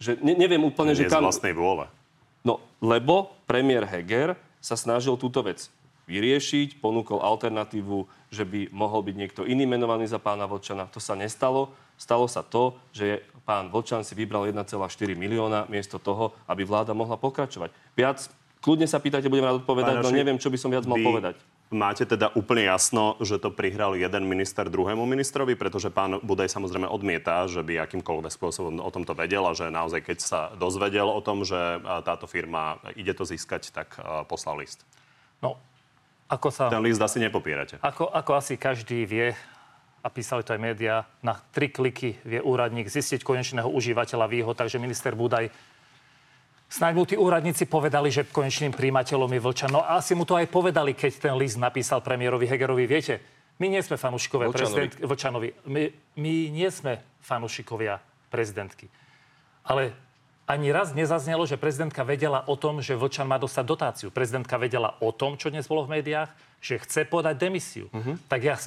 Že 0.02 0.12
ne, 0.26 0.34
neviem 0.34 0.66
úplne, 0.66 0.98
Nie 0.98 1.06
že 1.06 1.14
z 1.14 1.14
kam... 1.14 1.22
vlastnej 1.22 1.54
vôle. 1.54 1.86
No, 2.42 2.66
lebo 2.82 3.30
premiér 3.46 3.86
Heger 3.86 4.34
sa 4.58 4.74
snažil 4.74 5.14
túto 5.22 5.46
vec 5.46 5.70
vyriešiť, 6.04 6.84
ponúkol 6.84 7.24
alternatívu, 7.24 8.10
že 8.28 8.44
by 8.44 8.74
mohol 8.76 9.06
byť 9.06 9.16
niekto 9.16 9.42
iný 9.48 9.64
menovaný 9.64 10.10
za 10.10 10.20
pána 10.20 10.50
Vlčana. 10.50 10.92
To 10.92 11.00
sa 11.00 11.16
nestalo. 11.16 11.72
Stalo 12.04 12.28
sa 12.28 12.44
to, 12.44 12.76
že 12.92 13.24
pán 13.48 13.72
Vlčan 13.72 14.04
si 14.04 14.12
vybral 14.12 14.52
1,4 14.52 14.76
milióna 15.16 15.72
miesto 15.72 16.04
toho, 16.04 16.36
aby 16.52 16.68
vláda 16.68 16.92
mohla 16.92 17.16
pokračovať. 17.16 17.72
Viac, 17.96 18.28
kľudne 18.60 18.92
sa 18.92 19.00
pýtajte, 19.00 19.32
budem 19.32 19.48
rád 19.48 19.64
odpovedať, 19.64 20.04
Pán 20.04 20.12
no 20.12 20.12
neviem, 20.12 20.36
čo 20.36 20.52
by 20.52 20.60
som 20.60 20.68
viac 20.68 20.84
mal 20.84 21.00
vy 21.00 21.08
povedať. 21.08 21.40
Máte 21.72 22.04
teda 22.04 22.30
úplne 22.36 22.68
jasno, 22.68 23.16
že 23.24 23.40
to 23.40 23.56
prihral 23.56 23.96
jeden 23.96 24.28
minister 24.28 24.68
druhému 24.68 25.08
ministrovi, 25.08 25.56
pretože 25.56 25.90
pán 25.90 26.20
Budaj 26.20 26.52
samozrejme 26.52 26.92
odmieta, 26.92 27.48
že 27.48 27.64
by 27.64 27.88
akýmkoľvek 27.88 28.36
spôsobom 28.36 28.84
o 28.84 28.92
tomto 28.92 29.16
vedel 29.16 29.48
a 29.48 29.56
že 29.56 29.72
naozaj, 29.72 30.04
keď 30.04 30.18
sa 30.20 30.40
dozvedel 30.60 31.08
o 31.08 31.24
tom, 31.24 31.48
že 31.48 31.58
táto 32.04 32.28
firma 32.28 32.84
ide 33.00 33.16
to 33.16 33.24
získať, 33.24 33.72
tak 33.72 33.96
poslal 34.28 34.60
list. 34.60 34.84
No, 35.40 35.56
ako 36.28 36.52
sa... 36.52 36.68
Ten 36.68 36.84
list 36.84 37.02
asi 37.02 37.18
nepopierate. 37.24 37.80
Ako, 37.80 38.12
ako 38.12 38.32
asi 38.38 38.54
každý 38.54 39.08
vie, 39.10 39.34
a 40.04 40.08
písali 40.12 40.44
to 40.44 40.52
aj 40.52 40.60
médiá, 40.60 41.08
na 41.24 41.40
tri 41.56 41.72
kliky 41.72 42.20
vie 42.28 42.44
úradník 42.44 42.92
zistiť 42.92 43.24
konečného 43.24 43.72
užívateľa 43.72 44.28
výhod, 44.28 44.60
takže 44.60 44.78
minister 44.78 45.16
Budaj 45.16 45.48
Snáď 46.74 46.94
mu 46.98 47.06
tí 47.06 47.14
úradníci 47.14 47.70
povedali, 47.70 48.10
že 48.10 48.26
konečným 48.26 48.74
príjimateľom 48.74 49.30
je 49.30 49.42
Vlčan. 49.46 49.70
No 49.70 49.86
a 49.86 50.02
asi 50.02 50.18
mu 50.18 50.26
to 50.26 50.34
aj 50.34 50.50
povedali, 50.50 50.98
keď 50.98 51.30
ten 51.30 51.38
list 51.38 51.62
napísal 51.62 52.02
premiérovi 52.02 52.50
Hegerovi. 52.50 52.90
Viete, 52.90 53.22
my 53.62 53.70
nie 53.70 53.78
sme 53.86 53.94
fanúšikové 53.94 54.50
Vlčanovi. 54.50 54.90
prezident 54.90 54.94
Vlčanovi. 55.06 55.50
My, 55.70 55.84
my 56.18 56.34
nie 56.50 56.70
sme 56.74 56.98
fanúšikovia 57.22 58.02
prezidentky. 58.34 58.90
Ale 59.70 59.94
ani 60.50 60.74
raz 60.74 60.98
nezaznelo, 60.98 61.46
že 61.46 61.62
prezidentka 61.62 62.02
vedela 62.02 62.42
o 62.50 62.58
tom, 62.58 62.82
že 62.82 62.98
Vlčan 62.98 63.30
má 63.30 63.38
dostať 63.38 63.66
dotáciu. 63.70 64.10
Prezidentka 64.10 64.58
vedela 64.58 64.98
o 64.98 65.14
tom, 65.14 65.38
čo 65.38 65.54
dnes 65.54 65.70
bolo 65.70 65.86
v 65.86 66.02
médiách, 66.02 66.34
že 66.58 66.82
chce 66.82 67.06
podať 67.06 67.38
demisiu. 67.38 67.86
Tak 68.26 68.42
ja... 68.42 68.58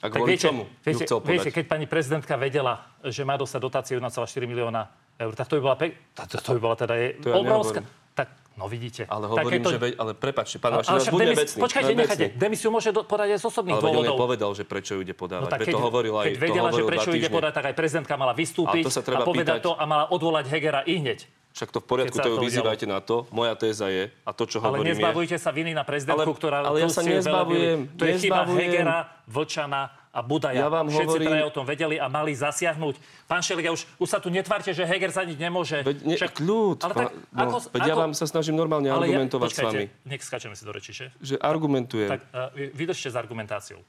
A 0.00 0.08
kvôli 0.08 0.32
viete, 0.32 0.46
čomu 0.46 0.64
viete, 0.80 1.04
chcel 1.04 1.18
podať? 1.18 1.30
viete, 1.30 1.50
keď 1.52 1.64
pani 1.66 1.84
prezidentka 1.84 2.34
vedela, 2.34 2.74
že 3.02 3.20
má 3.20 3.34
dostať 3.34 3.60
dotáciu 3.60 3.94
1,4 3.96 4.16
milióna 4.42 4.88
eur, 5.14 5.32
tak 5.32 5.46
to 5.46 5.56
by 5.56 5.62
bola, 5.62 5.76
pe- 5.76 5.96
to, 6.14 6.36
to 6.36 6.50
by 6.52 6.60
bola 6.60 6.74
teda 6.74 6.94
je 6.94 7.08
To 7.18 7.28
ja 7.28 7.36
obrovská... 7.36 7.80
nehovorím. 7.80 7.98
Tak, 8.10 8.28
no 8.54 8.64
vidíte. 8.66 9.02
Ale 9.06 9.24
hovorím, 9.26 9.60
takéto- 9.60 9.70
že... 9.70 9.78
Ve, 9.78 9.88
ale 9.94 10.12
prepačte, 10.12 10.56
pán 10.56 10.72
Ale 10.72 10.82
Vašina, 10.82 10.98
však 10.98 11.12
buďme 11.12 11.26
demis- 11.26 11.40
vecní. 11.40 11.58
Počkajte, 11.60 11.86
buďme 11.86 12.02
nechajte. 12.02 12.26
Demisiu 12.34 12.68
môže 12.70 12.90
do, 12.90 13.00
podať 13.02 13.28
aj 13.30 13.38
z 13.38 13.46
osobných 13.46 13.74
Ale 13.74 13.84
dôvodov. 13.86 14.10
nepovedal, 14.10 14.50
že 14.52 14.64
prečo 14.64 14.90
ju 14.94 15.00
ide 15.00 15.12
podávať. 15.12 15.42
No 15.42 15.48
tak 15.48 15.60
keď, 15.62 15.68
to 15.70 15.80
hovoril 15.80 16.14
aj, 16.16 16.26
keď 16.26 16.36
vedela, 16.38 16.68
to 16.68 16.76
že 16.76 16.82
prečo 16.84 17.10
ide 17.12 17.28
podať, 17.28 17.52
tak 17.54 17.64
aj 17.66 17.74
prezidentka 17.74 18.14
mala 18.14 18.32
vystúpiť 18.32 18.82
A 18.82 18.86
to 18.86 18.92
sa 18.92 19.00
treba 19.00 19.22
a 19.22 19.26
povedať 19.26 19.56
pýtať. 19.56 19.64
to 19.64 19.72
a 19.72 19.84
mala 19.84 20.04
odvolať 20.08 20.44
Hegera 20.48 20.80
i 20.82 20.96
hneď. 20.96 21.20
Však 21.50 21.74
to 21.74 21.82
v 21.82 21.86
poriadku, 21.86 22.14
to 22.14 22.30
ju 22.30 22.38
vyzývajte 22.38 22.86
na 22.86 23.02
to. 23.02 23.26
Moja 23.34 23.58
téza 23.58 23.90
je, 23.90 24.06
a 24.22 24.30
to, 24.30 24.46
čo 24.46 24.62
Ale 24.62 24.78
hovorím 24.78 24.86
je... 24.86 25.02
nezbavujte 25.02 25.36
sa 25.36 25.50
viny 25.50 25.74
na 25.74 25.82
prezidentku, 25.82 26.30
Ale- 26.30 26.38
ktorá 26.38 26.56
ale 26.62 26.78
ja 26.78 26.88
sa 26.88 27.02
nezbavujem. 27.02 27.78
To 27.98 28.02
je 28.06 28.14
chyba. 28.22 28.46
Hegera, 28.46 28.98
Vlčana 29.26 29.82
a 30.10 30.20
Budaja. 30.26 30.66
Ja 30.66 30.70
vám 30.70 30.90
Všetci 30.90 31.06
hovorím- 31.06 31.26
traja 31.30 31.44
o 31.46 31.52
tom 31.54 31.62
vedeli 31.66 31.96
a 31.98 32.06
mali 32.10 32.34
zasiahnuť. 32.34 32.94
Pán 33.30 33.42
Šelik, 33.42 33.66
už, 33.70 33.82
už 33.98 34.08
sa 34.10 34.18
tu 34.18 34.26
netvárte, 34.30 34.74
že 34.74 34.82
Heger 34.82 35.10
za 35.10 35.22
nič 35.22 35.38
nemôže. 35.38 35.82
Veď 35.86 36.02
ne, 36.02 36.14
Však- 36.18 36.34
kľud. 36.34 36.78
Ale 36.82 36.94
tak, 36.94 37.06
no, 37.30 37.42
ako, 37.46 37.56
veď 37.70 37.82
ja 37.82 37.94
ako- 37.94 38.02
vám 38.02 38.12
sa 38.14 38.26
snažím 38.26 38.54
normálne 38.58 38.90
ale 38.90 39.06
argumentovať 39.06 39.50
ja, 39.50 39.54
s 39.54 39.60
vami. 39.66 39.84
Nech 40.06 40.22
skáčeme 40.22 40.54
si 40.58 40.62
do 40.66 40.74
reči, 40.74 40.90
že? 40.90 41.06
Že 41.22 41.34
argumentujem. 41.38 42.10
Tak 42.10 42.20
uh, 42.30 42.50
vydržte 42.74 43.10
s 43.10 43.16
argumentáciou. 43.18 43.82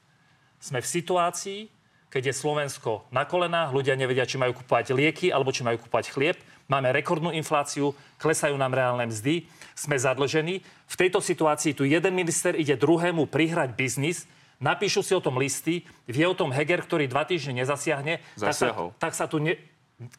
Sme 0.62 0.78
v 0.78 0.86
situácii, 0.86 1.60
keď 2.12 2.28
je 2.28 2.34
Slovensko 2.36 3.08
na 3.08 3.24
kolenách, 3.24 3.72
ľudia 3.72 3.96
nevedia, 3.96 4.28
či 4.28 4.36
majú 4.36 4.60
kúpať 4.60 4.92
lieky 4.92 5.32
alebo 5.32 5.48
či 5.48 5.64
majú 5.64 5.80
kúpať 5.80 6.12
chlieb. 6.12 6.36
Máme 6.68 6.92
rekordnú 6.92 7.32
infláciu, 7.32 7.96
klesajú 8.20 8.52
nám 8.60 8.76
reálne 8.76 9.08
mzdy, 9.08 9.48
sme 9.72 9.96
zadlžení. 9.96 10.60
V 10.84 10.96
tejto 11.00 11.24
situácii 11.24 11.72
tu 11.72 11.88
jeden 11.88 12.12
minister 12.12 12.52
ide 12.52 12.76
druhému 12.76 13.24
prihrať 13.32 13.72
biznis, 13.72 14.28
napíšu 14.60 15.00
si 15.00 15.16
o 15.16 15.24
tom 15.24 15.40
listy, 15.40 15.88
vie 16.04 16.28
o 16.28 16.36
tom 16.36 16.52
Heger, 16.52 16.84
ktorý 16.84 17.08
dva 17.08 17.24
týždne 17.24 17.64
nezasiahne. 17.64 18.20
Tak 18.36 18.52
sa, 18.52 18.68
Zasiahol. 18.68 18.88
tak 19.00 19.12
sa 19.16 19.24
tu 19.24 19.40
ne, 19.40 19.56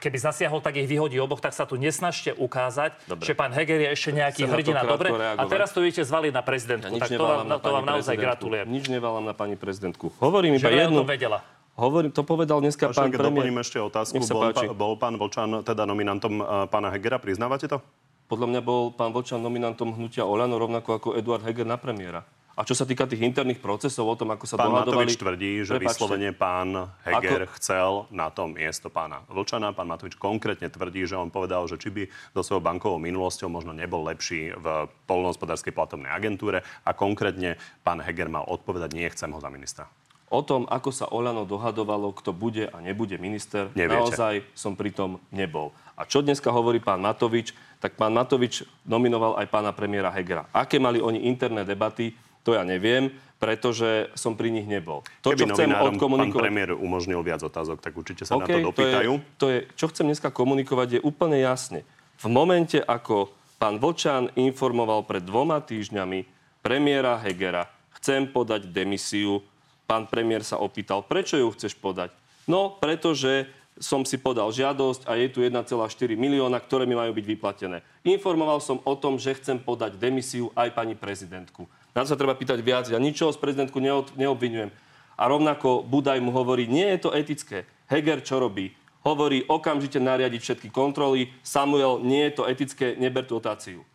keby 0.01 0.17
zasiahol, 0.17 0.59
tak 0.65 0.81
ich 0.81 0.89
vyhodí 0.89 1.21
oboch, 1.21 1.39
tak 1.39 1.53
sa 1.53 1.69
tu 1.69 1.77
nesnažte 1.77 2.33
ukázať, 2.33 2.97
Dobre. 3.05 3.23
že 3.23 3.33
pán 3.37 3.53
Heger 3.53 3.79
je 3.85 3.89
ešte 3.93 4.09
nejaký 4.17 4.41
Chcem 4.49 4.53
hrdina. 4.53 4.81
Dobre, 4.81 5.09
a 5.13 5.43
teraz 5.45 5.69
to 5.69 5.85
idete 5.85 6.01
zvaliť 6.01 6.33
na 6.33 6.41
prezidentku. 6.41 6.93
Ja 6.97 7.05
tak 7.05 7.13
to 7.13 7.25
vám, 7.25 7.45
na 7.45 7.57
to 7.61 7.69
vám 7.69 7.85
naozaj 7.85 8.15
gratulujem. 8.17 8.65
Nič 8.65 8.89
neválam 8.89 9.25
na 9.29 9.37
pani 9.37 9.53
prezidentku. 9.53 10.09
Hovorím 10.17 10.57
Že 10.57 10.73
iba 10.73 10.89
jednu... 10.89 11.05
vedela. 11.05 11.45
Hovorím, 11.73 12.13
to 12.13 12.21
povedal 12.21 12.61
dneska 12.61 12.93
Pán 12.93 13.09
pán 13.09 13.09
premiér. 13.09 13.25
doplním 13.33 13.57
ešte 13.65 13.81
otázku. 13.81 14.21
Bol, 14.21 14.53
páči. 14.53 14.65
bol 14.69 14.93
pán 14.93 15.17
Vlčan 15.17 15.65
teda 15.65 15.89
nominantom 15.89 16.33
uh, 16.37 16.45
pána 16.69 16.93
Hegera, 16.93 17.17
priznávate 17.17 17.65
to? 17.65 17.81
Podľa 18.29 18.47
mňa 18.53 18.61
bol 18.61 18.93
pán 18.93 19.09
Vlčan 19.09 19.41
nominantom 19.41 19.89
hnutia 19.97 20.21
Oľano, 20.21 20.61
rovnako 20.61 20.89
ako 21.01 21.07
Eduard 21.17 21.41
Heger 21.41 21.65
na 21.65 21.81
premiéra. 21.81 22.21
A 22.53 22.61
čo 22.61 22.77
sa 22.77 22.85
týka 22.85 23.09
tých 23.09 23.25
interných 23.25 23.57
procesov, 23.57 24.05
o 24.05 24.13
tom, 24.13 24.29
ako 24.29 24.45
sa 24.45 24.61
Pán 24.61 24.69
dohadovali... 24.69 25.09
Matovič 25.09 25.17
tvrdí, 25.17 25.65
že 25.65 25.73
Prepáčte. 25.73 25.89
vyslovene 25.89 26.29
pán 26.37 26.93
Heger 27.01 27.49
Ako- 27.49 27.53
chcel 27.57 27.89
na 28.13 28.29
to 28.29 28.45
miesto 28.45 28.93
pána 28.93 29.25
Vlčana. 29.25 29.73
Pán 29.73 29.89
Matovič 29.89 30.13
konkrétne 30.21 30.69
tvrdí, 30.69 31.09
že 31.09 31.17
on 31.17 31.33
povedal, 31.33 31.65
že 31.65 31.81
či 31.81 31.89
by 31.89 32.05
do 32.37 32.45
svojou 32.45 32.61
bankovou 32.61 33.01
minulosťou 33.01 33.49
možno 33.49 33.73
nebol 33.73 34.05
lepší 34.05 34.53
v 34.53 34.85
polnohospodárskej 35.09 35.73
platobnej 35.73 36.13
agentúre 36.13 36.61
a 36.85 36.93
konkrétne 36.93 37.57
pán 37.81 37.97
Heger 38.05 38.29
mal 38.29 38.45
odpovedať, 38.45 38.93
nie 38.93 39.09
chcem 39.09 39.33
ho 39.33 39.41
za 39.41 39.49
ministra. 39.49 39.89
O 40.33 40.41
tom, 40.41 40.65
ako 40.65 40.89
sa 40.89 41.05
Oľano 41.13 41.45
dohadovalo, 41.45 42.09
kto 42.17 42.33
bude 42.33 42.65
a 42.65 42.81
nebude 42.81 43.21
minister, 43.21 43.69
Neviete. 43.77 43.93
naozaj 43.93 44.35
som 44.57 44.73
pri 44.73 44.89
tom 44.89 45.21
nebol. 45.29 45.69
A 45.93 46.09
čo 46.09 46.25
dneska 46.25 46.49
hovorí 46.49 46.81
pán 46.81 47.05
Matovič, 47.05 47.53
tak 47.77 47.93
pán 47.93 48.17
Matovič 48.17 48.65
nominoval 48.81 49.37
aj 49.37 49.45
pána 49.53 49.69
premiéra 49.77 50.09
Hegera. 50.09 50.49
Aké 50.49 50.81
mali 50.81 50.97
oni 50.97 51.29
interné 51.29 51.61
debaty, 51.61 52.17
to 52.41 52.57
ja 52.57 52.65
neviem, 52.65 53.13
pretože 53.37 54.09
som 54.17 54.33
pri 54.33 54.49
nich 54.49 54.65
nebol. 54.65 55.05
To, 55.21 55.37
čo 55.37 55.45
Keby 55.45 55.53
chcem 55.53 55.69
novinárom 55.69 55.85
pán 55.85 55.95
odkomunikovať... 56.01 56.41
premiér 56.49 56.69
umožnil 56.73 57.21
viac 57.21 57.45
otázok, 57.45 57.77
tak 57.77 57.93
určite 57.93 58.25
sa 58.25 58.33
na 58.39 58.47
OK, 58.47 58.49
to 58.49 58.73
dopýtajú. 58.73 59.11
To 59.13 59.21
je, 59.21 59.37
to 59.37 59.45
je, 59.53 59.57
čo 59.77 59.85
chcem 59.93 60.09
dneska 60.09 60.33
komunikovať, 60.33 60.97
je 60.97 61.01
úplne 61.05 61.37
jasne. 61.37 61.85
V 62.17 62.27
momente, 62.31 62.81
ako 62.81 63.29
pán 63.61 63.77
Vlčan 63.77 64.33
informoval 64.33 65.05
pred 65.05 65.21
dvoma 65.21 65.61
týždňami 65.61 66.25
premiéra 66.65 67.21
Hegera, 67.21 67.69
chcem 68.01 68.25
podať 68.25 68.65
demisiu, 68.71 69.45
pán 69.93 70.09
premiér 70.09 70.41
sa 70.41 70.57
opýtal, 70.57 71.05
prečo 71.05 71.37
ju 71.37 71.53
chceš 71.53 71.77
podať? 71.77 72.09
No, 72.49 72.81
pretože 72.81 73.45
som 73.77 74.01
si 74.01 74.17
podal 74.17 74.49
žiadosť 74.49 75.05
a 75.05 75.13
je 75.21 75.29
tu 75.29 75.45
1,4 75.45 75.69
milióna, 76.17 76.57
ktoré 76.57 76.89
mi 76.89 76.97
majú 76.97 77.13
byť 77.13 77.25
vyplatené. 77.29 77.85
Informoval 78.01 78.57
som 78.57 78.81
o 78.89 78.93
tom, 78.97 79.21
že 79.21 79.37
chcem 79.37 79.61
podať 79.61 80.01
demisiu 80.01 80.49
aj 80.57 80.73
pani 80.73 80.97
prezidentku. 80.97 81.69
Na 81.93 82.01
to 82.01 82.09
sa 82.09 82.17
treba 82.17 82.33
pýtať 82.33 82.57
viac. 82.65 82.89
Ja 82.89 82.97
ničoho 82.97 83.29
z 83.29 83.37
prezidentku 83.37 83.77
neod, 83.77 84.17
neobvinujem. 84.17 84.73
A 85.13 85.23
rovnako 85.29 85.85
Budaj 85.85 86.17
mu 86.25 86.33
hovorí, 86.33 86.65
nie 86.65 86.89
je 86.97 87.05
to 87.05 87.13
etické. 87.13 87.69
Heger 87.85 88.25
čo 88.25 88.41
robí? 88.41 88.73
Hovorí 89.05 89.45
okamžite 89.45 90.01
nariadiť 90.01 90.41
všetky 90.41 90.69
kontroly. 90.73 91.29
Samuel, 91.45 92.01
nie 92.01 92.25
je 92.29 92.33
to 92.33 92.49
etické, 92.49 92.97
neber 92.97 93.29
tú 93.29 93.37
dotáciu. 93.37 93.85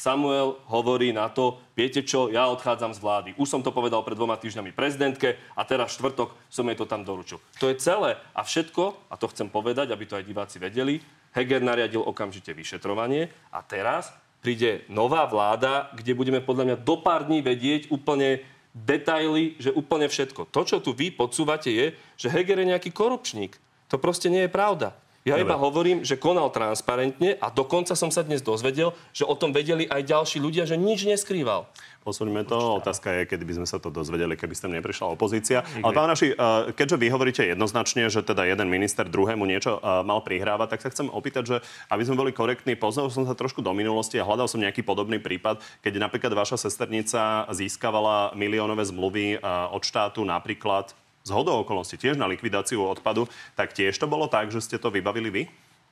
Samuel 0.00 0.56
hovorí 0.72 1.12
na 1.12 1.28
to, 1.28 1.60
viete 1.76 2.00
čo, 2.00 2.32
ja 2.32 2.48
odchádzam 2.48 2.96
z 2.96 3.04
vlády. 3.04 3.30
Už 3.36 3.52
som 3.52 3.60
to 3.60 3.68
povedal 3.68 4.00
pred 4.00 4.16
dvoma 4.16 4.40
týždňami 4.40 4.72
prezidentke 4.72 5.36
a 5.52 5.60
teraz 5.68 5.92
štvrtok 6.00 6.32
som 6.48 6.64
jej 6.64 6.80
to 6.80 6.88
tam 6.88 7.04
doručil. 7.04 7.36
To 7.60 7.68
je 7.68 7.76
celé. 7.76 8.16
A 8.32 8.40
všetko, 8.40 8.96
a 9.12 9.14
to 9.20 9.28
chcem 9.28 9.52
povedať, 9.52 9.92
aby 9.92 10.08
to 10.08 10.16
aj 10.16 10.24
diváci 10.24 10.56
vedeli, 10.56 11.04
Heger 11.36 11.60
nariadil 11.60 12.00
okamžite 12.00 12.56
vyšetrovanie 12.56 13.28
a 13.52 13.60
teraz 13.60 14.08
príde 14.40 14.88
nová 14.88 15.28
vláda, 15.28 15.92
kde 15.92 16.16
budeme 16.16 16.40
podľa 16.40 16.64
mňa 16.64 16.76
do 16.80 16.96
pár 17.04 17.28
dní 17.28 17.44
vedieť 17.44 17.92
úplne 17.92 18.40
detaily, 18.72 19.60
že 19.60 19.68
úplne 19.68 20.08
všetko. 20.08 20.48
To, 20.48 20.60
čo 20.64 20.80
tu 20.80 20.96
vy 20.96 21.12
podsúvate, 21.12 21.68
je, 21.68 21.92
že 22.16 22.32
Heger 22.32 22.56
je 22.56 22.72
nejaký 22.72 22.88
korupčník. 22.88 23.60
To 23.92 24.00
proste 24.00 24.32
nie 24.32 24.48
je 24.48 24.50
pravda. 24.50 24.96
Ja 25.20 25.36
iba 25.36 25.52
hovorím, 25.52 26.00
že 26.00 26.16
konal 26.16 26.48
transparentne 26.48 27.36
a 27.44 27.52
dokonca 27.52 27.92
som 27.92 28.08
sa 28.08 28.24
dnes 28.24 28.40
dozvedel, 28.40 28.96
že 29.12 29.28
o 29.28 29.36
tom 29.36 29.52
vedeli 29.52 29.84
aj 29.84 30.08
ďalší 30.08 30.40
ľudia, 30.40 30.64
že 30.64 30.80
nič 30.80 31.04
neskrýval. 31.04 31.68
Posuňme 32.00 32.48
to. 32.48 32.80
Otázka 32.80 33.12
je, 33.12 33.28
kedy 33.28 33.44
by 33.44 33.54
sme 33.60 33.66
sa 33.68 33.76
to 33.76 33.92
dozvedeli, 33.92 34.32
keby 34.32 34.56
ste 34.56 34.72
neprišla 34.72 35.12
opozícia. 35.12 35.60
Ale 35.84 35.92
pán 35.92 36.08
Naši, 36.08 36.32
eh, 36.32 36.72
keďže 36.72 36.96
vy 36.96 37.06
hovoríte 37.12 37.44
jednoznačne, 37.44 38.08
že 38.08 38.24
teda 38.24 38.48
jeden 38.48 38.72
minister 38.72 39.04
druhému 39.04 39.44
niečo 39.44 39.76
eh, 39.76 40.00
mal 40.00 40.24
prihrávať, 40.24 40.72
tak 40.72 40.80
sa 40.80 40.88
chcem 40.88 41.12
opýtať, 41.12 41.44
že 41.44 41.56
aby 41.92 42.02
sme 42.08 42.16
boli 42.16 42.32
korektní, 42.32 42.72
pozrel 42.72 43.12
som 43.12 43.28
sa 43.28 43.36
trošku 43.36 43.60
do 43.60 43.76
minulosti 43.76 44.16
a 44.16 44.24
hľadal 44.24 44.48
som 44.48 44.64
nejaký 44.64 44.80
podobný 44.80 45.20
prípad, 45.20 45.60
keď 45.84 46.00
napríklad 46.00 46.32
vaša 46.32 46.56
sesternica 46.56 47.44
získavala 47.52 48.32
miliónové 48.32 48.88
zmluvy 48.88 49.36
eh, 49.36 49.40
od 49.68 49.84
štátu 49.84 50.24
napríklad 50.24 50.96
z 51.24 51.30
hodou 51.30 51.60
okolností 51.62 52.00
tiež 52.00 52.16
na 52.16 52.26
likvidáciu 52.26 52.80
odpadu, 52.84 53.28
tak 53.54 53.76
tiež 53.76 53.96
to 53.96 54.06
bolo 54.08 54.26
tak, 54.26 54.48
že 54.48 54.64
ste 54.64 54.76
to 54.80 54.88
vybavili 54.88 55.28
vy? 55.28 55.42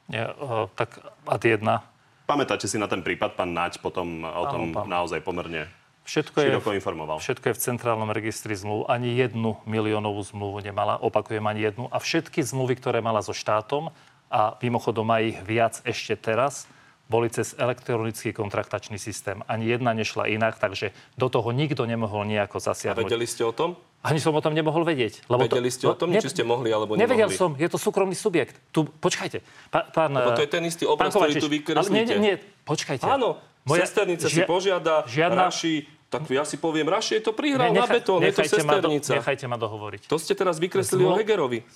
Nie, 0.08 0.32
uh, 0.40 0.72
tak 0.72 1.00
ad 1.28 1.42
jedna. 1.44 1.84
Pamätáte 2.24 2.68
si 2.68 2.76
na 2.76 2.88
ten 2.88 3.00
prípad, 3.00 3.36
pán 3.36 3.56
Naď 3.56 3.80
potom 3.80 4.24
o 4.24 4.44
tom 4.48 4.72
pán. 4.72 4.88
naozaj 4.88 5.24
pomerne 5.24 5.68
Všetko 6.08 6.40
je, 6.40 6.48
široko 6.48 6.72
informoval. 6.72 7.20
všetko 7.20 7.52
je 7.52 7.54
v 7.56 7.60
centrálnom 7.60 8.08
registri 8.08 8.56
zmluv. 8.56 8.88
Ani 8.88 9.12
jednu 9.12 9.60
miliónovú 9.68 10.24
zmluvu 10.24 10.64
nemala, 10.64 10.96
opakujem 10.96 11.44
ani 11.44 11.68
jednu. 11.68 11.84
A 11.92 12.00
všetky 12.00 12.40
zmluvy, 12.40 12.80
ktoré 12.80 13.04
mala 13.04 13.20
so 13.20 13.36
štátom, 13.36 13.92
a 14.28 14.56
mimochodom 14.60 15.08
má 15.08 15.24
ich 15.24 15.36
viac 15.44 15.80
ešte 15.84 16.16
teraz, 16.16 16.68
boli 17.08 17.32
cez 17.32 17.56
elektronický 17.56 18.36
kontraktačný 18.36 19.00
systém. 19.00 19.40
Ani 19.48 19.72
jedna 19.72 19.96
nešla 19.96 20.28
inak, 20.28 20.60
takže 20.60 20.92
do 21.16 21.32
toho 21.32 21.48
nikto 21.56 21.88
nemohol 21.88 22.28
nejako 22.28 22.60
A 22.60 22.64
zasiahnuť. 22.72 23.08
vedeli 23.08 23.24
ste 23.24 23.48
o 23.48 23.52
tom? 23.56 23.80
Ani 23.98 24.16
som 24.16 24.30
o 24.30 24.38
tom 24.38 24.52
nemohol 24.52 24.82
vedieť. 24.82 25.26
Lebo 25.26 25.42
Vedeli 25.42 25.68
ste 25.68 25.84
o 25.84 25.92
tom, 25.92 26.10
či 26.12 26.30
ste 26.30 26.42
mohli 26.42 26.70
alebo 26.70 26.94
Nevedel 26.94 27.26
nemohli? 27.26 27.34
som, 27.34 27.50
je 27.52 27.66
to 27.66 27.76
súkromný 27.76 28.14
subjekt. 28.14 28.54
Tu, 28.70 28.86
počkajte, 28.86 29.42
pán... 29.68 29.90
pán 29.90 30.10
Lebo 30.12 30.30
to 30.32 30.40
je 30.40 30.50
ten 30.50 30.62
istý 30.62 30.86
obraz, 30.86 31.10
ktorý 31.10 31.34
tu 31.34 31.50
vykreslíte. 31.50 31.90
Nie, 31.90 32.04
nie, 32.06 32.16
nie, 32.16 32.34
počkajte. 32.62 33.02
Áno, 33.04 33.42
Moja, 33.64 33.82
sesternica 33.84 34.30
si 34.30 34.38
žia- 34.38 34.46
požiada, 34.46 35.02
žiadna- 35.04 35.50
Raši, 35.50 35.82
tak 36.06 36.24
ja 36.24 36.40
si 36.42 36.56
poviem, 36.56 36.86
Raši 36.86 37.18
je 37.18 37.22
to 37.22 37.34
prihral 37.34 37.68
Ne, 37.68 37.74
na 37.74 37.84
betón, 37.84 38.22
je 38.22 38.30
to 38.30 38.40
nechajte 38.40 38.62
ma 38.62 38.78
do- 38.78 38.86
sesternica. 38.86 39.10
Nechajte 39.12 39.44
ma 39.44 39.56
dohovoriť. 39.58 40.02
To 40.06 40.16
ste 40.16 40.32
teraz 40.32 40.56
vykreslili 40.56 41.02
o 41.02 41.12
Hegerovi. 41.12 41.66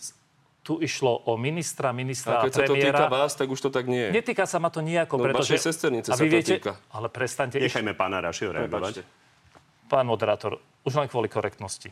Tu 0.62 0.78
išlo 0.78 1.26
o 1.26 1.34
ministra, 1.34 1.90
ministra 1.90 2.38
A 2.38 2.38
a, 2.38 2.42
keď 2.46 2.52
sa 2.54 2.60
to 2.62 2.78
týka 2.78 2.94
premiéra. 2.94 3.10
vás, 3.10 3.34
tak 3.34 3.50
už 3.50 3.58
to 3.58 3.68
tak 3.68 3.82
nie 3.84 3.98
je. 3.98 4.10
Netýka 4.14 4.46
sa 4.46 4.62
ma 4.62 4.70
to 4.70 4.78
nejako, 4.78 5.18
No, 5.18 5.26
pretože... 5.26 5.58
vašej 5.58 5.60
sesternice 5.60 6.08
sa 6.08 6.16
to 6.16 6.22
viete, 6.22 6.54
týka. 6.56 6.78
Ale 6.88 7.10
prestaňte. 7.10 7.58
Nechajme 7.58 7.92
pána 7.92 8.22
Rašiho 8.22 8.54
reagovať. 8.54 9.02
Pán 9.84 10.06
moderátor, 10.06 10.56
už 10.86 10.94
len 10.94 11.10
kvôli 11.10 11.26
korektnosti. 11.26 11.90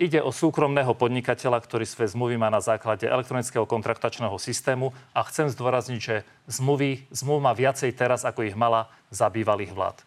Ide 0.00 0.24
o 0.24 0.32
súkromného 0.32 0.96
podnikateľa, 0.96 1.60
ktorý 1.60 1.84
svoje 1.84 2.16
zmluvy 2.16 2.40
má 2.40 2.48
na 2.48 2.64
základe 2.64 3.04
elektronického 3.04 3.68
kontraktačného 3.68 4.32
systému 4.40 4.96
a 5.12 5.20
chcem 5.28 5.52
zdôrazniť, 5.52 6.00
že 6.00 6.24
zmluvy, 6.48 7.04
zmluv 7.12 7.44
má 7.44 7.52
viacej 7.52 7.92
teraz, 7.92 8.24
ako 8.24 8.48
ich 8.48 8.56
mala 8.56 8.88
za 9.12 9.28
bývalých 9.28 9.76
vlád. 9.76 10.00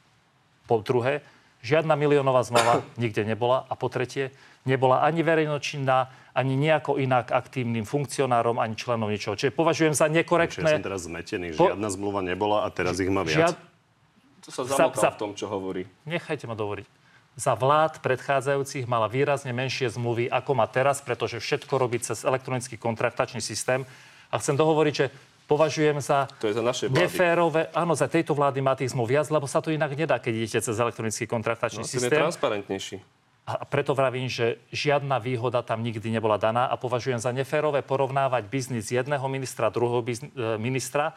Po 0.66 0.82
druhé, 0.82 1.22
žiadna 1.62 1.94
miliónová 1.94 2.42
zmluva 2.42 2.82
nikde 2.98 3.22
nebola. 3.22 3.70
A 3.70 3.78
po 3.78 3.86
tretie, 3.86 4.34
nebola 4.66 5.06
ani 5.06 5.22
verejnočinná, 5.22 6.10
ani 6.34 6.58
nejako 6.58 6.98
inak 6.98 7.30
aktívnym 7.30 7.86
funkcionárom, 7.86 8.58
ani 8.58 8.74
členom 8.74 9.14
ničoho. 9.14 9.38
Čiže 9.38 9.54
považujem 9.54 9.94
za 9.94 10.10
Čiže 10.10 10.10
ja 10.10 10.18
nekorektné. 10.18 10.70
som 10.74 10.82
teraz 10.82 11.06
zmetený. 11.06 11.54
Po- 11.54 11.70
Žiadna 11.70 11.90
zmluva 11.94 12.26
nebola 12.26 12.66
a 12.66 12.74
teraz 12.74 12.98
ich 12.98 13.14
má 13.14 13.22
viac. 13.22 13.54
Žiad... 13.54 13.56
To 14.42 14.50
sa 14.50 14.62
Za- 14.66 14.90
zamotal 14.90 15.04
za- 15.06 15.14
v 15.14 15.20
tom, 15.22 15.32
čo 15.38 15.46
hovorí. 15.46 15.86
Nechajte 16.04 16.50
ma 16.50 16.58
dovoriť. 16.58 17.03
Za 17.34 17.58
vlád 17.58 17.98
predchádzajúcich 18.06 18.86
mala 18.86 19.10
výrazne 19.10 19.50
menšie 19.50 19.90
zmluvy, 19.90 20.30
ako 20.30 20.52
má 20.54 20.70
teraz, 20.70 21.02
pretože 21.02 21.42
všetko 21.42 21.74
robí 21.82 21.98
cez 21.98 22.22
elektronický 22.22 22.78
kontraktačný 22.78 23.42
systém. 23.42 23.90
A 24.30 24.38
chcem 24.38 24.54
dohovoriť, 24.54 24.94
že 24.94 25.10
považujem 25.50 25.98
za 25.98 26.30
To 26.38 26.46
je 26.46 26.54
za 26.54 26.62
našej 26.62 26.88
vlády. 26.94 27.00
neférové, 27.02 27.62
áno, 27.74 27.98
za 27.98 28.06
tejto 28.06 28.38
vlády 28.38 28.62
má 28.62 28.78
tých 28.78 28.94
zmluv 28.94 29.18
viac, 29.18 29.28
lebo 29.34 29.50
sa 29.50 29.66
to 29.66 29.74
inak 29.74 29.98
nedá, 29.98 30.22
keď 30.22 30.34
idete 30.46 30.60
cez 30.62 30.78
elektronický 30.78 31.26
kontraktačný 31.26 31.82
No, 31.82 31.90
ten 31.90 31.92
je 31.92 32.02
systém. 32.06 32.22
transparentnejší. 32.22 32.98
A 33.44 33.68
preto 33.68 33.92
vravím, 33.92 34.32
že 34.32 34.56
žiadna 34.72 35.20
výhoda 35.20 35.60
tam 35.60 35.84
nikdy 35.84 36.08
nebola 36.08 36.40
daná 36.40 36.64
a 36.70 36.80
považujem 36.80 37.20
za 37.20 37.34
neférové 37.36 37.84
porovnávať 37.84 38.48
biznis 38.48 38.88
jedného 38.88 39.26
ministra, 39.28 39.68
druhého 39.68 40.00
bizn- 40.00 40.32
e, 40.32 40.56
ministra 40.56 41.12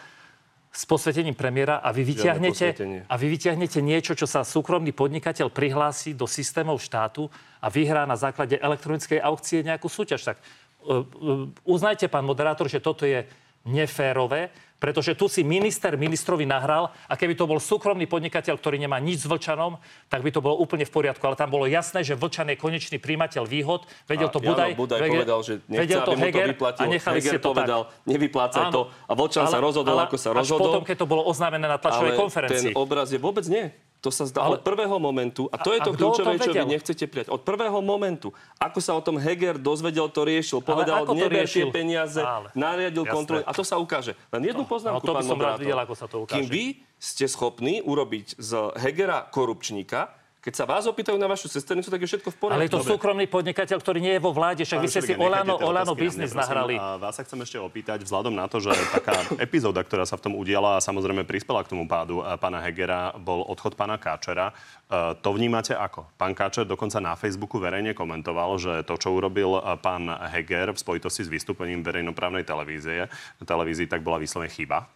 s 0.76 0.84
posvetením 0.84 1.32
premiéra 1.32 1.80
a 1.80 1.88
vy 1.88 2.04
vyťahnete, 2.04 2.76
a 3.08 3.14
vy 3.16 3.26
vyťahnete 3.32 3.80
niečo, 3.80 4.12
čo 4.12 4.28
sa 4.28 4.44
súkromný 4.44 4.92
podnikateľ 4.92 5.48
prihlási 5.48 6.12
do 6.12 6.28
systémov 6.28 6.84
štátu 6.84 7.32
a 7.64 7.72
vyhrá 7.72 8.04
na 8.04 8.20
základe 8.20 8.60
elektronickej 8.60 9.24
aukcie 9.24 9.64
nejakú 9.64 9.88
súťaž. 9.88 10.36
Tak 10.36 10.36
uh, 10.36 11.00
uh, 11.00 11.48
uznajte, 11.64 12.12
pán 12.12 12.28
moderátor, 12.28 12.68
že 12.68 12.84
toto 12.84 13.08
je 13.08 13.24
neférové, 13.64 14.52
pretože 14.76 15.16
tu 15.16 15.26
si 15.26 15.40
minister 15.40 15.96
ministrovi 15.96 16.44
nahral 16.44 16.92
a 17.08 17.16
keby 17.16 17.32
to 17.32 17.48
bol 17.48 17.56
súkromný 17.56 18.04
podnikateľ, 18.04 18.60
ktorý 18.60 18.76
nemá 18.76 19.00
nič 19.00 19.24
s 19.24 19.26
Vlčanom, 19.26 19.80
tak 20.06 20.20
by 20.20 20.30
to 20.30 20.44
bolo 20.44 20.60
úplne 20.60 20.84
v 20.84 20.92
poriadku. 20.92 21.24
Ale 21.24 21.34
tam 21.34 21.48
bolo 21.48 21.64
jasné, 21.64 22.04
že 22.04 22.12
Vlčan 22.12 22.52
je 22.52 22.56
konečný 22.60 23.00
príjimateľ 23.00 23.48
výhod. 23.48 23.88
Vedel 24.04 24.28
to 24.28 24.36
A 24.38 24.44
Budaj. 24.44 24.70
Jano 24.72 24.80
Budaj 24.84 25.00
vedel, 25.00 25.14
povedal, 25.16 25.40
že 25.40 25.52
nechce, 25.64 25.80
vedel 25.80 26.00
to 26.04 26.12
aby 26.12 26.16
mu 26.16 26.20
to 26.20 26.24
Heger 26.28 26.46
vyplatil. 26.52 26.82
a 26.82 26.84
nechali 26.86 27.18
Heger 27.18 27.32
ste 27.32 27.38
to 27.40 27.48
povedal, 27.48 27.80
tak. 27.88 28.08
nevyplácaj 28.12 28.64
to. 28.68 28.82
A 29.08 29.12
Vlčan 29.16 29.44
sa 29.48 29.58
rozhodol, 29.58 29.96
ako 29.96 30.16
sa 30.20 30.28
Až 30.36 30.36
rozhodol. 30.44 30.60
potom, 30.68 30.82
keď 30.84 30.96
to 31.00 31.06
bolo 31.08 31.22
oznámené 31.24 31.64
na 31.64 31.80
tlačovej 31.80 32.12
ale 32.12 32.20
konferencii. 32.20 32.72
ten 32.72 32.76
obraz 32.76 33.08
je 33.08 33.18
vôbec 33.18 33.48
nie. 33.48 33.72
To 34.06 34.14
sa 34.14 34.22
zdá 34.30 34.46
Ale- 34.46 34.58
od 34.58 34.62
prvého 34.62 34.96
momentu. 35.02 35.50
A 35.50 35.58
to 35.58 35.74
je 35.74 35.82
to 35.82 35.90
kľúčové, 35.90 36.38
čo 36.38 36.54
vy 36.54 36.78
nechcete 36.78 37.04
prijať. 37.10 37.26
Od 37.34 37.42
prvého 37.42 37.82
momentu. 37.82 38.30
Ako 38.62 38.78
sa 38.78 38.94
o 38.94 39.02
tom 39.02 39.18
Heger 39.18 39.58
dozvedel, 39.58 40.06
to 40.06 40.22
riešil. 40.22 40.62
Povedal, 40.62 41.02
neber 41.10 41.42
tie 41.50 41.66
peniaze, 41.74 42.22
Ale. 42.22 42.54
nariadil 42.54 43.02
Jasné. 43.02 43.16
kontrolu. 43.18 43.42
A 43.42 43.50
to 43.50 43.66
sa 43.66 43.82
ukáže. 43.82 44.14
Len 44.30 44.54
jednu 44.54 44.62
poznámku, 44.62 45.02
no, 45.02 45.10
to 45.10 45.18
by 45.18 45.26
som 45.26 45.38
rád 45.42 45.58
videl, 45.58 45.74
ako 45.82 45.94
sa 45.98 46.06
to 46.06 46.22
ukáže. 46.22 46.38
Kým 46.38 46.46
vy 46.46 46.64
ste 46.96 47.26
schopní 47.28 47.84
urobiť 47.84 48.38
z 48.38 48.50
Hegera 48.78 49.26
korupčníka, 49.28 50.15
keď 50.46 50.54
sa 50.54 50.62
vás 50.62 50.86
opýtajú 50.86 51.18
na 51.18 51.26
vašu 51.26 51.50
sesternicu, 51.50 51.90
tak 51.90 51.98
je 51.98 52.06
všetko 52.06 52.30
v 52.30 52.36
poriadku. 52.38 52.54
Ale 52.54 52.70
je 52.70 52.78
to 52.78 52.78
Dobre. 52.78 52.90
súkromný 52.94 53.26
podnikateľ, 53.26 53.82
ktorý 53.82 53.98
nie 53.98 54.14
je 54.14 54.22
vo 54.22 54.30
vláde, 54.30 54.62
však 54.62 54.78
vy 54.78 54.86
Pán 54.86 54.94
ste 54.94 55.02
si 55.02 55.12
Olano, 55.18 55.58
Olano 55.58 55.90
na 55.90 55.98
mňa, 55.98 56.04
biznis 56.06 56.30
prosím. 56.30 56.38
nahrali. 56.38 56.74
A 56.78 57.02
vás 57.02 57.18
sa 57.18 57.26
chcem 57.26 57.42
ešte 57.42 57.58
opýtať, 57.58 58.06
vzhľadom 58.06 58.30
na 58.30 58.46
to, 58.46 58.62
že 58.62 58.70
taká 58.94 59.26
epizóda, 59.42 59.82
ktorá 59.82 60.06
sa 60.06 60.14
v 60.14 60.30
tom 60.30 60.38
udiala 60.38 60.78
a 60.78 60.84
samozrejme 60.84 61.26
prispela 61.26 61.66
k 61.66 61.74
tomu 61.74 61.90
pádu 61.90 62.22
a 62.22 62.38
pána 62.38 62.62
Hegera, 62.62 63.10
bol 63.18 63.42
odchod 63.42 63.74
pána 63.74 63.98
Káčera. 63.98 64.54
E, 64.86 65.18
To 65.18 65.34
vnímate 65.34 65.74
ako? 65.74 66.14
Pán 66.14 66.30
Káčer 66.30 66.62
dokonca 66.62 67.02
na 67.02 67.18
Facebooku 67.18 67.58
verejne 67.58 67.90
komentoval, 67.90 68.54
že 68.62 68.86
to, 68.86 68.94
čo 69.02 69.18
urobil 69.18 69.58
e, 69.58 69.74
pán 69.82 70.06
Heger 70.30 70.70
v 70.70 70.78
spojitosti 70.78 71.26
s 71.26 71.28
vystúpením 71.28 71.82
verejnoprávnej 71.82 72.46
televízie, 72.46 73.10
televízii, 73.42 73.90
tak 73.90 74.06
bola 74.06 74.22
vyslovene 74.22 74.54
chyba. 74.54 74.86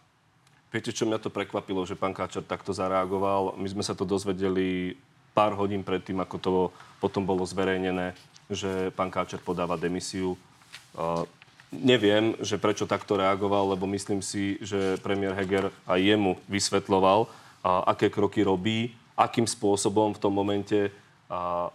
Viete, 0.71 0.95
čo 0.95 1.03
mňa 1.03 1.19
to 1.19 1.27
prekvapilo, 1.27 1.83
že 1.83 1.99
pán 1.99 2.15
Káčer 2.15 2.47
takto 2.47 2.71
zareagoval? 2.71 3.59
My 3.59 3.67
sme 3.67 3.83
sa 3.83 3.91
to 3.91 4.07
dozvedeli 4.07 4.95
pár 5.31 5.55
hodín 5.55 5.83
predtým, 5.83 6.19
ako 6.19 6.37
to 6.37 6.51
potom 6.99 7.25
bolo 7.25 7.47
zverejnené, 7.47 8.13
že 8.51 8.91
pán 8.93 9.09
Káčer 9.09 9.39
podáva 9.39 9.79
demisiu. 9.79 10.35
Uh, 10.93 11.23
neviem, 11.71 12.35
že 12.43 12.59
prečo 12.59 12.83
takto 12.83 13.15
reagoval, 13.15 13.73
lebo 13.73 13.87
myslím 13.89 14.19
si, 14.19 14.59
že 14.59 14.99
premiér 14.99 15.33
Heger 15.39 15.71
aj 15.87 15.99
jemu 15.99 16.35
vysvetloval, 16.51 17.25
uh, 17.25 17.83
aké 17.87 18.11
kroky 18.11 18.43
robí, 18.43 18.91
akým 19.15 19.47
spôsobom 19.47 20.13
v 20.13 20.21
tom 20.21 20.35
momente 20.35 20.91
uh, 20.91 21.71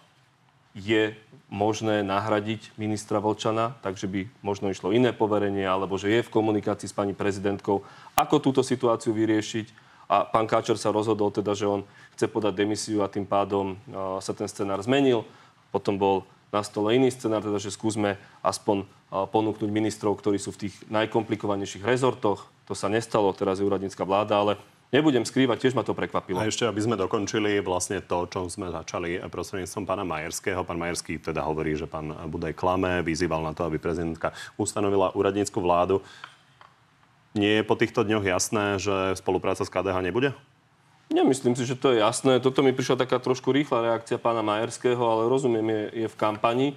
je 0.76 1.16
možné 1.48 2.04
nahradiť 2.04 2.76
ministra 2.76 3.22
Volčana, 3.22 3.78
takže 3.80 4.10
by 4.10 4.28
možno 4.44 4.68
išlo 4.68 4.92
iné 4.92 5.14
poverenie, 5.16 5.64
alebo 5.64 5.96
že 5.96 6.12
je 6.12 6.26
v 6.26 6.32
komunikácii 6.32 6.90
s 6.90 6.96
pani 6.96 7.16
prezidentkou, 7.16 7.80
ako 8.12 8.36
túto 8.42 8.60
situáciu 8.60 9.16
vyriešiť. 9.16 9.88
A 10.06 10.22
pán 10.22 10.46
Káčer 10.46 10.78
sa 10.78 10.94
rozhodol 10.94 11.34
teda, 11.34 11.56
že 11.56 11.66
on 11.66 11.82
chce 12.16 12.32
podať 12.32 12.56
demisiu 12.56 13.04
a 13.04 13.12
tým 13.12 13.28
pádom 13.28 13.76
uh, 13.92 14.16
sa 14.24 14.32
ten 14.32 14.48
scenár 14.48 14.80
zmenil. 14.80 15.28
Potom 15.68 16.00
bol 16.00 16.24
na 16.48 16.64
stole 16.64 16.96
iný 16.96 17.12
scenár, 17.12 17.44
teda, 17.44 17.60
že 17.60 17.68
skúsme 17.68 18.16
aspoň 18.40 18.88
uh, 18.88 19.28
ponúknuť 19.28 19.68
ministrov, 19.68 20.16
ktorí 20.16 20.40
sú 20.40 20.56
v 20.56 20.66
tých 20.66 20.74
najkomplikovanejších 20.88 21.84
rezortoch. 21.84 22.48
To 22.66 22.72
sa 22.72 22.88
nestalo, 22.88 23.28
teraz 23.36 23.60
je 23.60 23.68
úradnícka 23.68 24.00
vláda, 24.08 24.40
ale 24.40 24.52
nebudem 24.88 25.28
skrývať, 25.28 25.68
tiež 25.68 25.76
ma 25.76 25.84
to 25.84 25.92
prekvapilo. 25.92 26.40
A 26.40 26.48
ešte, 26.48 26.64
aby 26.64 26.80
sme 26.80 26.96
dokončili 26.96 27.60
vlastne 27.60 28.00
to, 28.00 28.24
čo 28.32 28.48
sme 28.48 28.72
začali 28.72 29.20
prostredníctvom 29.28 29.84
pána 29.84 30.08
Majerského. 30.08 30.64
Pán 30.64 30.80
Majerský 30.80 31.20
teda 31.20 31.44
hovorí, 31.44 31.76
že 31.76 31.84
pán 31.84 32.16
Budaj 32.32 32.56
klame, 32.56 33.04
vyzýval 33.04 33.44
na 33.44 33.52
to, 33.52 33.68
aby 33.68 33.76
prezidentka 33.76 34.32
ustanovila 34.56 35.12
úradnícku 35.12 35.60
vládu. 35.60 36.00
Nie 37.36 37.60
je 37.60 37.68
po 37.68 37.76
týchto 37.76 38.00
dňoch 38.00 38.24
jasné, 38.24 38.80
že 38.80 39.12
spolupráca 39.20 39.60
s 39.60 39.68
KDH 39.68 40.00
nebude? 40.00 40.32
Nemyslím 41.06 41.54
si, 41.54 41.62
že 41.62 41.78
to 41.78 41.94
je 41.94 42.02
jasné. 42.02 42.42
Toto 42.42 42.66
mi 42.66 42.74
prišla 42.74 43.06
taká 43.06 43.22
trošku 43.22 43.54
rýchla 43.54 43.94
reakcia 43.94 44.18
pána 44.18 44.42
Majerského, 44.42 44.98
ale 44.98 45.30
rozumiem, 45.30 45.66
je, 45.70 45.82
je 46.04 46.08
v 46.10 46.16
kampani. 46.18 46.74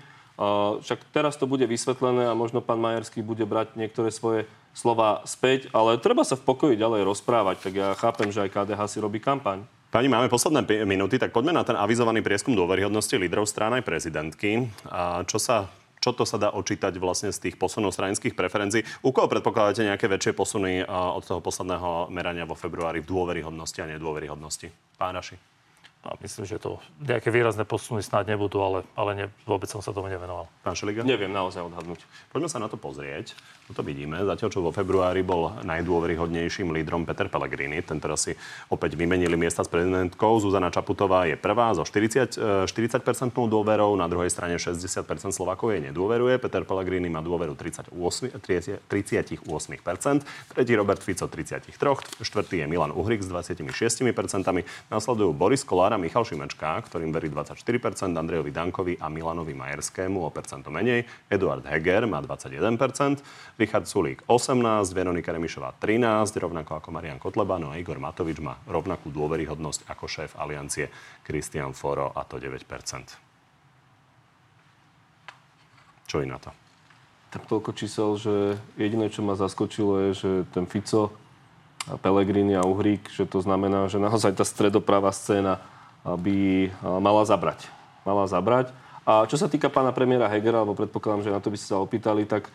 Však 0.86 1.12
teraz 1.12 1.36
to 1.36 1.50
bude 1.50 1.66
vysvetlené 1.66 2.30
a 2.30 2.38
možno 2.38 2.62
pán 2.62 2.80
Majerský 2.80 3.26
bude 3.26 3.44
brať 3.44 3.76
niektoré 3.76 4.14
svoje 4.14 4.46
slova 4.72 5.26
späť, 5.26 5.68
ale 5.74 5.98
treba 5.98 6.22
sa 6.24 6.38
v 6.38 6.46
pokoji 6.46 6.80
ďalej 6.80 7.04
rozprávať. 7.10 7.58
Tak 7.60 7.74
ja 7.74 7.90
chápem, 7.98 8.30
že 8.30 8.46
aj 8.46 8.54
KDH 8.54 8.82
si 8.88 8.98
robí 9.02 9.18
kampaň. 9.20 9.66
Pani, 9.90 10.06
máme 10.06 10.30
posledné 10.30 10.62
minúty, 10.86 11.18
tak 11.18 11.34
poďme 11.34 11.58
na 11.58 11.66
ten 11.66 11.74
avizovaný 11.74 12.22
prieskum 12.22 12.54
dôveryhodnosti 12.54 13.18
lídrov 13.18 13.50
strán 13.50 13.74
prezidentky. 13.82 14.70
A 14.86 15.26
čo 15.26 15.42
sa 15.42 15.66
Čo 16.00 16.16
to 16.16 16.24
sa 16.24 16.40
dá 16.40 16.56
očítať 16.56 16.96
vlastne 16.96 17.30
z 17.36 17.52
tých 17.52 17.56
posunov 17.60 17.92
stranických 17.92 18.32
preferencií? 18.32 18.88
U 19.04 19.12
koho 19.12 19.28
predpokladáte 19.28 19.84
nejaké 19.84 20.08
väčšie 20.08 20.32
posuny 20.32 20.84
od 20.88 21.24
toho 21.28 21.44
posledného 21.44 22.08
merania 22.08 22.48
vo 22.48 22.56
februári 22.56 23.04
v 23.04 23.10
dôveryhodnosti 23.12 23.80
a 23.84 23.90
nedôveryhodnosti? 23.92 24.72
Pán 24.96 25.20
Raši. 25.20 25.59
A 26.00 26.16
myslím, 26.24 26.48
že 26.48 26.64
to 26.64 26.80
nejaké 27.04 27.28
výrazné 27.28 27.68
posuny 27.68 28.00
snáď 28.00 28.32
nebudú, 28.32 28.64
ale, 28.64 28.88
ale 28.96 29.12
ne, 29.20 29.26
vôbec 29.44 29.68
som 29.68 29.84
sa 29.84 29.92
tomu 29.92 30.08
nevenoval. 30.08 30.48
Pán 30.64 30.72
Šeliga? 30.72 31.04
Neviem 31.04 31.28
naozaj 31.28 31.60
odhadnúť. 31.60 32.08
Poďme 32.32 32.48
sa 32.48 32.64
na 32.64 32.72
to 32.72 32.80
pozrieť. 32.80 33.36
To 33.76 33.84
vidíme. 33.84 34.16
Zatiaľ, 34.16 34.50
čo 34.50 34.64
vo 34.64 34.72
februári 34.72 35.22
bol 35.28 35.60
najdôveryhodnejším 35.62 36.72
lídrom 36.72 37.04
Peter 37.04 37.28
Pellegrini. 37.28 37.84
Ten 37.84 38.00
teraz 38.00 38.26
si 38.26 38.34
opäť 38.72 38.96
vymenili 38.96 39.36
miesta 39.36 39.60
s 39.62 39.70
prezidentkou. 39.70 40.40
Zuzana 40.40 40.72
Čaputová 40.72 41.28
je 41.28 41.36
prvá 41.36 41.76
so 41.76 41.84
40, 41.84 42.66
40% 42.66 42.66
e, 42.66 43.30
dôverou, 43.52 43.92
na 44.00 44.08
druhej 44.08 44.32
strane 44.32 44.56
60% 44.56 45.04
Slovakov 45.36 45.76
jej 45.76 45.84
nedôveruje. 45.84 46.40
Peter 46.40 46.64
Pellegrini 46.64 47.12
má 47.12 47.20
dôveru 47.20 47.60
38, 47.60 47.92
38%, 48.40 48.88
tretí 50.56 50.74
Robert 50.74 51.04
Fico 51.04 51.28
33%, 51.28 52.24
štvrtý 52.24 52.64
je 52.64 52.66
Milan 52.72 52.96
Uhrik 52.96 53.20
s 53.22 53.30
26%, 53.30 54.02
nasledujú 54.90 55.30
Boris 55.36 55.62
Kolár 55.62 55.89
a 55.94 56.02
Michal 56.02 56.26
Šimečka, 56.26 56.80
ktorým 56.86 57.10
verí 57.10 57.32
24%, 57.32 58.14
Andrejovi 58.14 58.52
Dankovi 58.54 58.94
a 59.00 59.08
Milanovi 59.08 59.56
Majerskému 59.58 60.22
o 60.22 60.30
percento 60.30 60.70
menej, 60.70 61.06
Eduard 61.30 61.66
Heger 61.66 62.06
má 62.06 62.22
21%, 62.22 63.22
Richard 63.58 63.86
Sulík 63.90 64.24
18, 64.28 64.92
Veronika 64.94 65.34
Remišová 65.34 65.74
13, 65.78 66.38
rovnako 66.38 66.80
ako 66.80 66.90
Marian 66.94 67.18
Kotleba, 67.18 67.58
no 67.58 67.74
a 67.74 67.80
Igor 67.80 67.98
Matovič 67.98 68.38
má 68.42 68.60
rovnakú 68.70 69.10
dôveryhodnosť 69.10 69.90
ako 69.90 70.06
šéf 70.06 70.32
aliancie 70.38 70.92
Christian 71.26 71.74
Foro 71.74 72.14
a 72.14 72.22
to 72.26 72.38
9%. 72.38 72.66
Čo 76.10 76.22
je 76.22 76.28
na 76.30 76.42
to? 76.42 76.50
Tak 77.30 77.46
toľko 77.46 77.78
čísel, 77.78 78.18
že 78.18 78.58
jediné, 78.74 79.14
čo 79.14 79.22
ma 79.22 79.38
zaskočilo, 79.38 80.10
je, 80.10 80.10
že 80.18 80.30
ten 80.50 80.66
Fico, 80.66 81.14
Pelegrini 81.98 82.54
a 82.54 82.62
Uhrík, 82.62 83.10
že 83.10 83.26
to 83.26 83.42
znamená, 83.42 83.90
že 83.90 83.98
naozaj 83.98 84.38
tá 84.38 84.46
stredopravá 84.46 85.10
scéna 85.10 85.58
by 86.06 86.70
mala 87.00 87.24
zabrať. 87.28 87.68
Mala 88.08 88.26
zabrať. 88.30 88.72
A 89.04 89.26
čo 89.26 89.36
sa 89.42 89.50
týka 89.50 89.68
pána 89.74 89.90
premiéra 89.90 90.30
Hegera, 90.30 90.62
alebo 90.62 90.78
predpokladám, 90.78 91.26
že 91.26 91.34
na 91.34 91.42
to 91.42 91.50
by 91.50 91.58
ste 91.58 91.68
sa 91.74 91.82
opýtali, 91.82 92.30
tak 92.30 92.48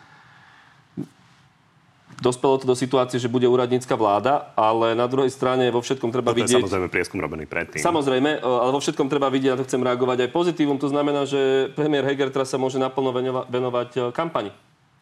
Dospelo 2.23 2.63
to 2.63 2.71
do 2.71 2.79
situácie, 2.79 3.19
že 3.19 3.27
bude 3.27 3.51
úradnícka 3.51 3.99
vláda, 3.99 4.55
ale 4.55 4.95
na 4.95 5.11
druhej 5.11 5.35
strane 5.35 5.67
vo 5.75 5.83
všetkom 5.83 6.15
treba 6.15 6.31
Toto 6.31 6.47
vidieť... 6.47 6.57
je 6.57 6.63
samozrejme 6.63 6.87
prieskum 6.87 7.19
robený 7.19 7.45
predtým. 7.51 7.83
Samozrejme, 7.83 8.39
e, 8.39 8.47
ale 8.47 8.71
vo 8.71 8.79
všetkom 8.79 9.11
treba 9.11 9.27
vidieť, 9.35 9.51
a 9.51 9.59
to 9.59 9.67
chcem 9.67 9.83
reagovať 9.83 10.29
aj 10.29 10.31
pozitívum. 10.31 10.79
To 10.79 10.87
znamená, 10.87 11.27
že 11.27 11.75
premiér 11.75 12.07
Heger 12.07 12.31
teraz 12.31 12.55
sa 12.55 12.59
môže 12.61 12.79
naplno 12.79 13.11
venovať 13.51 13.91
e, 13.93 14.01
kampani 14.15 14.55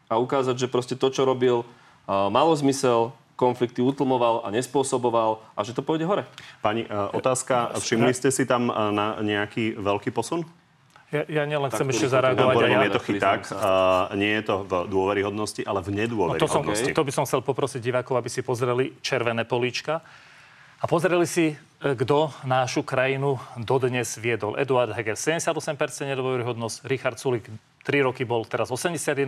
a 0.08 0.16
ukázať, 0.16 0.56
že 0.56 0.72
proste 0.72 0.96
to, 0.96 1.08
čo 1.08 1.24
robil, 1.24 1.64
malo 2.04 2.52
zmysel, 2.52 3.16
konflikty 3.36 3.82
utlmoval 3.82 4.44
a 4.44 4.52
nespôsoboval 4.52 5.42
a 5.56 5.60
že 5.64 5.72
to 5.74 5.82
pôjde 5.82 6.06
hore. 6.06 6.24
Pani, 6.60 6.86
otázka, 6.90 7.74
všimli 7.80 8.12
ste 8.14 8.30
si 8.30 8.44
tam 8.46 8.68
na 8.70 9.18
nejaký 9.20 9.76
veľký 9.78 10.14
posun? 10.14 10.46
Ja, 11.12 11.28
ja 11.28 11.42
nielen 11.44 11.68
chcem 11.68 11.84
ešte 11.92 12.08
zareagovať. 12.08 12.54
Ja, 12.72 12.88
je 12.88 12.96
to 12.96 13.04
chyták. 13.04 13.44
Uh, 13.52 14.08
nie 14.16 14.32
je 14.40 14.48
to 14.48 14.64
v 14.64 14.72
dôveryhodnosti, 14.88 15.60
ale 15.60 15.84
v 15.84 15.92
nedôveryhodnosti. 15.92 16.40
No 16.40 16.72
to, 16.72 16.72
som, 16.72 16.96
to 16.96 17.04
by 17.04 17.12
som 17.12 17.24
chcel 17.28 17.44
poprosiť 17.44 17.84
divákov, 17.84 18.16
aby 18.16 18.32
si 18.32 18.40
pozreli 18.40 18.96
červené 19.04 19.44
políčka 19.44 20.00
a 20.82 20.84
pozreli 20.90 21.28
si, 21.30 21.54
e, 21.54 21.56
kto 21.94 22.32
našu 22.42 22.82
krajinu 22.82 23.38
dodnes 23.54 24.18
viedol. 24.18 24.58
Eduard 24.58 24.90
Heger 24.96 25.14
78% 25.14 26.10
nedôveryhodnosť, 26.10 26.88
Richard 26.90 27.22
Sulik 27.22 27.46
3 27.82 28.06
roky 28.06 28.22
bol 28.22 28.46
teraz 28.46 28.70
81%, 28.70 29.26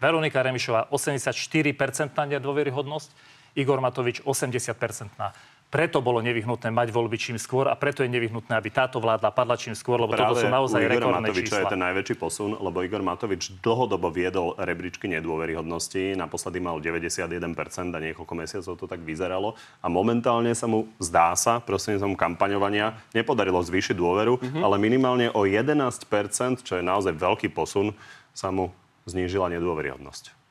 Veronika 0.00 0.40
Remišová 0.40 0.88
84% 0.88 2.16
na 2.16 2.24
nedôveryhodnosť, 2.36 3.10
Igor 3.56 3.80
Matovič 3.80 4.20
80% 4.20 5.16
na 5.16 5.32
preto 5.76 6.00
bolo 6.00 6.24
nevyhnutné 6.24 6.72
mať 6.72 6.88
voľby 6.88 7.20
čím 7.20 7.36
skôr 7.36 7.68
a 7.68 7.76
preto 7.76 8.00
je 8.00 8.08
nevyhnutné, 8.08 8.56
aby 8.56 8.72
táto 8.72 8.96
vláda 8.96 9.28
padla 9.28 9.60
čím 9.60 9.76
skôr, 9.76 10.00
lebo 10.00 10.16
Práve 10.16 10.32
toto 10.32 10.40
sú 10.40 10.48
naozaj 10.48 10.80
rekordné 10.88 11.28
Matoviča 11.28 11.44
čísla. 11.52 11.60
je 11.68 11.72
ten 11.76 11.82
najväčší 11.84 12.14
posun, 12.16 12.56
lebo 12.56 12.80
Igor 12.80 13.04
Matovič 13.04 13.60
dlhodobo 13.60 14.08
viedol 14.08 14.56
rebríčky 14.56 15.04
nedôveryhodnosti. 15.12 16.16
Naposledy 16.16 16.64
mal 16.64 16.80
91% 16.80 17.92
a 17.92 17.98
niekoľko 18.00 18.32
mesiacov 18.32 18.72
to 18.80 18.88
tak 18.88 19.04
vyzeralo. 19.04 19.52
A 19.84 19.92
momentálne 19.92 20.56
sa 20.56 20.64
mu 20.64 20.88
zdá 20.96 21.36
sa, 21.36 21.60
som 21.60 22.16
kampaňovania, 22.16 22.96
nepodarilo 23.12 23.60
zvýšiť 23.60 24.00
dôveru, 24.00 24.40
mm-hmm. 24.40 24.62
ale 24.64 24.80
minimálne 24.80 25.28
o 25.36 25.44
11%, 25.44 26.64
čo 26.64 26.80
je 26.80 26.82
naozaj 26.82 27.12
veľký 27.12 27.52
posun, 27.52 27.92
sa 28.32 28.48
mu 28.48 28.72
znížila 29.04 29.52
nedôveryhodnosť. 29.52 30.45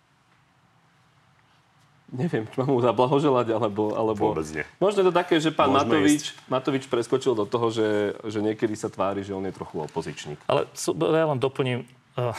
Neviem, 2.14 2.46
či 2.46 2.56
mám 2.62 2.70
mu 2.70 2.80
zablahoželať, 2.86 3.50
alebo... 3.58 3.98
alebo... 3.98 4.38
Vôbec 4.38 4.46
nie. 4.54 4.66
Možno 4.78 5.02
je 5.02 5.08
to 5.10 5.16
také, 5.16 5.42
že 5.42 5.50
pán 5.50 5.74
Matovič, 5.74 6.38
Matovič 6.46 6.86
preskočil 6.86 7.34
do 7.34 7.50
toho, 7.50 7.74
že, 7.74 8.14
že 8.30 8.46
niekedy 8.46 8.78
sa 8.78 8.94
tvári, 8.94 9.26
že 9.26 9.34
on 9.34 9.42
je 9.42 9.54
trochu 9.54 9.82
opozičník. 9.82 10.38
Ale 10.46 10.70
ja 10.94 11.26
len 11.26 11.42
doplním, 11.42 11.90
uh, 12.14 12.38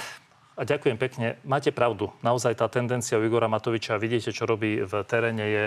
a 0.57 0.63
ďakujem 0.63 0.97
pekne, 0.97 1.37
máte 1.43 1.75
pravdu. 1.75 2.15
Naozaj 2.23 2.63
tá 2.63 2.71
tendencia 2.71 3.19
u 3.19 3.27
Igora 3.27 3.51
Matoviča, 3.51 4.01
vidíte, 4.01 4.31
čo 4.31 4.47
robí 4.47 4.81
v 4.81 4.93
teréne, 5.05 5.45
je 5.45 5.65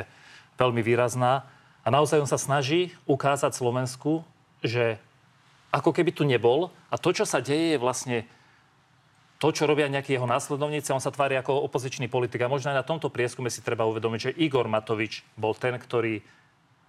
veľmi 0.55 0.79
výrazná. 0.79 1.45
A 1.83 1.87
naozaj 1.91 2.23
on 2.23 2.29
sa 2.29 2.41
snaží 2.41 2.95
ukázať 3.03 3.53
Slovensku, 3.53 4.23
že 4.63 4.97
ako 5.69 5.93
keby 5.93 6.11
tu 6.15 6.23
nebol. 6.25 6.73
A 6.89 6.97
to, 6.97 7.13
čo 7.13 7.27
sa 7.27 7.43
deje, 7.43 7.77
je 7.77 7.83
vlastne 7.83 8.17
to, 9.39 9.55
čo 9.55 9.63
robia 9.63 9.87
nejakí 9.87 10.19
jeho 10.19 10.27
následovníci, 10.27 10.91
on 10.91 10.99
sa 10.99 11.15
tvári 11.15 11.39
ako 11.39 11.63
opozičný 11.71 12.11
politik. 12.11 12.43
A 12.43 12.51
možno 12.51 12.75
aj 12.75 12.83
na 12.83 12.87
tomto 12.87 13.07
prieskume 13.07 13.47
si 13.47 13.63
treba 13.63 13.87
uvedomiť, 13.87 14.19
že 14.19 14.35
Igor 14.35 14.67
Matovič 14.67 15.23
bol 15.39 15.55
ten, 15.55 15.79
ktorý 15.79 16.19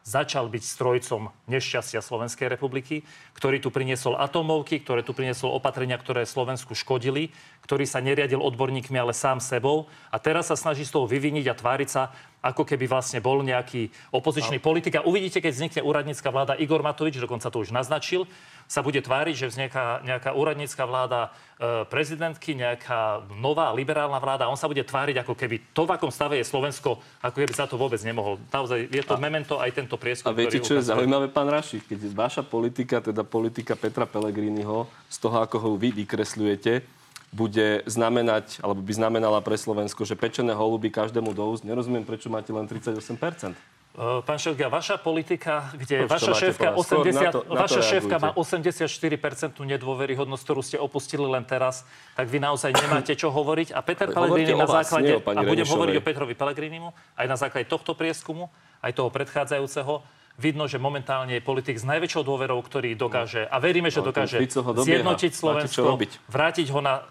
začal 0.01 0.49
byť 0.49 0.63
strojcom 0.65 1.31
nešťastia 1.47 2.01
Slovenskej 2.01 2.51
republiky, 2.51 3.07
ktorý 3.37 3.61
tu 3.61 3.71
priniesol 3.71 4.17
atomovky, 4.17 4.81
ktoré 4.81 5.05
tu 5.05 5.13
priniesol 5.13 5.53
opatrenia, 5.53 6.01
ktoré 6.01 6.25
Slovensku 6.25 6.73
škodili, 6.73 7.31
ktorý 7.63 7.85
sa 7.85 8.03
neriadil 8.03 8.41
odborníkmi, 8.41 8.97
ale 8.97 9.13
sám 9.13 9.39
sebou. 9.39 9.87
A 10.11 10.17
teraz 10.17 10.49
sa 10.49 10.57
snaží 10.57 10.89
z 10.89 10.97
toho 10.97 11.07
vyviniť 11.07 11.47
a 11.53 11.55
tváriť 11.55 11.89
sa, 11.89 12.03
ako 12.41 12.65
keby 12.65 12.89
vlastne 12.89 13.21
bol 13.21 13.45
nejaký 13.45 13.93
opozičný 14.17 14.59
no. 14.59 14.65
politik. 14.65 14.97
A 14.97 15.05
uvidíte, 15.05 15.45
keď 15.45 15.53
vznikne 15.53 15.81
úradnícka 15.85 16.29
vláda, 16.33 16.57
Igor 16.57 16.81
Matovič, 16.81 17.21
dokonca 17.21 17.53
to 17.53 17.61
už 17.61 17.71
naznačil, 17.73 18.25
sa 18.71 18.81
bude 18.87 19.03
tváriť, 19.03 19.35
že 19.35 19.47
vzniká 19.51 19.99
nejaká 20.07 20.31
úradnícka 20.31 20.87
vláda 20.87 21.35
e, 21.59 21.83
prezidentky, 21.91 22.55
nejaká 22.55 23.27
nová 23.35 23.75
liberálna 23.75 24.17
vláda 24.23 24.47
a 24.47 24.53
on 24.53 24.57
sa 24.57 24.71
bude 24.71 24.87
tváriť, 24.87 25.27
ako 25.27 25.35
keby 25.35 25.75
to, 25.75 25.85
v 25.85 25.91
akom 25.99 26.09
stave 26.15 26.39
je 26.39 26.47
Slovensko, 26.47 27.03
ako 27.19 27.35
keby 27.35 27.51
sa 27.51 27.67
to 27.67 27.75
vôbec 27.75 27.99
nemohol. 28.07 28.39
Naozaj 28.49 28.89
je 28.89 29.03
to 29.03 29.19
a, 29.19 29.21
memento 29.21 29.59
aj 29.59 29.75
tento 29.75 29.99
prieskum. 29.99 30.31
A 30.31 30.39
viete, 30.39 30.63
čo 30.63 30.79
je 30.79 30.87
zaujímavé, 30.87 31.29
pán 31.35 31.51
Raši? 31.51 31.83
Keď 31.83 31.99
vaša 32.15 32.43
politika, 32.47 33.03
teda 33.03 33.27
politika 33.27 33.75
Petra 33.75 34.07
Pellegriniho, 34.07 34.87
z 35.11 35.17
toho, 35.19 35.43
ako 35.43 35.57
ho 35.59 35.71
vy 35.75 35.91
vykresľujete, 36.07 37.00
bude 37.31 37.87
znamenať, 37.87 38.59
alebo 38.59 38.83
by 38.83 38.93
znamenala 38.95 39.39
pre 39.39 39.55
Slovensko, 39.55 40.03
že 40.03 40.19
pečené 40.19 40.51
holuby 40.51 40.91
každému 40.91 41.31
do 41.31 41.47
úst. 41.55 41.63
Nerozumiem, 41.63 42.03
prečo 42.03 42.27
máte 42.27 42.51
len 42.51 42.67
38%. 42.67 43.55
Eh, 43.91 44.23
pán 44.23 44.39
Šelga, 44.39 44.71
vaša 44.71 45.03
politika, 45.03 45.75
kde 45.75 46.07
Už 46.07 46.15
vaša 46.15 46.33
šéfka, 46.39 46.79
80, 46.79 47.11
na 47.11 47.31
to, 47.35 47.43
na 47.43 47.67
vaša 47.67 47.83
šéfka 47.83 48.17
má 48.23 48.31
84% 48.39 49.67
nedôveryhodnosť, 49.67 50.43
ktorú 50.47 50.63
ste 50.63 50.79
opustili 50.79 51.27
len 51.27 51.43
teraz, 51.43 51.83
tak 52.15 52.31
vy 52.31 52.39
naozaj 52.39 52.71
nemáte 52.71 53.19
čo 53.19 53.35
hovoriť. 53.35 53.75
A 53.75 53.83
Peter 53.83 54.07
Pellegrini 54.07 54.55
na 54.55 54.71
základe, 54.71 55.19
a 55.19 55.43
budem 55.43 55.67
hovoriť 55.67 55.95
o 55.99 56.03
Petrovi 56.07 56.39
Pellegrinimu, 56.39 56.95
aj 57.19 57.27
na 57.27 57.35
základe 57.35 57.67
tohto 57.67 57.99
prieskumu, 57.99 58.47
aj 58.79 58.95
toho 58.95 59.11
predchádzajúceho, 59.11 60.07
vidno, 60.39 60.71
že 60.71 60.79
momentálne 60.79 61.37
je 61.37 61.43
politik 61.43 61.75
s 61.75 61.83
najväčšou 61.83 62.23
dôverou, 62.23 62.63
ktorý 62.63 62.95
dokáže, 62.95 63.43
a 63.43 63.59
veríme, 63.59 63.91
že 63.91 64.07
no, 64.07 64.15
dokáže 64.15 64.39
zjednotiť 64.87 65.33
Slovensko, 65.35 65.99
vrátiť 66.31 66.71
ho, 66.71 66.79
na, 66.79 67.05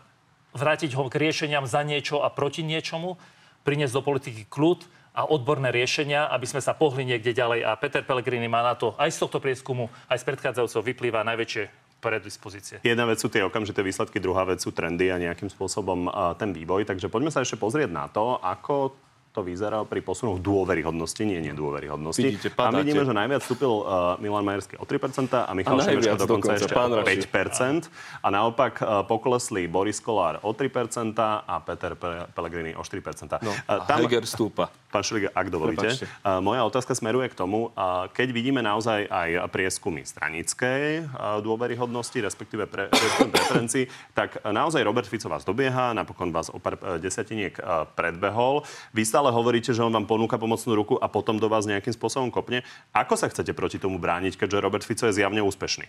vrátiť 0.60 0.92
ho 1.00 1.08
k 1.08 1.16
riešeniam 1.16 1.64
za 1.64 1.82
niečo 1.88 2.20
a 2.20 2.28
proti 2.28 2.62
niečomu, 2.68 3.16
priniesť 3.64 3.96
do 3.96 4.04
politiky 4.04 4.44
kľud, 4.52 5.00
a 5.10 5.26
odborné 5.26 5.74
riešenia, 5.74 6.30
aby 6.32 6.46
sme 6.48 6.62
sa 6.64 6.78
pohli 6.78 7.04
niekde 7.04 7.34
ďalej. 7.36 7.66
A 7.66 7.76
Peter 7.76 8.06
Pellegrini 8.06 8.46
má 8.48 8.62
na 8.64 8.78
to 8.78 8.94
aj 8.96 9.10
z 9.10 9.26
tohto 9.26 9.42
prieskumu, 9.42 9.90
aj 10.08 10.22
z 10.22 10.28
predchádzajúceho 10.32 10.86
vyplýva 10.86 11.28
najväčšie 11.28 11.64
predispozície. 12.00 12.80
Jedna 12.86 13.04
vec 13.04 13.20
sú 13.20 13.28
tie 13.28 13.44
okamžité 13.44 13.84
výsledky, 13.84 14.22
druhá 14.24 14.48
vec 14.48 14.64
sú 14.64 14.72
trendy 14.72 15.12
a 15.12 15.20
nejakým 15.20 15.52
spôsobom 15.52 16.08
ten 16.40 16.56
vývoj. 16.56 16.88
Takže 16.88 17.12
poďme 17.12 17.34
sa 17.34 17.44
ešte 17.44 17.60
pozrieť 17.60 17.92
na 17.92 18.08
to, 18.08 18.40
ako 18.40 18.96
to 19.30 19.46
vyzerá 19.46 19.86
pri 19.86 20.02
posunoch 20.02 20.42
dôveryhodnosti, 20.42 21.22
nie 21.22 21.38
nedôveryhodnosti. 21.40 22.18
Vidíte, 22.20 22.50
Tam 22.50 22.74
padáte. 22.74 22.82
vidíme, 22.82 23.06
že 23.06 23.14
najviac 23.14 23.42
vstúpil 23.46 23.72
uh, 23.72 23.84
Milan 24.18 24.42
Majerský 24.42 24.76
o 24.76 24.86
3% 24.86 25.30
a 25.46 25.52
Michal 25.54 25.78
A 25.78 25.86
Šimečka 25.86 26.18
dokonca 26.18 26.50
dokonca, 26.50 26.52
ešte 26.58 26.74
pán 26.74 26.90
o 26.90 26.98
Raši. 27.00 27.30
5%. 27.30 27.94
A 28.20 28.28
naopak 28.28 28.74
uh, 28.82 29.06
poklesli 29.06 29.70
Boris 29.70 30.02
Kolár 30.02 30.42
o 30.42 30.50
3% 30.50 31.14
a 31.22 31.56
Peter 31.62 31.94
Pe- 31.94 32.26
Pellegrini 32.34 32.74
o 32.74 32.82
4%. 32.82 33.40
No, 33.40 33.54
Uh, 33.70 33.86
a 33.86 33.96
Heger 34.02 34.26
stúpa. 34.26 34.74
Pán 34.90 35.06
Šeliga, 35.06 35.30
ak 35.30 35.54
dovolíte. 35.54 36.02
Uh, 36.26 36.42
moja 36.42 36.66
otázka 36.66 36.98
smeruje 36.98 37.30
k 37.30 37.38
tomu, 37.38 37.70
uh, 37.70 38.10
keď 38.10 38.34
vidíme 38.34 38.66
naozaj 38.66 39.06
aj 39.06 39.30
prieskumy 39.54 40.02
stranickej 40.02 41.06
uh, 41.06 41.38
dôveryhodnosti, 41.40 42.18
respektíve 42.18 42.66
pre, 42.66 42.90
preferencií, 43.30 43.86
tak 44.18 44.42
uh, 44.42 44.50
naozaj 44.50 44.82
Robert 44.82 45.06
Fico 45.06 45.30
vás 45.30 45.46
dobieha, 45.46 45.94
napokon 45.94 46.34
vás 46.34 46.50
o 46.50 46.58
pár 46.58 46.82
uh, 46.82 46.98
desatiniek 46.98 47.54
uh, 47.62 47.86
predbehol. 47.86 48.66
Vy 48.90 49.06
stále 49.20 49.36
hovoríte, 49.36 49.76
že 49.76 49.84
on 49.84 49.92
vám 49.92 50.08
ponúka 50.08 50.40
pomocnú 50.40 50.80
ruku 50.80 50.96
a 50.96 51.12
potom 51.12 51.36
do 51.36 51.52
vás 51.52 51.68
nejakým 51.68 51.92
spôsobom 51.92 52.32
kopne. 52.32 52.64
Ako 52.96 53.20
sa 53.20 53.28
chcete 53.28 53.52
proti 53.52 53.76
tomu 53.76 54.00
brániť, 54.00 54.40
keďže 54.40 54.64
Robert 54.64 54.88
Fico 54.88 55.12
je 55.12 55.20
zjavne 55.20 55.44
úspešný? 55.44 55.84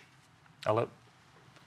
Ale 0.66 0.90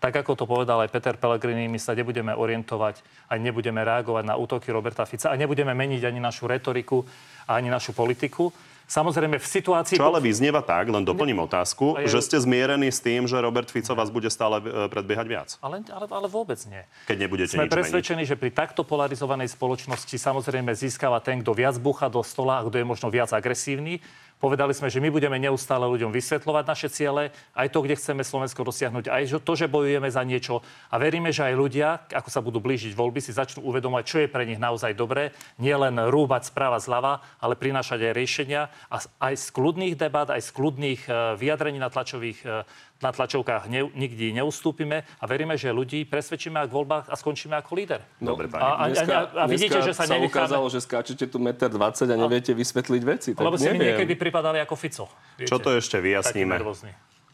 tak 0.03 0.11
ako 0.11 0.35
to 0.35 0.43
povedal 0.43 0.83
aj 0.83 0.91
Peter 0.91 1.15
Pellegrini, 1.15 1.71
my 1.71 1.79
sa 1.79 1.95
nebudeme 1.95 2.35
orientovať 2.35 2.99
a 3.31 3.39
nebudeme 3.39 3.79
reagovať 3.79 4.27
na 4.27 4.35
útoky 4.35 4.75
Roberta 4.75 5.07
Fica 5.07 5.31
a 5.31 5.39
nebudeme 5.39 5.71
meniť 5.71 6.03
ani 6.03 6.19
našu 6.19 6.51
retoriku 6.51 7.07
a 7.47 7.55
ani 7.55 7.71
našu 7.71 7.95
politiku. 7.95 8.51
Samozrejme 8.83 9.39
v 9.39 9.47
situácii... 9.47 9.95
Čo 9.95 10.11
ale 10.11 10.19
vyznieva 10.19 10.59
tak, 10.59 10.91
len 10.91 11.01
doplním 11.01 11.39
otázku, 11.41 11.97
je- 12.03 12.11
že 12.11 12.19
ste 12.19 12.37
zmierení 12.37 12.91
s 12.91 12.99
tým, 12.99 13.25
že 13.25 13.39
Robert 13.39 13.71
Fico 13.71 13.95
vás 13.95 14.11
bude 14.11 14.27
stále 14.27 14.59
uh, 14.59 14.91
predbiehať 14.91 15.25
viac, 15.27 15.49
Ale, 15.63 15.81
ale, 15.87 16.05
ale 16.05 16.27
vôbec 16.27 16.59
nie. 16.67 16.83
keď 17.07 17.17
nebudete 17.25 17.55
Sme 17.55 17.65
nič 17.65 17.71
meniť. 17.71 17.77
presvedčení, 17.79 18.23
že 18.27 18.35
pri 18.35 18.51
takto 18.51 18.83
polarizovanej 18.83 19.49
spoločnosti 19.49 20.13
samozrejme 20.13 20.75
získava 20.75 21.23
ten, 21.23 21.39
kto 21.41 21.55
viac 21.55 21.75
búcha 21.79 22.11
do 22.11 22.19
stola 22.21 22.59
a 22.59 22.65
kto 22.67 22.75
je 22.77 22.85
možno 22.85 23.07
viac 23.07 23.31
agresívny. 23.31 24.03
Povedali 24.43 24.75
sme, 24.75 24.91
že 24.91 24.99
my 24.99 25.07
budeme 25.07 25.39
neustále 25.39 25.87
ľuďom 25.87 26.11
vysvetľovať 26.11 26.65
naše 26.67 26.91
ciele, 26.91 27.31
aj 27.55 27.71
to, 27.71 27.79
kde 27.79 27.95
chceme 27.95 28.27
Slovensko 28.27 28.67
dosiahnuť, 28.67 29.07
aj 29.07 29.39
to, 29.39 29.53
že 29.55 29.71
bojujeme 29.71 30.11
za 30.11 30.19
niečo. 30.27 30.59
A 30.91 30.99
veríme, 30.99 31.31
že 31.31 31.47
aj 31.47 31.55
ľudia, 31.55 32.03
ako 32.11 32.27
sa 32.27 32.43
budú 32.43 32.59
blížiť 32.59 32.91
voľby, 32.91 33.23
si 33.23 33.31
začnú 33.31 33.63
uvedomať, 33.63 34.03
čo 34.03 34.19
je 34.19 34.27
pre 34.27 34.43
nich 34.43 34.59
naozaj 34.59 34.99
dobré. 34.99 35.31
Nie 35.63 35.79
len 35.79 35.95
rúbať 35.95 36.51
správa 36.51 36.75
zľava, 36.83 37.23
ale 37.39 37.55
prinášať 37.55 38.11
aj 38.11 38.17
riešenia. 38.19 38.67
A 38.91 38.99
aj 39.31 39.33
z 39.39 39.47
kľudných 39.55 39.95
debat, 39.95 40.27
aj 40.27 40.43
z 40.43 40.51
kľudných 40.51 41.01
eh, 41.07 41.39
vyjadrení 41.39 41.79
na 41.79 41.87
tlačových 41.87 42.43
eh, 42.43 42.67
na 43.03 43.11
tlačovkách 43.11 43.67
ne, 43.67 43.83
nikdy 43.91 44.31
neustúpime 44.31 45.03
a 45.19 45.23
veríme, 45.27 45.59
že 45.59 45.75
ľudí 45.75 46.07
presvedčíme 46.07 46.63
v 46.63 46.71
voľbách 46.71 47.11
a 47.11 47.15
skončíme 47.19 47.53
ako 47.59 47.71
líder. 47.75 47.99
Dobre, 48.23 48.47
pani. 48.47 48.63
A, 48.63 48.71
a, 48.71 48.83
a, 48.87 49.19
a 49.43 49.45
vidíte, 49.45 49.83
že 49.83 49.91
sa, 49.91 50.07
sa 50.07 50.15
ukázalo, 50.15 50.63
že 50.71 50.79
skáčete 50.79 51.27
tu 51.27 51.37
1,20 51.37 51.75
m 51.75 51.83
a 51.83 52.15
neviete 52.15 52.55
vysvetliť 52.55 53.01
veci. 53.03 53.29
Tak 53.35 53.43
Lebo 53.43 53.59
si 53.59 53.67
mi 53.67 53.75
neviem. 53.75 53.99
niekedy 53.99 54.15
pripadali 54.15 54.63
ako 54.63 54.75
Fico. 54.79 55.05
Viete? 55.35 55.51
Čo 55.51 55.59
to 55.59 55.75
ešte 55.75 55.99
vyjasníme 55.99 56.55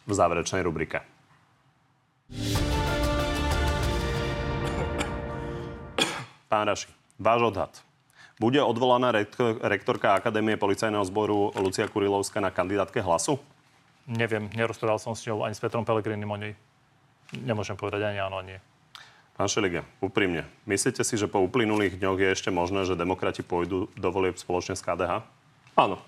v 0.10 0.12
záverečnej 0.12 0.66
rubrike? 0.66 1.06
Pán 6.50 6.66
Raši, 6.66 6.90
váš 7.22 7.42
odhad. 7.46 7.74
Bude 8.40 8.64
odvolaná 8.64 9.12
rektor- 9.12 9.60
rektorka 9.62 10.16
Akadémie 10.16 10.56
policajného 10.56 11.04
zboru 11.06 11.52
Lucia 11.60 11.86
Kurilovská 11.86 12.40
na 12.42 12.50
kandidátke 12.50 13.04
hlasu? 13.04 13.38
Neviem, 14.10 14.50
nerozprával 14.58 14.98
som 14.98 15.14
s 15.14 15.22
ňou 15.30 15.46
ani 15.46 15.54
s 15.54 15.62
Petrom 15.62 15.86
Pelegrinim 15.86 16.26
o 16.26 16.34
nej. 16.34 16.58
Nemôžem 17.30 17.78
povedať 17.78 18.10
ani 18.10 18.18
áno, 18.18 18.42
ani 18.42 18.58
nie. 18.58 18.60
Pán 19.38 19.48
Šeliga, 19.48 19.86
úprimne, 20.02 20.50
myslíte 20.66 21.06
si, 21.06 21.16
že 21.16 21.30
po 21.30 21.40
uplynulých 21.46 21.96
dňoch 21.96 22.18
je 22.20 22.34
ešte 22.34 22.50
možné, 22.52 22.84
že 22.90 22.98
demokrati 22.98 23.46
pôjdu 23.46 23.88
do 23.94 24.10
volieb 24.10 24.36
spoločne 24.36 24.76
s 24.76 24.84
KDH? 24.84 25.24
Áno. 25.78 26.02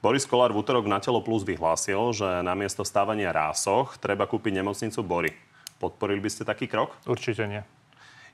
Boris 0.00 0.26
Kolár 0.26 0.50
v 0.50 0.64
útorok 0.64 0.88
na 0.88 0.98
Telo 0.98 1.20
Plus 1.20 1.44
vyhlásil, 1.44 2.00
že 2.16 2.26
namiesto 2.42 2.82
stávania 2.82 3.30
rásoch 3.30 4.00
treba 4.00 4.24
kúpiť 4.26 4.58
nemocnicu 4.58 5.04
Bory. 5.04 5.36
Podporili 5.76 6.18
by 6.18 6.30
ste 6.32 6.48
taký 6.48 6.66
krok? 6.66 6.96
Určite 7.04 7.44
nie. 7.44 7.62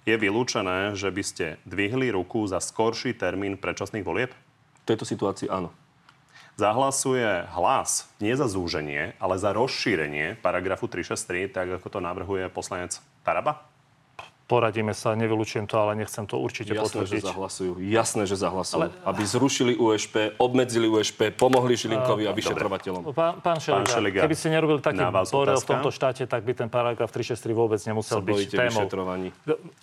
Je 0.07 0.15
vylúčené, 0.15 0.95
že 0.95 1.11
by 1.11 1.23
ste 1.27 1.47
dvihli 1.67 2.15
ruku 2.15 2.47
za 2.47 2.63
skorší 2.63 3.19
termín 3.19 3.59
predčasných 3.59 4.07
volieb? 4.07 4.31
V 4.83 4.85
tejto 4.87 5.03
situácii 5.05 5.51
áno. 5.51 5.75
Zahlasuje 6.61 7.49
hlas 7.57 8.13
nie 8.21 8.37
za 8.37 8.45
zúženie, 8.45 9.17
ale 9.17 9.41
za 9.41 9.57
rozšírenie 9.57 10.37
paragrafu 10.45 10.85
363, 10.85 11.49
tak 11.49 11.67
ako 11.81 11.89
to 11.89 11.99
navrhuje 12.05 12.53
poslanec 12.53 13.01
Taraba? 13.25 13.73
Poradíme 14.53 14.93
sa, 14.93 15.17
nevylučujem 15.17 15.65
to, 15.65 15.81
ale 15.81 15.97
nechcem 15.97 16.29
to 16.29 16.37
určite 16.37 16.77
Jasné, 16.77 17.09
že 17.09 17.17
potvrdiť. 17.17 17.25
zahlasujú. 17.25 17.73
Jasné, 17.81 18.23
že 18.29 18.37
zahlasujú. 18.37 18.85
Ale- 18.85 18.93
Aby 19.01 19.23
zrušili 19.25 19.73
USP, 19.81 20.37
obmedzili 20.37 20.93
USP, 20.93 21.33
pomohli 21.33 21.73
Žilinkovi 21.73 22.29
a 22.29 22.37
vyšetrovateľom. 22.37 23.17
Pán, 23.17 23.41
pán 23.41 23.57
Šeliga, 23.57 23.89
Šeliga, 23.89 24.21
keby 24.29 24.37
ste 24.37 24.49
nerobili 24.53 24.85
taký 24.85 25.01
borel 25.09 25.57
v 25.57 25.65
tomto 25.65 25.89
štáte, 25.89 26.29
tak 26.29 26.45
by 26.45 26.53
ten 26.53 26.69
paragraf 26.69 27.09
363 27.09 27.49
vôbec 27.57 27.81
nemusel 27.81 28.21
Sa 28.21 28.21
byť 28.21 28.49
témou. 28.53 28.85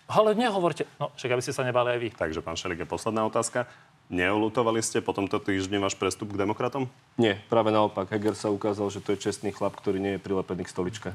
Ale 0.05 0.38
nehovorte, 0.38 0.86
no 1.01 1.09
však 1.17 1.30
aby 1.34 1.41
ste 1.41 1.53
sa 1.55 1.65
nebali 1.65 1.97
aj 1.97 1.99
vy. 2.05 2.09
Takže, 2.13 2.39
pán 2.45 2.53
Šeliga, 2.53 2.86
posledná 2.86 3.26
otázka. 3.26 3.65
Neulutovali 4.10 4.82
ste 4.82 5.05
po 5.05 5.14
tomto 5.14 5.38
týždni 5.38 5.78
váš 5.78 5.93
prestup 5.93 6.34
k 6.34 6.41
demokratom? 6.41 6.89
Nie, 7.14 7.38
práve 7.45 7.70
naopak. 7.70 8.10
Heger 8.10 8.34
sa 8.34 8.49
ukázal, 8.49 8.89
že 8.89 9.05
to 9.05 9.14
je 9.14 9.22
čestný 9.22 9.53
chlap, 9.53 9.78
ktorý 9.78 10.01
nie 10.01 10.18
je 10.18 10.24
prilepený 10.26 10.66
k 10.66 10.74
stoličke. 10.74 11.14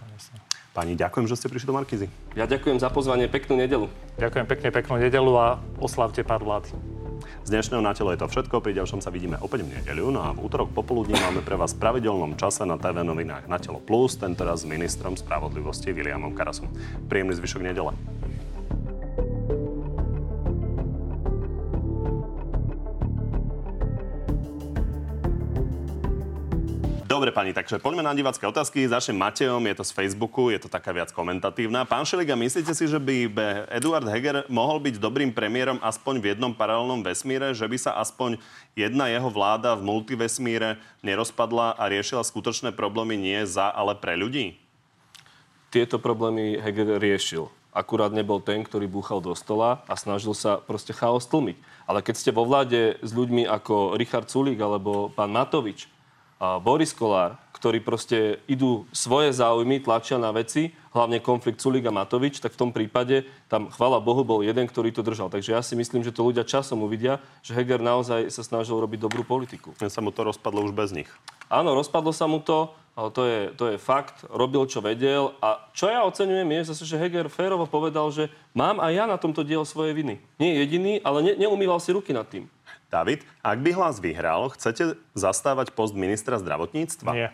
Pani, 0.71 0.95
ďakujem, 0.95 1.27
že 1.27 1.35
ste 1.35 1.51
prišli 1.51 1.71
do 1.71 1.75
Markízy. 1.75 2.07
Ja 2.39 2.47
ďakujem 2.47 2.79
za 2.79 2.95
pozvanie, 2.95 3.27
peknú 3.27 3.59
nedelu. 3.59 3.91
Ďakujem 4.15 4.47
pekne, 4.47 4.69
peknú 4.71 4.95
nedelu 5.03 5.33
a 5.35 5.59
oslavte 5.83 6.23
pár 6.23 6.47
vlády. 6.47 6.71
Z 7.43 7.51
dnešného 7.51 7.83
na 7.83 7.99
telo 7.99 8.15
je 8.15 8.23
to 8.23 8.31
všetko. 8.31 8.63
Pri 8.63 8.79
ďalšom 8.79 9.03
sa 9.03 9.11
vidíme 9.11 9.43
opäť 9.43 9.67
v 9.67 9.75
nedeľu. 9.75 10.15
No 10.15 10.23
a 10.23 10.31
v 10.31 10.47
útorok 10.47 10.71
popoludní 10.71 11.19
máme 11.19 11.43
pre 11.43 11.59
vás 11.59 11.75
v 11.75 11.83
pravidelnom 11.83 12.39
čase 12.39 12.63
na 12.63 12.79
TV 12.79 13.03
novinách 13.03 13.51
na 13.51 13.59
telo 13.59 13.83
plus, 13.83 14.15
tentoraz 14.15 14.63
s 14.63 14.71
ministrom 14.71 15.19
spravodlivosti 15.19 15.91
Williamom 15.91 16.31
Karasom. 16.31 16.71
Príjemný 17.11 17.35
zvyšok 17.43 17.67
nedele. 17.67 17.91
Dobre, 27.15 27.31
pani, 27.31 27.55
takže 27.55 27.79
poďme 27.79 28.03
na 28.03 28.11
divácké 28.11 28.43
otázky. 28.43 28.91
Začnem 28.91 29.15
Matejom, 29.15 29.63
je 29.63 29.79
to 29.79 29.87
z 29.87 29.95
Facebooku, 29.95 30.51
je 30.51 30.59
to 30.59 30.67
taká 30.67 30.91
viac 30.91 31.15
komentatívna. 31.15 31.87
Pán 31.87 32.03
Šeliga, 32.03 32.35
myslíte 32.35 32.75
si, 32.75 32.91
že 32.91 32.99
by 32.99 33.31
Eduard 33.71 34.03
Heger 34.11 34.43
mohol 34.51 34.83
byť 34.83 34.99
dobrým 34.99 35.31
premiérom 35.31 35.79
aspoň 35.79 36.19
v 36.19 36.35
jednom 36.35 36.51
paralelnom 36.51 37.07
vesmíre, 37.07 37.55
že 37.55 37.71
by 37.71 37.79
sa 37.79 38.03
aspoň 38.03 38.43
jedna 38.75 39.07
jeho 39.07 39.31
vláda 39.31 39.79
v 39.79 39.87
multivesmíre 39.87 40.83
nerozpadla 41.07 41.79
a 41.79 41.87
riešila 41.87 42.27
skutočné 42.27 42.75
problémy 42.75 43.15
nie 43.15 43.47
za, 43.47 43.71
ale 43.71 43.95
pre 43.95 44.19
ľudí? 44.19 44.59
Tieto 45.71 46.03
problémy 46.03 46.59
Heger 46.59 46.99
riešil. 46.99 47.47
Akurát 47.71 48.11
nebol 48.11 48.43
ten, 48.43 48.67
ktorý 48.67 48.91
búchal 48.91 49.23
do 49.23 49.39
stola 49.39 49.87
a 49.87 49.95
snažil 49.95 50.35
sa 50.35 50.59
proste 50.59 50.91
chaos 50.91 51.31
tlmiť. 51.31 51.63
Ale 51.87 52.03
keď 52.03 52.15
ste 52.19 52.35
vo 52.35 52.43
vláde 52.43 52.99
s 53.07 53.15
ľuďmi 53.15 53.47
ako 53.47 53.95
Richard 53.95 54.27
Sulík 54.27 54.59
alebo 54.59 55.15
pán 55.15 55.31
Matovič, 55.31 55.94
Boris 56.39 56.93
Kolár, 56.93 57.39
ktorí 57.55 57.81
proste 57.81 58.45
idú 58.45 58.85
svoje 58.93 59.33
záujmy, 59.33 59.81
tlačia 59.81 60.21
na 60.21 60.29
veci, 60.35 60.77
hlavne 60.93 61.23
konflikt 61.25 61.65
Sulík 61.65 61.89
a 61.89 61.95
Matovič, 61.95 62.37
tak 62.37 62.53
v 62.53 62.61
tom 62.61 62.71
prípade 62.77 63.25
tam, 63.49 63.73
chvala 63.73 64.05
Bohu, 64.05 64.21
bol 64.21 64.45
jeden, 64.45 64.69
ktorý 64.69 64.93
to 64.93 65.01
držal. 65.01 65.33
Takže 65.33 65.57
ja 65.57 65.65
si 65.65 65.73
myslím, 65.73 66.05
že 66.05 66.13
to 66.13 66.29
ľudia 66.29 66.45
časom 66.45 66.85
uvidia, 66.85 67.25
že 67.41 67.57
Heger 67.57 67.81
naozaj 67.81 68.29
sa 68.29 68.45
snažil 68.45 68.77
robiť 68.77 69.01
dobrú 69.01 69.25
politiku. 69.25 69.73
Ja 69.81 69.89
sa 69.89 70.05
mu 70.05 70.13
to 70.13 70.29
rozpadlo 70.29 70.61
už 70.67 70.77
bez 70.77 70.93
nich. 70.93 71.09
Áno, 71.49 71.73
rozpadlo 71.73 72.13
sa 72.13 72.29
mu 72.29 72.45
to, 72.45 72.69
ale 72.95 73.09
to 73.11 73.23
je, 73.27 73.41
to 73.59 73.65
je 73.75 73.77
fakt. 73.81 74.23
Robil, 74.31 74.63
čo 74.71 74.79
vedel. 74.79 75.35
A 75.43 75.59
čo 75.75 75.91
ja 75.91 76.07
oceňujem 76.07 76.47
je 76.47 76.69
zase, 76.71 76.85
že 76.87 77.01
Heger 77.01 77.27
férovo 77.27 77.67
povedal, 77.67 78.07
že 78.15 78.31
mám 78.55 78.79
aj 78.79 78.93
ja 78.95 79.05
na 79.11 79.19
tomto 79.19 79.43
diel 79.43 79.67
svoje 79.67 79.97
viny. 79.97 80.23
Nie 80.39 80.63
jediný, 80.63 81.03
ale 81.03 81.27
ne, 81.27 81.33
neumýval 81.35 81.83
si 81.83 81.91
ruky 81.91 82.15
nad 82.15 82.29
tým. 82.31 82.47
David, 82.93 83.27
ak 83.43 83.59
by 83.61 83.71
hlas 83.75 83.99
vyhral, 83.99 84.53
chcete 84.55 84.99
zastávať 85.19 85.75
post 85.75 85.97
ministra 85.99 86.39
zdravotníctva? 86.39 87.11
Nie. 87.15 87.31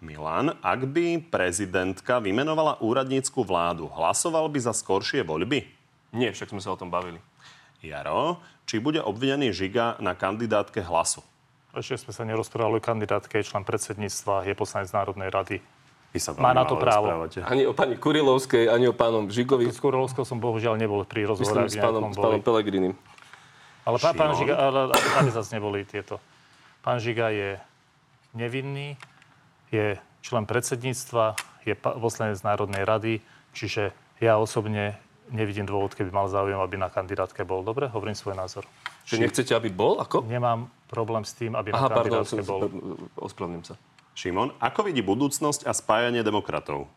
Milan, 0.00 0.56
ak 0.64 0.88
by 0.88 1.28
prezidentka 1.28 2.24
vymenovala 2.24 2.80
úradnícku 2.80 3.44
vládu, 3.44 3.92
hlasoval 3.92 4.48
by 4.48 4.58
za 4.58 4.72
skoršie 4.72 5.20
voľby? 5.22 5.68
Nie, 6.16 6.32
však 6.32 6.56
sme 6.56 6.64
sa 6.64 6.72
o 6.72 6.80
tom 6.80 6.88
bavili. 6.88 7.20
Jaro, 7.84 8.40
či 8.64 8.80
bude 8.80 9.00
obvinený 9.00 9.52
Žiga 9.52 10.00
na 10.00 10.16
kandidátke 10.16 10.80
hlasu? 10.80 11.20
Ešte 11.70 12.08
sme 12.08 12.12
sa 12.16 12.24
nerozprávali 12.26 12.80
o 12.80 12.82
kandidátke, 12.82 13.38
je 13.38 13.46
člen 13.46 13.62
predsedníctva, 13.62 14.48
je 14.48 14.54
poslanec 14.58 14.90
Národnej 14.90 15.30
rady. 15.30 15.56
Vy 16.10 16.18
sa 16.18 16.34
Má 16.34 16.50
na 16.50 16.66
to 16.66 16.74
právo. 16.74 17.06
rozprávate. 17.06 17.38
Ani 17.46 17.62
o 17.70 17.72
pani 17.76 17.94
Kurilovskej, 17.94 18.66
ani 18.66 18.90
o 18.90 18.94
pánom 18.96 19.30
Žigovi. 19.30 19.70
S 19.70 19.78
Kurolovskou 19.78 20.26
som 20.26 20.42
bohužiaľ 20.42 20.74
nebol 20.74 21.06
pri 21.06 21.22
Myslím, 21.22 21.30
rozhovore, 21.30 21.70
s 21.70 21.78
pánom, 21.78 22.10
s 22.10 22.18
pánom 22.18 22.42
Pelegrinim. 22.42 22.98
Ale 23.90 23.98
pán, 23.98 24.14
pán? 24.14 24.32
Žiga, 24.38 24.54
ale, 24.54 24.80
ale 24.94 25.28
zase 25.34 25.58
neboli 25.58 25.82
tieto. 25.82 26.22
Pán 26.80 27.02
Žiga 27.02 27.34
je 27.34 27.50
nevinný, 28.38 28.94
je 29.74 29.98
člen 30.22 30.46
predsedníctva, 30.46 31.34
je 31.66 31.74
poslanec 31.76 32.38
Národnej 32.46 32.86
rady, 32.86 33.12
čiže 33.50 33.90
ja 34.22 34.38
osobne 34.38 34.94
nevidím 35.30 35.66
dôvod, 35.66 35.94
keby 35.94 36.10
mal 36.10 36.26
záujem, 36.30 36.58
aby 36.58 36.76
na 36.78 36.90
kandidátke 36.90 37.42
bol. 37.46 37.62
Dobre, 37.62 37.90
hovorím 37.90 38.14
svoj 38.14 38.38
názor. 38.38 38.64
Že 39.06 39.26
nechcete, 39.26 39.52
aby 39.54 39.70
bol? 39.70 39.98
Ako? 39.98 40.26
Nemám 40.26 40.70
problém 40.90 41.22
s 41.22 41.34
tým, 41.34 41.54
aby 41.54 41.70
Aha, 41.70 41.86
na 41.86 41.88
pardon, 41.90 42.22
kandidátke 42.22 42.42
som, 42.42 42.46
bol. 42.46 42.60
ospravedlňujem 43.18 43.66
sa. 43.66 43.74
Šimon, 44.14 44.52
ako 44.58 44.90
vidí 44.90 45.00
budúcnosť 45.06 45.64
a 45.64 45.72
spájanie 45.72 46.20
demokratov? 46.26 46.90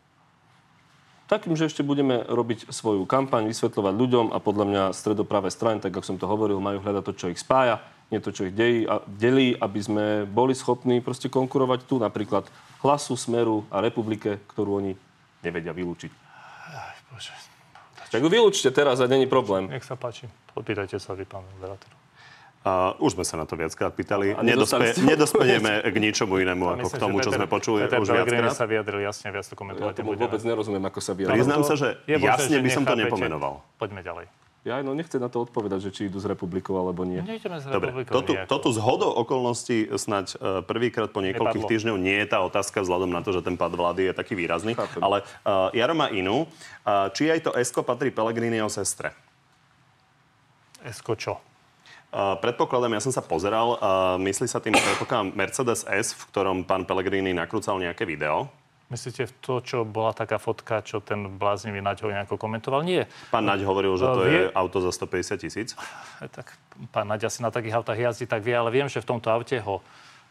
Takým, 1.24 1.56
že 1.56 1.72
ešte 1.72 1.80
budeme 1.80 2.20
robiť 2.20 2.68
svoju 2.68 3.08
kampaň, 3.08 3.48
vysvetľovať 3.48 3.94
ľuďom 3.96 4.26
a 4.36 4.38
podľa 4.44 4.64
mňa 4.68 4.82
stredopravé 4.92 5.48
strany, 5.48 5.80
tak 5.80 5.96
ako 5.96 6.04
som 6.04 6.20
to 6.20 6.28
hovoril, 6.28 6.60
majú 6.60 6.84
hľadať 6.84 7.02
to, 7.08 7.12
čo 7.16 7.26
ich 7.32 7.40
spája, 7.40 7.80
nie 8.12 8.20
to, 8.20 8.28
čo 8.28 8.44
ich 8.44 8.52
delí, 8.52 8.84
a 8.84 9.00
delí 9.08 9.56
aby 9.56 9.80
sme 9.80 10.04
boli 10.28 10.52
schopní 10.52 11.00
proste 11.00 11.32
konkurovať 11.32 11.88
tu 11.88 11.96
napríklad 11.96 12.44
hlasu, 12.84 13.16
smeru 13.16 13.64
a 13.72 13.80
republike, 13.80 14.44
ktorú 14.52 14.84
oni 14.84 14.92
nevedia 15.40 15.72
vylúčiť. 15.72 16.12
Bože. 17.08 17.32
Tak 18.12 18.20
ju 18.20 18.28
vylúčte 18.28 18.68
teraz 18.74 19.00
a 19.00 19.08
není 19.08 19.24
problém. 19.24 19.70
Nech 19.72 19.86
sa 19.86 19.96
páči. 19.96 20.28
Odpýtajte 20.54 21.00
sa 21.00 21.16
vy, 21.16 21.24
pán 21.24 21.42
moderátor. 21.56 22.03
Uh, 22.64 22.96
už 22.96 23.20
sme 23.20 23.28
sa 23.28 23.36
na 23.36 23.44
to 23.44 23.60
viackrát 23.60 23.92
pýtali. 23.92 24.32
A 24.32 24.40
Nedospe, 24.40 24.96
nedospejeme 25.04 25.84
k 25.84 25.96
ničomu 26.00 26.40
inému, 26.40 26.80
ako 26.80 26.86
k 26.88 26.96
tomu, 26.96 27.20
čo 27.20 27.28
sme 27.28 27.44
počuli 27.44 27.84
Peter 27.84 28.00
už 28.00 28.08
viackrát. 28.08 28.56
sa 28.56 28.64
vyjadril 28.64 29.04
jasne, 29.04 29.28
viac 29.28 29.44
to 29.44 29.52
Ja 29.52 29.60
komentovať 29.60 29.92
tomu 30.00 30.16
nebudeme. 30.16 30.24
vôbec 30.24 30.40
nerozumiem, 30.40 30.84
ako 30.88 31.00
sa 31.04 31.12
vyjadril. 31.12 31.36
Priznám 31.36 31.62
sa, 31.68 31.76
že 31.76 32.00
jasne 32.08 32.56
že 32.56 32.64
by 32.64 32.70
som 32.72 32.84
to 32.88 32.96
nepomenoval. 32.96 33.60
Poďme 33.76 34.00
ďalej. 34.00 34.32
Ja 34.64 34.80
no 34.80 34.96
nechce 34.96 35.20
na 35.20 35.28
to 35.28 35.44
odpovedať, 35.44 35.76
že 35.84 35.90
či 35.92 36.00
idú 36.08 36.16
s 36.16 36.24
republikou 36.24 36.72
alebo 36.80 37.04
nie. 37.04 37.20
Nejdeme 37.20 37.60
z 37.60 37.68
Dobre, 37.68 37.92
toto, 38.08 38.32
nejako. 38.32 38.48
toto 38.48 38.68
z 38.72 38.78
hodou 38.80 39.12
okolností 39.12 39.92
snať 39.92 40.26
e, 40.32 40.64
prvýkrát 40.64 41.12
po 41.12 41.20
niekoľkých 41.20 41.68
Nepadlo. 41.68 41.72
týždňov 41.76 41.96
nie 42.00 42.16
je 42.16 42.26
tá 42.32 42.40
otázka 42.40 42.80
vzhľadom 42.80 43.12
na 43.12 43.20
to, 43.20 43.36
že 43.36 43.44
ten 43.44 43.60
pad 43.60 43.76
vlády 43.76 44.08
je 44.08 44.16
taký 44.16 44.32
výrazný. 44.32 44.72
Chápem. 44.72 45.04
Ale 45.04 45.20
uh, 45.20 45.68
Jaro 45.76 45.92
má 45.92 46.08
inú. 46.08 46.48
Uh, 46.80 47.12
či 47.12 47.28
aj 47.28 47.44
to 47.44 47.50
Esko 47.60 47.84
patrí 47.84 48.08
Pellegriniho 48.08 48.72
sestre? 48.72 49.12
Esko 50.80 51.12
čo? 51.12 51.36
Uh, 52.14 52.38
predpokladám, 52.38 52.94
ja 52.94 53.02
som 53.02 53.10
sa 53.10 53.18
pozeral, 53.18 53.74
uh, 53.74 54.14
myslí 54.22 54.46
sa 54.46 54.62
tým, 54.62 54.70
predpokladám, 54.70 55.34
Mercedes 55.34 55.82
S, 55.82 56.14
v 56.14 56.22
ktorom 56.30 56.62
pán 56.62 56.86
Pellegrini 56.86 57.34
nakrúcal 57.34 57.74
nejaké 57.82 58.06
video. 58.06 58.46
Myslíte 58.86 59.26
v 59.26 59.32
to, 59.42 59.58
čo 59.58 59.82
bola 59.82 60.14
taká 60.14 60.38
fotka, 60.38 60.78
čo 60.78 61.02
ten 61.02 61.26
bláznivý 61.26 61.82
Naď 61.82 62.06
ho 62.06 62.14
nejako 62.14 62.38
komentoval? 62.38 62.86
Nie. 62.86 63.10
Pán 63.34 63.42
Naď 63.42 63.66
hovoril, 63.66 63.98
že 63.98 64.06
to 64.06 64.22
Uh, 64.22 64.30
je 64.30 64.40
vie- 64.46 64.52
auto 64.54 64.78
za 64.78 64.94
150 64.94 65.42
tisíc. 65.42 65.74
Tak 66.22 66.54
pán 66.94 67.10
Naď 67.10 67.26
asi 67.26 67.42
na 67.42 67.50
takých 67.50 67.82
autách 67.82 67.98
jazdí, 67.98 68.30
tak 68.30 68.46
vie, 68.46 68.54
ale 68.54 68.70
viem, 68.70 68.86
že 68.86 69.02
v 69.02 69.10
tomto 69.10 69.34
aute 69.34 69.58
ho 69.58 69.82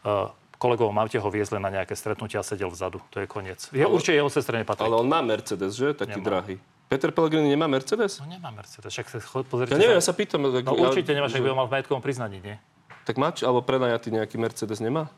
uh, 0.08 0.32
kolegovom 0.56 0.96
aute 0.96 1.20
ho 1.20 1.28
viezli 1.28 1.60
na 1.60 1.68
nejaké 1.68 1.92
stretnutie 1.92 2.40
a 2.40 2.44
sedel 2.46 2.72
vzadu. 2.72 3.04
To 3.12 3.20
je 3.20 3.28
koniec. 3.28 3.68
Je, 3.68 3.84
určite 3.84 4.16
jeho 4.16 4.32
sestre 4.32 4.56
nepatrí. 4.56 4.88
Ale 4.88 4.96
on 4.96 5.04
má 5.04 5.20
Mercedes, 5.20 5.76
že? 5.76 5.92
Taký 5.92 6.24
Nemá. 6.24 6.40
drahý. 6.40 6.56
Peter 6.84 7.10
Pellegrini 7.10 7.48
nemá 7.48 7.66
Mercedes? 7.66 8.20
No 8.20 8.26
nemá 8.26 8.50
Mercedes, 8.50 8.88
však 8.88 9.06
sa 9.08 9.18
pozrite 9.42 9.72
Ja 9.72 9.80
neviem, 9.80 9.98
ja 9.98 10.04
sa. 10.04 10.12
pýtam. 10.12 10.40
tak- 10.44 10.64
No 10.64 10.76
určite 10.78 11.10
nemá, 11.10 11.26
však 11.26 11.40
že- 11.40 11.44
by 11.44 11.50
ho 11.50 11.56
mal 11.56 11.66
v 11.66 11.72
majetkovom 11.72 12.00
priznaní, 12.00 12.38
nie? 12.38 12.56
Tak 13.04 13.16
máč, 13.16 13.40
alebo 13.40 13.60
prenajatý 13.60 14.08
nejaký 14.10 14.36
Mercedes 14.36 14.78
nemá? 14.78 15.08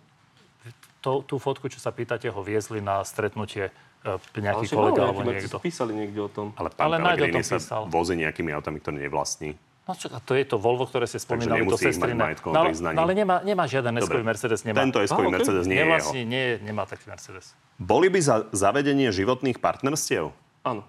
To, 1.01 1.23
tú 1.23 1.39
fotku, 1.39 1.67
čo 1.67 1.79
sa 1.79 1.91
pýtate, 1.91 2.27
ho 2.27 2.41
viezli 2.41 2.83
na 2.83 2.99
stretnutie 3.01 3.71
uh, 4.03 4.19
nejaký 4.33 4.67
však 4.67 4.75
kolega 4.75 5.01
alebo 5.05 5.23
niekto. 5.23 5.57
Písali 5.57 5.95
niekde 5.95 6.19
o 6.19 6.27
tom. 6.27 6.51
Ale 6.55 6.67
pán 6.69 6.91
Ale 6.91 6.99
Pellegrini 6.99 7.43
sa 7.43 7.59
písal. 7.59 7.87
vozí 7.87 8.15
nejakými 8.17 8.51
autami, 8.51 8.79
ktoré 8.79 8.99
nevlastní. 9.01 9.55
No 9.87 9.95
čo, 9.95 10.11
a 10.11 10.19
to 10.19 10.35
je 10.35 10.43
to 10.43 10.59
Volvo, 10.59 10.83
ktoré 10.83 11.07
ste 11.07 11.23
spomínali, 11.23 11.63
to 11.63 11.63
nemusí 11.63 11.79
mať 11.79 11.95
sestrina. 11.95 12.23
No, 12.43 12.59
ale- 12.59 12.75
no 12.75 13.01
ale 13.01 13.13
nemá, 13.15 13.39
nemá 13.41 13.65
žiaden 13.65 13.95
eskový 13.97 14.27
Mercedes, 14.27 14.67
nemá. 14.67 14.83
Tento 14.83 14.99
eskový 14.99 15.27
Á, 15.27 15.31
okej. 15.31 15.37
Mercedes 15.39 15.65
nie 15.65 15.71
je 15.71 15.79
jeho. 15.79 15.87
Nevlastní, 15.89 16.23
nie, 16.25 16.47
nemá 16.59 16.83
taký 16.85 17.07
Mercedes. 17.07 17.55
Boli 17.77 18.09
by 18.09 18.19
za 18.19 18.37
zavedenie 18.51 19.07
životných 19.11 19.63
partnerstiev? 19.63 20.35
Áno. 20.65 20.83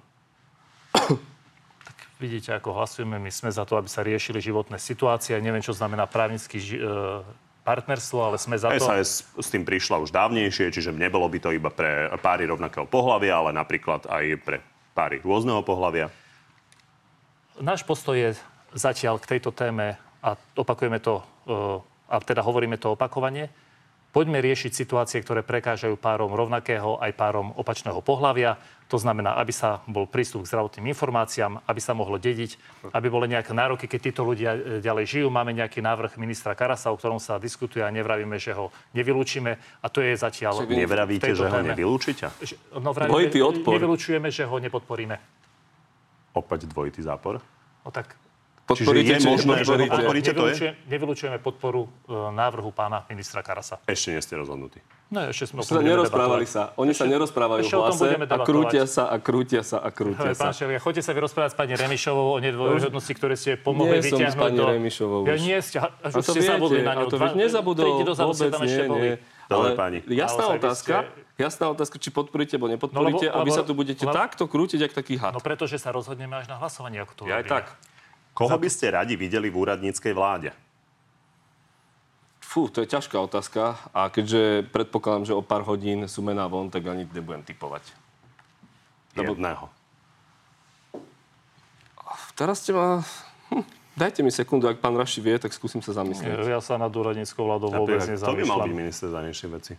Vidíte, 2.17 2.57
ako 2.57 2.73
hlasujeme. 2.73 3.21
My 3.21 3.29
sme 3.29 3.53
za 3.53 3.61
to, 3.61 3.77
aby 3.77 3.85
sa 3.85 4.01
riešili 4.01 4.41
životné 4.41 4.81
situácie. 4.81 5.37
Neviem, 5.37 5.61
čo 5.61 5.77
znamená 5.77 6.09
právnický 6.09 6.57
ži- 6.57 6.81
e, 6.81 7.21
partnerstvo, 7.61 8.17
ale 8.17 8.41
sme 8.41 8.57
za 8.57 8.73
to... 8.73 8.81
SAS 8.81 9.21
s 9.37 9.47
tým 9.53 9.61
prišla 9.61 10.01
už 10.01 10.09
dávnejšie, 10.09 10.73
čiže 10.73 10.89
nebolo 10.89 11.29
by 11.29 11.37
to 11.37 11.53
iba 11.53 11.69
pre 11.69 12.09
páry 12.17 12.49
rovnakého 12.49 12.89
pohľavia, 12.89 13.37
ale 13.37 13.51
napríklad 13.53 14.09
aj 14.09 14.23
pre 14.41 14.57
páry 14.97 15.21
rôzneho 15.21 15.61
pohľavia. 15.61 16.09
Náš 17.61 17.85
postoj 17.85 18.17
je 18.17 18.33
zatiaľ 18.73 19.21
k 19.21 19.37
tejto 19.37 19.53
téme, 19.53 20.01
a 20.25 20.33
opakujeme 20.57 20.97
to, 20.97 21.21
e, 21.45 21.53
a 22.09 22.17
teda 22.17 22.41
hovoríme 22.41 22.81
to 22.81 22.97
opakovane, 22.97 23.53
poďme 24.17 24.41
riešiť 24.41 24.73
situácie, 24.73 25.21
ktoré 25.21 25.45
prekážajú 25.45 25.93
párom 25.93 26.33
rovnakého 26.33 26.97
aj 26.97 27.13
párom 27.13 27.53
opačného 27.53 28.01
pohľavia. 28.01 28.57
To 28.89 28.97
znamená, 28.97 29.37
aby 29.37 29.53
sa 29.53 29.85
bol 29.85 30.09
prístup 30.09 30.41
k 30.41 30.49
zdravotným 30.49 30.89
informáciám, 30.89 31.61
aby 31.69 31.77
sa 31.77 31.93
mohlo 31.93 32.17
dediť, 32.17 32.81
aby 32.97 33.07
boli 33.13 33.29
nejaké 33.29 33.53
nároky, 33.53 33.85
keď 33.85 33.99
títo 34.09 34.25
ľudia 34.25 34.57
e, 34.57 34.59
ďalej 34.81 35.05
žijú. 35.05 35.27
Máme 35.29 35.53
nejaký 35.53 35.85
návrh 35.85 36.17
ministra 36.17 36.57
Karasa, 36.57 36.89
o 36.89 36.97
ktorom 36.97 37.21
sa 37.21 37.37
diskutuje 37.37 37.85
a 37.85 37.93
nevravíme, 37.93 38.41
že 38.41 38.57
ho 38.57 38.73
nevylúčime. 38.97 39.61
A 39.83 39.87
to 39.91 40.01
je 40.01 40.17
zatiaľ... 40.17 40.65
Nevravíte, 40.65 41.37
že 41.37 41.45
ho 41.45 41.59
nevylúčite? 41.61 42.25
No, 42.73 42.97
vravíme, 42.97 43.13
Dvojitý 43.13 43.39
odpor. 43.45 43.77
Nevylučujeme, 43.77 44.33
že 44.33 44.49
ho 44.49 44.55
nepodporíme. 44.57 45.15
Opäť 46.33 46.65
dvojitý 46.65 47.05
zápor. 47.05 47.37
No 47.85 47.93
tak 47.93 48.17
Podporíte, 48.67 49.15
je 49.15 49.23
či 49.23 49.27
možné, 49.29 49.47
nepodporíte? 49.55 49.87
podporíte? 49.89 50.29
to 50.29 50.43
je? 50.43 50.43
nevylučujem, 50.51 50.73
nevylučujeme 50.85 51.37
podporu 51.39 51.81
e, 52.03 52.11
návrhu 52.11 52.69
pána 52.69 53.07
ministra 53.07 53.39
Karasa. 53.39 53.79
Ešte 53.85 54.11
nie 54.11 54.19
ste 54.19 54.35
rozhodnutí. 54.35 54.83
No, 55.07 55.23
ešte 55.23 55.47
sme 55.47 55.63
Sa 55.63 55.79
nerozprávali 55.79 56.43
debatovať. 56.43 56.67
sa. 56.67 56.75
Oni 56.75 56.91
sa 56.91 57.07
nerozprávajú 57.07 57.63
ešte 57.63 57.71
v 57.71 57.79
o 57.79 57.83
tom 57.85 57.95
hlase 57.95 58.27
a 58.27 58.37
krútia 58.43 58.83
sa 58.83 59.03
a 59.07 59.17
krútia 59.17 59.61
sa 59.63 59.77
a 59.79 59.87
krútia 59.87 60.19
Ale, 60.19 60.35
pán 60.35 60.51
sa. 60.51 60.59
Ševia, 60.59 60.83
chodite 60.83 60.99
sa 60.99 61.15
vyrozprávať 61.15 61.49
s 61.49 61.55
pani 61.55 61.73
Remišovou 61.73 62.27
o 62.27 62.39
nedôveryhodnosti, 62.43 63.13
ktoré 63.15 63.33
ste 63.33 63.55
pomohli 63.55 63.97
Nie 63.97 64.03
som 64.03 64.19
s 64.19 64.35
vyťahnuť 64.35 64.35
pani 64.37 64.57
do... 64.57 64.65
Remišovou 64.67 65.19
Ja 65.23 65.33
už. 65.33 65.39
nie 65.41 65.57
ste, 65.63 65.77
a- 65.79 65.95
až 65.97 66.11
A 66.11 66.17
už 66.17 66.25
to 66.25 66.31
ste 66.33 66.41
zabudli 66.43 66.81
na 66.83 66.91
a 66.91 66.95
ňu. 66.97 67.07
to 67.07 67.15
nezabudol, 67.39 67.87
vôbec 68.03 68.51
ešte 68.51 68.83
nie, 68.83 68.99
nie. 68.99 69.13
Dobre, 69.47 69.71
Ale 69.71 69.79
páni. 69.79 69.97
jasná 70.11 70.43
otázka, 70.51 71.07
jasná 71.39 71.65
otázka, 71.71 71.95
či 71.95 72.11
podporíte, 72.11 72.59
alebo 72.59 72.67
nepodporíte, 72.67 73.31
No, 73.31 73.31
lebo- 73.31 73.39
a 73.39 73.47
vy 73.47 73.47
lebo- 73.47 73.55
sa 73.55 73.63
tu 73.63 73.71
budete 73.71 74.03
lebo- 74.03 74.11
takto 74.11 74.43
krútiť, 74.43 74.79
jak 74.81 74.91
taký 74.91 75.15
had. 75.15 75.31
No 75.31 75.39
pretože 75.39 75.79
sa 75.79 75.89
rozhodneme 75.89 76.35
až 76.35 76.51
na 76.51 76.59
hlasovanie, 76.59 76.99
ako 76.99 77.13
to 77.15 77.21
Ja 77.25 77.39
aj 77.39 77.47
tak. 77.47 77.65
Koho 78.37 78.53
by 78.53 78.69
ste 78.69 78.93
radi 78.93 79.17
videli 79.17 79.49
v 79.49 79.57
úradníckej 79.57 80.13
vláde? 80.13 80.53
Fú, 82.37 82.69
to 82.69 82.79
je 82.79 82.87
ťažká 82.87 83.17
otázka 83.17 83.75
a 83.91 84.07
keďže 84.07 84.69
predpokladám, 84.69 85.25
že 85.25 85.33
o 85.33 85.41
pár 85.41 85.65
hodín 85.65 86.05
sú 86.05 86.21
mená 86.21 86.45
von, 86.45 86.69
tak 86.69 86.85
ani 86.85 87.03
nebudem 87.03 87.41
typovať. 87.41 87.81
Lebo- 89.17 89.33
Jedného. 89.33 89.65
Teraz 92.37 92.61
ste 92.61 92.71
ma... 92.71 93.01
Hm, 93.49 93.65
dajte 93.97 94.21
mi 94.21 94.29
sekundu, 94.29 94.69
ak 94.69 94.77
pán 94.77 94.93
Raši 94.93 95.19
vie, 95.19 95.33
tak 95.41 95.49
skúsim 95.49 95.81
sa 95.81 95.89
zamyslieť. 95.97 96.45
Ja 96.45 96.61
sa 96.61 96.77
nad 96.77 96.93
úradníckou 96.93 97.41
vládou 97.41 97.73
vôbec 97.73 97.97
Kto 97.97 98.37
by 98.37 98.45
mal 98.45 98.61
byť 98.61 98.69
nezamýšľam. 98.69 98.69
minister 98.71 99.07
zahraničných 99.09 99.51
vecí? 99.51 99.73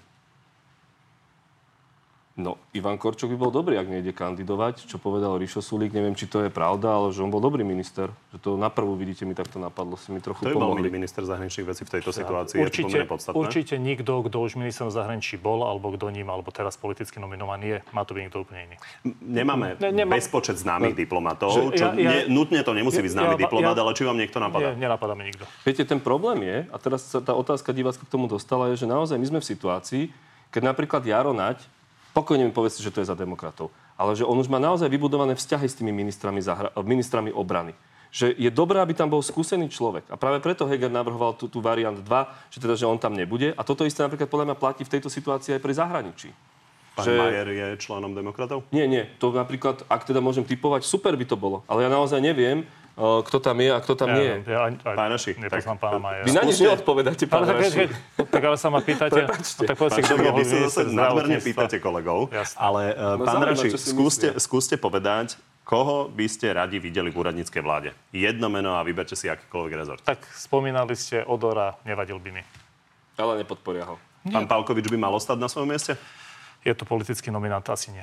No, 2.39 2.55
Ivan 2.71 3.03
Korčok 3.03 3.35
by 3.35 3.37
bol 3.37 3.51
dobrý, 3.51 3.75
ak 3.75 3.91
nejde 3.91 4.15
kandidovať. 4.15 4.87
Čo 4.87 5.03
povedal 5.03 5.35
Rišo 5.35 5.59
Sulík, 5.59 5.91
neviem, 5.91 6.15
či 6.15 6.31
to 6.31 6.47
je 6.47 6.51
pravda, 6.55 6.95
ale 6.95 7.11
že 7.11 7.19
on 7.19 7.35
bol 7.35 7.43
dobrý 7.43 7.67
minister. 7.67 8.15
Že 8.31 8.39
to 8.39 8.51
na 8.55 8.71
prvú, 8.71 8.95
vidíte, 8.95 9.27
mi 9.27 9.35
takto 9.35 9.59
napadlo, 9.59 9.99
si 9.99 10.15
mi 10.15 10.23
trochu 10.23 10.47
byť 10.47 10.55
pomohli. 10.55 10.87
minister 10.87 11.27
zahraničných 11.27 11.67
vecí 11.67 11.83
v 11.83 11.99
tejto 11.99 12.15
situácii? 12.15 12.55
je 12.55 12.63
to 12.63 12.63
Určite, 12.63 12.99
určite 13.35 13.75
nikto, 13.75 14.23
kto 14.23 14.37
už 14.39 14.55
ministrom 14.55 14.87
zahraničí 14.87 15.35
bol, 15.35 15.67
alebo 15.67 15.91
kto 15.91 16.15
ním, 16.15 16.31
alebo 16.31 16.55
teraz 16.55 16.79
politicky 16.79 17.19
nominovaný 17.19 17.67
je, 17.67 17.79
má 17.91 18.07
to 18.07 18.15
byť 18.15 18.21
niekto 18.23 18.39
úplne 18.47 18.71
iný. 18.71 18.77
Nemáme 19.19 19.75
Ne- 19.83 20.07
nemám- 20.07 20.15
bezpočet 20.15 20.63
známych 20.63 20.95
diplomatov, 20.95 21.51
Že 21.51 21.63
čo 21.75 21.85
ja- 21.91 21.95
ja- 21.99 22.23
nie, 22.23 22.31
nutne 22.31 22.63
to 22.63 22.71
nemusí 22.71 23.03
byť 23.03 23.13
známy 23.19 23.35
ja- 23.35 23.39
ja- 23.39 23.43
diplomat, 23.51 23.75
ja- 23.75 23.83
ale 23.83 23.91
či 23.99 24.03
vám 24.07 24.15
niekto 24.15 24.39
napadá? 24.39 24.79
Nie, 24.79 24.87
nenapadá 24.87 25.19
mi 25.19 25.27
nikto. 25.27 25.43
Viete, 25.67 25.83
ten 25.83 25.99
problém 25.99 26.39
je, 26.47 26.57
a 26.71 26.77
teraz 26.79 27.03
sa 27.03 27.19
tá 27.19 27.35
otázka 27.35 27.75
divácka 27.75 28.07
k 28.07 28.11
tomu 28.15 28.31
dostala, 28.31 28.71
je, 28.71 28.79
že 28.79 28.87
naozaj 28.87 29.19
my 29.19 29.27
sme 29.27 29.39
v 29.43 29.47
situácii, 29.51 30.03
keď 30.55 30.63
napríklad 30.63 31.03
Jaro 31.03 31.35
Naď, 31.35 31.67
pokojne 32.19 32.51
mi 32.51 32.53
povedzte, 32.53 32.83
že 32.83 32.91
to 32.91 32.99
je 32.99 33.07
za 33.07 33.15
demokratov, 33.15 33.71
ale 33.95 34.19
že 34.19 34.27
on 34.27 34.35
už 34.35 34.51
má 34.51 34.59
naozaj 34.59 34.91
vybudované 34.91 35.39
vzťahy 35.39 35.67
s 35.71 35.79
tými 35.79 35.95
ministrami, 35.95 36.43
zahra- 36.43 36.75
ministrami 36.83 37.31
obrany. 37.31 37.79
Že 38.11 38.35
je 38.35 38.51
dobré, 38.51 38.83
aby 38.83 38.97
tam 38.97 39.07
bol 39.07 39.23
skúsený 39.23 39.69
človek. 39.71 40.09
A 40.11 40.17
práve 40.17 40.41
preto 40.43 40.65
Heger 40.67 40.91
navrhoval 40.91 41.37
tú, 41.39 41.47
tú 41.47 41.61
variant 41.63 41.95
2, 41.95 42.03
že 42.51 42.59
teda, 42.59 42.75
že 42.75 42.89
on 42.89 42.97
tam 42.99 43.13
nebude. 43.15 43.53
A 43.55 43.63
toto 43.63 43.85
isté 43.85 44.01
napríklad 44.03 44.27
podľa 44.33 44.47
mňa 44.51 44.57
platí 44.57 44.83
v 44.83 44.93
tejto 44.97 45.13
situácii 45.13 45.55
aj 45.55 45.63
pri 45.63 45.75
zahraničí. 45.77 46.29
Pán 46.97 47.05
že- 47.05 47.21
Majer 47.21 47.49
je 47.53 47.67
členom 47.79 48.17
demokratov? 48.17 48.65
Nie, 48.75 48.89
nie. 48.91 49.07
To 49.23 49.31
napríklad, 49.31 49.85
ak 49.87 50.09
teda 50.09 50.19
môžem 50.25 50.43
typovať, 50.43 50.83
super 50.89 51.15
by 51.15 51.27
to 51.29 51.37
bolo. 51.39 51.63
Ale 51.71 51.85
ja 51.87 51.93
naozaj 51.93 52.19
neviem, 52.19 52.65
kto 52.99 53.39
tam 53.39 53.57
je 53.57 53.71
a 53.71 53.79
kto 53.79 53.95
tam 53.95 54.11
nie 54.11 54.27
je. 54.27 54.37
Ja, 54.43 54.51
ja, 54.51 54.59
aj, 54.67 54.73
Pán 54.91 55.09
Raši, 55.09 55.33
nepoznám 55.37 55.77
tak- 55.77 55.83
pána 55.87 55.99
Majera. 55.99 56.25
Vy 56.27 56.33
na 56.33 56.43
nič 56.43 56.59
neodpovedáte, 56.59 57.25
pán 57.25 57.39
Ale 57.41 57.47
tak, 57.49 57.71
keď, 57.71 57.91
tak 58.27 58.43
ale 58.43 58.57
sa 58.57 58.69
ma 58.69 58.81
pýtate, 58.81 59.23
Prepačte. 59.23 59.63
tak 59.65 59.77
povedzte, 59.77 60.01
kto 60.03 60.15
mohol 60.17 60.35
vy 60.35 60.45
sa 60.67 60.83
nadmerne 60.85 61.39
pýtate 61.39 61.77
kolegov, 61.79 62.27
Jasné. 62.29 62.59
ale 62.59 62.83
uh, 62.93 63.15
No 63.15 63.25
pán 63.25 63.41
Raši, 63.41 63.69
skúste, 63.73 64.29
skúste 64.37 64.75
povedať, 64.75 65.39
koho 65.63 66.09
by 66.09 66.27
ste 66.27 66.51
radi 66.51 66.77
videli 66.77 67.07
v 67.07 67.17
úradníckej 67.17 67.61
vláde. 67.61 67.95
Jedno 68.11 68.49
meno 68.49 68.75
a 68.75 68.83
vyberte 68.83 69.15
si 69.15 69.29
akýkoľvek 69.29 69.73
rezort. 69.77 70.03
Tak 70.03 70.25
spomínali 70.35 70.93
ste 70.93 71.23
Odora, 71.23 71.79
nevadil 71.85 72.19
by 72.19 72.31
mi. 72.35 72.43
Ale 73.15 73.39
nepodporia 73.39 73.85
ho. 73.85 73.95
Pán 74.27 74.45
Pálkovič 74.45 74.89
by 74.89 74.99
mal 74.99 75.13
ostať 75.13 75.37
na 75.37 75.47
svojom 75.47 75.71
mieste? 75.71 75.95
Je 76.65 76.75
to 76.75 76.83
politický 76.83 77.31
nominant, 77.31 77.63
asi 77.65 77.95
nie. 77.95 78.03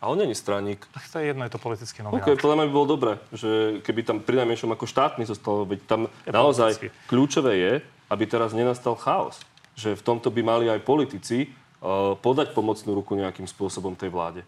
A 0.00 0.08
on 0.08 0.16
není 0.16 0.32
straník. 0.32 0.88
Tak 0.96 1.04
to 1.12 1.20
je 1.20 1.28
jedno, 1.28 1.44
je 1.44 1.52
to 1.52 1.60
politický 1.60 2.00
novinár. 2.00 2.24
podľa 2.24 2.56
mňa 2.56 2.66
by 2.66 2.72
bolo 2.72 2.88
dobre, 2.88 3.12
že 3.36 3.84
keby 3.84 4.00
tam 4.00 4.16
pri 4.24 4.40
najmenšom 4.40 4.72
ako 4.72 4.88
štátny 4.88 5.28
zostal, 5.28 5.68
veď 5.68 5.80
tam 5.84 6.00
naozaj 6.24 6.80
politický. 6.80 6.88
kľúčové 7.04 7.52
je, 7.60 7.72
aby 8.08 8.24
teraz 8.24 8.56
nenastal 8.56 8.96
chaos. 8.96 9.36
Že 9.76 10.00
v 10.00 10.02
tomto 10.02 10.32
by 10.32 10.40
mali 10.40 10.72
aj 10.72 10.80
politici 10.88 11.52
uh, 11.52 12.16
podať 12.16 12.56
pomocnú 12.56 12.96
ruku 12.96 13.12
nejakým 13.12 13.44
spôsobom 13.44 13.92
tej 13.92 14.08
vláde. 14.08 14.40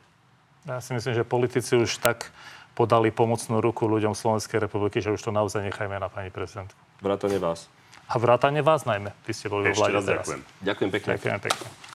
Ja 0.64 0.80
si 0.80 0.96
myslím, 0.96 1.20
že 1.20 1.24
politici 1.28 1.76
už 1.76 2.00
tak 2.00 2.32
podali 2.72 3.12
pomocnú 3.12 3.60
ruku 3.60 3.84
ľuďom 3.84 4.16
Slovenskej 4.16 4.56
republiky, 4.56 5.04
že 5.04 5.12
už 5.12 5.20
to 5.20 5.30
naozaj 5.34 5.60
nechajme 5.68 6.00
na 6.00 6.08
pani 6.08 6.32
prezidentku. 6.32 6.78
Vrátane 7.04 7.36
vás. 7.36 7.68
A 8.08 8.16
vrátane 8.16 8.64
vás 8.64 8.88
najmä. 8.88 9.12
Vy 9.28 9.32
ste 9.36 9.46
boli 9.52 9.68
vo 9.68 9.84
vláde 9.84 10.00
raz 10.00 10.04
teraz. 10.04 10.24
ďakujem. 10.24 10.40
Ďakujem 10.64 10.90
pekne. 10.96 11.10
Ďakujem 11.16 11.40
pekne. 11.44 11.82